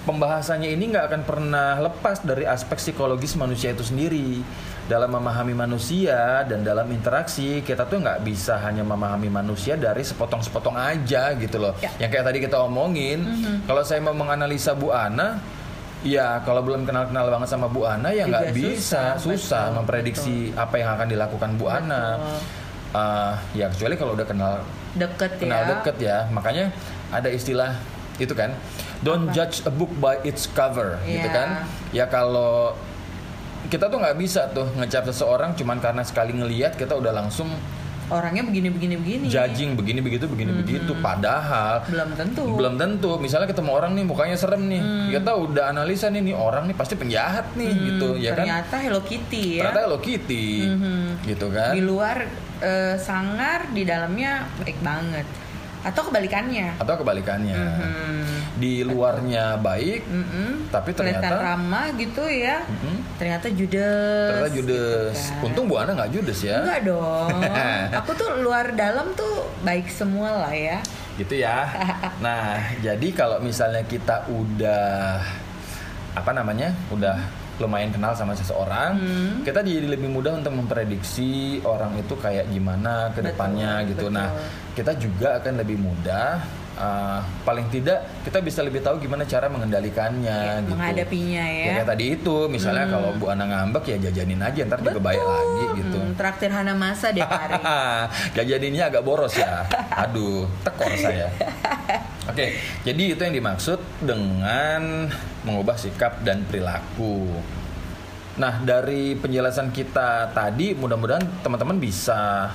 pembahasannya 0.06 0.70
ini 0.70 0.94
nggak 0.94 1.06
akan 1.10 1.22
pernah 1.26 1.82
lepas 1.82 2.22
dari 2.22 2.46
aspek 2.46 2.78
psikologis 2.78 3.34
manusia 3.36 3.74
itu 3.74 3.82
sendiri. 3.82 4.40
Dalam 4.86 5.18
memahami 5.18 5.58
manusia 5.58 6.46
dan 6.46 6.62
dalam 6.62 6.86
interaksi, 6.94 7.66
kita 7.66 7.90
tuh 7.90 8.06
nggak 8.06 8.22
bisa 8.22 8.62
hanya 8.62 8.86
memahami 8.86 9.34
manusia 9.34 9.74
dari 9.74 10.06
sepotong-sepotong 10.06 10.78
aja 10.78 11.34
gitu 11.42 11.58
loh. 11.58 11.74
Ya. 11.82 11.90
Yang 12.06 12.10
kayak 12.14 12.26
tadi 12.30 12.40
kita 12.46 12.58
omongin, 12.62 13.26
mm 13.26 13.34
-hmm. 13.34 13.56
kalau 13.66 13.82
saya 13.82 13.98
mau 14.06 14.14
menganalisa 14.14 14.78
Bu 14.78 14.94
Ana, 14.94 15.42
Iya, 16.06 16.46
kalau 16.46 16.62
belum 16.62 16.86
kenal-kenal 16.86 17.26
banget 17.34 17.50
sama 17.50 17.66
Bu 17.66 17.82
Ana 17.82 18.14
ya 18.14 18.30
nggak 18.30 18.54
bisa, 18.54 19.18
susah, 19.18 19.34
susah 19.42 19.66
memprediksi 19.74 20.54
betul. 20.54 20.62
apa 20.62 20.76
yang 20.78 20.90
akan 20.94 21.08
dilakukan 21.10 21.50
Bu 21.58 21.66
betul. 21.66 21.78
Ana. 21.82 22.04
Uh, 22.96 23.34
ya 23.52 23.68
kecuali 23.74 24.00
kalau 24.00 24.16
udah 24.16 24.24
kenal 24.24 24.54
deket 24.96 25.32
kenal 25.42 25.66
ya. 25.66 25.68
deket 25.74 25.96
ya. 25.98 26.18
Makanya 26.30 26.70
ada 27.10 27.28
istilah 27.34 27.74
itu 28.22 28.32
kan, 28.32 28.54
don't 29.02 29.28
apa? 29.28 29.34
judge 29.34 29.66
a 29.66 29.72
book 29.74 29.92
by 29.98 30.16
its 30.24 30.46
cover, 30.48 31.02
yeah. 31.04 31.20
gitu 31.20 31.28
iya. 31.28 31.36
kan? 31.36 31.50
Ya 31.92 32.06
kalau 32.08 32.78
kita 33.68 33.90
tuh 33.90 33.98
nggak 33.98 34.18
bisa 34.22 34.46
tuh 34.54 34.70
ngecap 34.78 35.10
seseorang 35.10 35.58
cuman 35.58 35.82
karena 35.82 36.06
sekali 36.06 36.38
ngelihat 36.38 36.78
kita 36.78 36.94
udah 36.94 37.12
langsung 37.12 37.50
orangnya 38.12 38.44
begini 38.46 38.70
begini 38.70 38.96
begini. 39.00 39.26
Judging 39.32 39.74
begini 39.74 40.00
begitu 40.02 40.26
begini 40.30 40.52
hmm. 40.54 40.62
begitu. 40.62 40.92
Padahal 41.00 41.82
belum 41.88 42.10
tentu. 42.14 42.46
Belum 42.54 42.74
tentu. 42.78 43.12
Misalnya 43.18 43.48
ketemu 43.50 43.72
orang 43.74 43.92
nih 43.98 44.06
mukanya 44.06 44.38
serem 44.38 44.66
nih. 44.70 44.82
Hmm. 44.82 45.10
kita 45.16 45.32
udah 45.38 45.64
analisa 45.72 46.08
nih 46.12 46.22
nih 46.22 46.36
orang 46.36 46.70
nih 46.70 46.76
pasti 46.78 46.94
penjahat 47.00 47.46
nih 47.56 47.72
hmm. 47.72 47.86
gitu 47.90 48.08
ya 48.20 48.32
ternyata 48.34 48.36
kan? 48.36 48.46
Ternyata 48.46 48.76
Hello 48.84 49.02
Kitty 49.02 49.44
ya. 49.58 49.62
Ternyata 49.64 49.82
Hello 49.88 50.00
Kitty 50.02 50.46
hmm. 50.66 51.08
gitu 51.26 51.48
kan? 51.50 51.72
Di 51.74 51.82
luar 51.82 52.18
uh, 52.62 52.96
sangar 53.00 53.60
di 53.72 53.82
dalamnya 53.88 54.46
baik 54.62 54.80
banget 54.84 55.28
atau 55.86 56.02
kebalikannya 56.10 56.82
atau 56.82 56.96
kebalikannya 56.98 57.54
mm-hmm. 57.54 58.58
di 58.58 58.82
luarnya 58.82 59.62
baik 59.62 60.02
mm-hmm. 60.02 60.74
tapi 60.74 60.90
ternyata 60.98 61.30
Kelihatan 61.30 61.46
ramah 61.46 61.86
gitu 61.94 62.24
ya 62.26 62.58
mm-hmm. 62.66 62.96
ternyata 63.22 63.48
judes 63.54 64.30
ternyata 64.34 64.52
judes 64.58 65.14
gitu 65.14 65.30
kan. 65.30 65.46
untung 65.46 65.66
bu 65.70 65.78
Ana 65.78 65.92
nggak 65.94 66.12
judes 66.18 66.40
ya 66.42 66.66
enggak 66.66 66.82
dong 66.90 67.38
aku 68.02 68.12
tuh 68.18 68.30
luar 68.42 68.74
dalam 68.74 69.14
tuh 69.14 69.46
baik 69.62 69.86
semua 69.94 70.50
lah 70.50 70.54
ya 70.58 70.82
gitu 71.22 71.38
ya 71.38 71.70
nah 72.26 72.58
jadi 72.82 73.08
kalau 73.14 73.38
misalnya 73.46 73.86
kita 73.86 74.26
udah 74.26 75.22
apa 76.18 76.32
namanya 76.34 76.74
udah 76.90 77.45
lumayan 77.60 77.92
kenal 77.94 78.12
sama 78.12 78.36
seseorang, 78.36 79.00
hmm. 79.00 79.48
kita 79.48 79.64
jadi 79.64 79.88
lebih 79.88 80.12
mudah 80.12 80.36
untuk 80.36 80.52
memprediksi 80.56 81.64
orang 81.64 81.96
itu 81.96 82.14
kayak 82.20 82.52
gimana 82.52 83.12
ke 83.16 83.24
depannya 83.24 83.88
gitu. 83.88 84.12
Betul. 84.12 84.18
Nah, 84.20 84.28
kita 84.76 84.92
juga 85.00 85.40
akan 85.40 85.54
lebih 85.64 85.78
mudah 85.80 86.65
uh, 86.76 87.20
paling 87.42 87.68
tidak 87.68 88.04
kita 88.22 88.40
bisa 88.40 88.62
lebih 88.62 88.80
tahu 88.80 88.98
gimana 88.98 89.24
cara 89.24 89.48
mengendalikannya 89.48 90.38
Ya, 90.38 90.60
gitu. 90.60 90.72
menghadapinya 90.72 91.44
ya. 91.44 91.66
kayak 91.74 91.88
tadi 91.88 92.06
itu 92.14 92.36
misalnya 92.46 92.86
kalau 92.88 93.10
Bu 93.14 93.28
Ana 93.28 93.46
ngambek 93.46 93.84
ya 93.88 93.98
jajanin 94.02 94.40
aja 94.40 94.60
ntar 94.66 94.80
juga 94.80 95.00
baik 95.00 95.20
lagi 95.20 95.64
gitu. 95.80 95.98
Hmm, 95.98 96.14
traktir 96.14 96.50
Hana 96.50 96.74
Masa 96.74 97.10
deh 97.10 97.22
Pari. 97.22 97.56
jajaninnya 98.38 98.84
agak 98.88 99.02
boros 99.02 99.34
ya. 99.34 99.64
Aduh, 100.04 100.46
tekor 100.62 100.92
saya. 100.96 101.28
Oke, 102.26 102.58
jadi 102.82 103.04
itu 103.08 103.22
yang 103.22 103.36
dimaksud 103.36 103.78
dengan 104.02 105.06
mengubah 105.42 105.78
sikap 105.78 106.20
dan 106.22 106.42
perilaku. 106.44 107.30
Nah, 108.36 108.60
dari 108.60 109.16
penjelasan 109.16 109.70
kita 109.70 110.34
tadi, 110.34 110.74
mudah-mudahan 110.74 111.24
teman-teman 111.40 111.78
bisa 111.78 112.52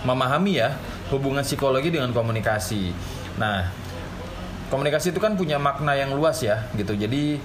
memahami 0.00 0.52
ya 0.56 0.70
hubungan 1.10 1.46
psikologi 1.46 1.94
dengan 1.94 2.10
komunikasi. 2.10 2.90
Nah, 3.38 3.70
komunikasi 4.72 5.14
itu 5.14 5.20
kan 5.22 5.38
punya 5.38 5.60
makna 5.60 5.94
yang 5.94 6.14
luas 6.14 6.42
ya, 6.42 6.66
gitu. 6.74 6.96
Jadi 6.98 7.38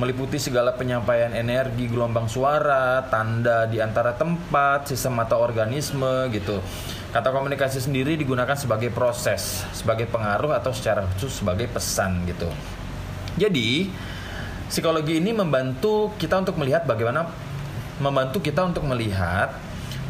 meliputi 0.00 0.40
segala 0.40 0.72
penyampaian 0.72 1.36
energi, 1.36 1.84
gelombang 1.84 2.24
suara, 2.24 3.04
tanda 3.12 3.68
di 3.68 3.76
antara 3.76 4.16
tempat, 4.16 4.88
sistem 4.88 5.20
atau 5.20 5.44
organisme 5.44 6.32
gitu. 6.32 6.64
Kata 7.12 7.28
komunikasi 7.28 7.84
sendiri 7.84 8.16
digunakan 8.16 8.56
sebagai 8.56 8.88
proses, 8.88 9.68
sebagai 9.76 10.08
pengaruh 10.08 10.56
atau 10.56 10.72
secara 10.72 11.04
khusus 11.12 11.44
sebagai 11.44 11.68
pesan 11.68 12.24
gitu. 12.24 12.48
Jadi, 13.36 13.92
psikologi 14.72 15.20
ini 15.20 15.36
membantu 15.36 16.16
kita 16.16 16.40
untuk 16.40 16.56
melihat 16.56 16.88
bagaimana 16.88 17.28
membantu 18.00 18.40
kita 18.40 18.64
untuk 18.64 18.88
melihat 18.88 19.52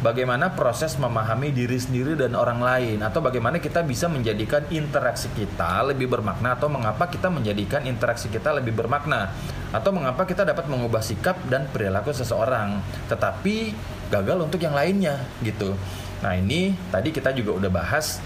bagaimana 0.03 0.51
proses 0.51 0.99
memahami 0.99 1.55
diri 1.55 1.79
sendiri 1.79 2.19
dan 2.19 2.35
orang 2.35 2.59
lain 2.59 2.99
atau 2.99 3.23
bagaimana 3.23 3.63
kita 3.63 3.79
bisa 3.87 4.11
menjadikan 4.11 4.67
interaksi 4.67 5.31
kita 5.31 5.87
lebih 5.87 6.11
bermakna 6.11 6.59
atau 6.59 6.67
mengapa 6.67 7.07
kita 7.07 7.31
menjadikan 7.31 7.87
interaksi 7.87 8.27
kita 8.27 8.51
lebih 8.51 8.75
bermakna 8.75 9.31
atau 9.71 9.95
mengapa 9.95 10.27
kita 10.27 10.43
dapat 10.43 10.67
mengubah 10.67 10.99
sikap 10.99 11.39
dan 11.47 11.71
perilaku 11.71 12.11
seseorang 12.11 12.83
tetapi 13.07 13.71
gagal 14.11 14.43
untuk 14.43 14.59
yang 14.59 14.75
lainnya 14.75 15.23
gitu. 15.39 15.73
Nah, 16.19 16.35
ini 16.35 16.75
tadi 16.91 17.15
kita 17.15 17.31
juga 17.31 17.63
udah 17.63 17.71
bahas 17.71 18.19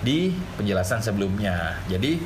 di 0.00 0.30
penjelasan 0.56 1.02
sebelumnya. 1.02 1.82
Jadi 1.90 2.22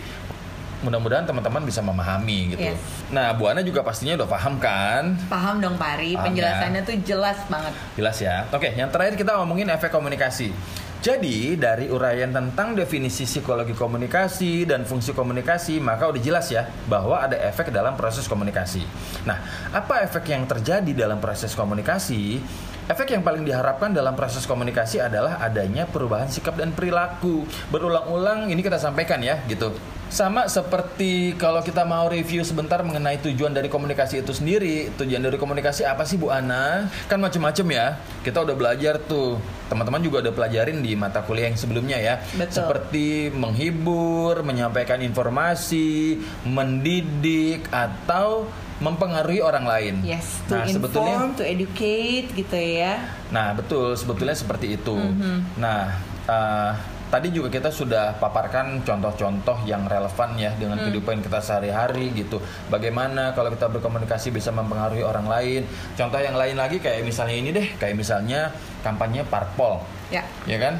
mudah-mudahan 0.83 1.26
teman-teman 1.26 1.62
bisa 1.66 1.83
memahami 1.83 2.55
gitu. 2.55 2.70
Yes. 2.70 2.81
Nah, 3.11 3.35
Bu 3.35 3.51
Ana 3.51 3.66
juga 3.66 3.83
pastinya 3.83 4.14
udah 4.14 4.29
paham 4.31 4.55
kan? 4.62 5.18
Paham 5.26 5.59
dong 5.59 5.74
Pari, 5.74 6.14
Paham 6.14 6.31
penjelasannya 6.31 6.81
tuh 6.87 6.97
jelas 7.03 7.39
banget. 7.51 7.74
Jelas 7.99 8.16
ya. 8.22 8.47
Oke, 8.55 8.70
yang 8.79 8.91
terakhir 8.93 9.18
kita 9.18 9.35
ngomongin 9.43 9.66
efek 9.74 9.91
komunikasi. 9.91 10.55
Jadi 10.99 11.55
dari 11.55 11.87
uraian 11.87 12.35
tentang 12.35 12.74
definisi 12.74 13.22
psikologi 13.22 13.70
komunikasi 13.70 14.66
dan 14.66 14.83
fungsi 14.83 15.14
komunikasi, 15.14 15.79
maka 15.79 16.11
udah 16.11 16.18
jelas 16.18 16.51
ya 16.51 16.66
bahwa 16.91 17.22
ada 17.22 17.39
efek 17.39 17.70
dalam 17.70 17.95
proses 17.95 18.26
komunikasi. 18.26 18.83
Nah, 19.22 19.39
apa 19.70 20.03
efek 20.03 20.26
yang 20.26 20.43
terjadi 20.51 21.07
dalam 21.07 21.22
proses 21.22 21.55
komunikasi? 21.55 22.43
Efek 22.89 23.12
yang 23.12 23.20
paling 23.20 23.45
diharapkan 23.45 23.93
dalam 23.93 24.16
proses 24.16 24.49
komunikasi 24.49 24.97
adalah 24.97 25.36
adanya 25.45 25.84
perubahan 25.84 26.32
sikap 26.32 26.57
dan 26.57 26.72
perilaku. 26.72 27.45
Berulang-ulang 27.68 28.49
ini 28.49 28.64
kita 28.64 28.80
sampaikan 28.80 29.20
ya, 29.20 29.45
gitu. 29.45 29.76
Sama 30.09 30.49
seperti 30.49 31.36
kalau 31.36 31.61
kita 31.61 31.84
mau 31.84 32.09
review 32.09 32.41
sebentar 32.41 32.80
mengenai 32.80 33.20
tujuan 33.20 33.53
dari 33.53 33.68
komunikasi 33.68 34.24
itu 34.24 34.32
sendiri. 34.32 34.89
Tujuan 34.97 35.20
dari 35.20 35.36
komunikasi 35.36 35.84
apa 35.84 36.09
sih 36.09 36.16
Bu 36.16 36.32
Ana? 36.32 36.89
Kan 37.12 37.20
macam-macam 37.20 37.66
ya. 37.68 38.01
Kita 38.24 38.41
udah 38.41 38.57
belajar 38.57 38.97
tuh. 39.05 39.36
Teman-teman 39.68 40.01
juga 40.01 40.24
udah 40.24 40.32
pelajarin 40.32 40.80
di 40.80 40.97
mata 40.97 41.20
kuliah 41.20 41.53
yang 41.53 41.61
sebelumnya 41.61 42.01
ya. 42.01 42.24
Betul. 42.41 42.57
Seperti 42.57 43.28
menghibur, 43.36 44.41
menyampaikan 44.41 45.05
informasi, 45.05 46.24
mendidik 46.49 47.68
atau 47.68 48.49
mempengaruhi 48.79 49.43
orang 49.43 49.66
lain. 49.66 49.95
Yes, 50.07 50.39
to 50.47 50.55
nah, 50.55 50.62
inform, 50.62 50.74
sebetulnya 50.74 51.16
to 51.35 51.45
educate 51.45 52.26
gitu 52.33 52.59
ya. 52.59 53.03
Nah, 53.29 53.55
betul, 53.55 53.99
sebetulnya 53.99 54.35
seperti 54.35 54.79
itu. 54.79 54.95
Mm-hmm. 54.95 55.37
Nah, 55.59 55.99
eh, 56.31 56.72
tadi 57.09 57.33
juga 57.33 57.49
kita 57.49 57.72
sudah 57.72 58.20
paparkan 58.20 58.85
contoh-contoh 58.85 59.64
yang 59.64 59.89
relevan 59.89 60.31
ya 60.37 60.53
Mm. 60.55 60.61
dengan 60.61 60.76
kehidupan 60.79 61.24
kita 61.24 61.41
sehari-hari 61.41 62.12
gitu. 62.14 62.39
Bagaimana 62.68 63.33
kalau 63.33 63.49
kita 63.51 63.66
berkomunikasi 63.66 64.29
bisa 64.29 64.53
mempengaruhi 64.53 65.03
orang 65.03 65.26
lain. 65.26 65.62
Contoh 65.97 66.20
yang 66.20 66.37
lain 66.37 66.55
lagi 66.55 66.79
kayak 66.79 67.03
misalnya 67.03 67.35
ini 67.35 67.51
deh, 67.51 67.66
kayak 67.81 67.97
misalnya 67.97 68.53
kampanye 68.85 69.24
parpol, 69.26 69.83
Ya. 70.12 70.22
ya 70.47 70.61
kan? 70.61 70.79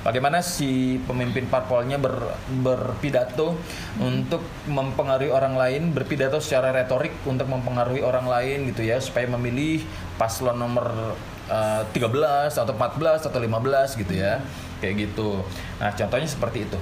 Bagaimana 0.00 0.40
si 0.40 0.96
pemimpin 1.04 1.44
parpolnya 1.44 2.00
ber- 2.00 2.32
berpidato 2.64 3.52
untuk 4.00 4.40
mempengaruhi 4.64 5.28
orang 5.28 5.60
lain, 5.60 5.92
berpidato 5.92 6.40
secara 6.40 6.72
retorik 6.72 7.12
untuk 7.28 7.44
mempengaruhi 7.44 8.00
orang 8.00 8.24
lain 8.24 8.72
gitu 8.72 8.80
ya, 8.80 8.96
supaya 8.96 9.28
memilih 9.28 9.84
paslon 10.16 10.56
nomor 10.56 11.16
eh, 11.52 11.82
13 11.92 12.56
atau 12.56 12.72
14 12.72 13.28
atau 13.28 13.38
15 13.44 14.00
gitu 14.00 14.14
ya. 14.16 14.40
Kayak 14.80 15.12
gitu. 15.12 15.44
Nah, 15.76 15.92
contohnya 15.92 16.28
seperti 16.28 16.64
itu. 16.64 16.80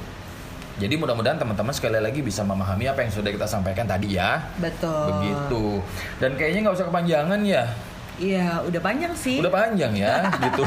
Jadi 0.79 0.95
mudah-mudahan 0.95 1.43
teman-teman 1.43 1.75
sekali 1.75 1.99
lagi 1.99 2.23
bisa 2.23 2.47
memahami 2.47 2.87
apa 2.87 3.03
yang 3.03 3.11
sudah 3.11 3.35
kita 3.35 3.51
sampaikan 3.51 3.83
tadi 3.83 4.15
ya. 4.15 4.47
Betul. 4.63 5.11
Begitu. 5.11 5.83
Dan 6.23 6.39
kayaknya 6.39 6.71
nggak 6.71 6.77
usah 6.79 6.87
kepanjangan 6.87 7.43
ya. 7.43 7.67
Iya, 8.19 8.67
udah 8.67 8.81
panjang 8.83 9.15
sih. 9.15 9.39
Udah 9.39 9.53
panjang 9.55 9.95
ya, 9.95 10.27
gitu. 10.45 10.63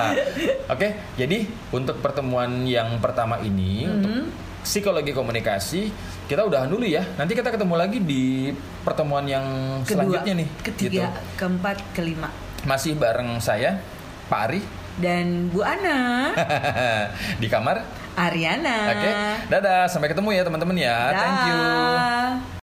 Oke, 0.72 0.88
jadi 1.18 1.38
untuk 1.74 1.98
pertemuan 1.98 2.62
yang 2.62 3.02
pertama 3.02 3.42
ini 3.42 3.90
untuk 3.90 4.30
psikologi 4.62 5.14
komunikasi 5.14 5.90
kita 6.26 6.42
udahan 6.46 6.66
dulu 6.70 6.86
ya. 6.86 7.02
Nanti 7.18 7.34
kita 7.34 7.50
ketemu 7.54 7.74
lagi 7.78 7.98
di 8.02 8.50
pertemuan 8.82 9.26
yang 9.26 9.46
Kedua, 9.82 10.02
selanjutnya 10.02 10.32
nih. 10.42 10.48
ketiga, 10.62 10.90
gitu. 11.10 11.20
keempat, 11.38 11.76
kelima. 11.94 12.30
Masih 12.66 12.98
bareng 12.98 13.38
saya, 13.38 13.78
Pak 14.26 14.40
Ari, 14.50 14.60
Dan 14.98 15.50
Bu 15.54 15.62
Ana, 15.62 16.34
di 17.42 17.46
kamar. 17.46 17.82
Ariana. 18.16 18.96
Oke, 18.96 19.10
dadah. 19.52 19.84
Sampai 19.92 20.08
ketemu 20.08 20.32
ya 20.32 20.42
teman-teman 20.42 20.76
ya. 20.80 20.96
Thank 21.12 21.40
you. 21.52 22.54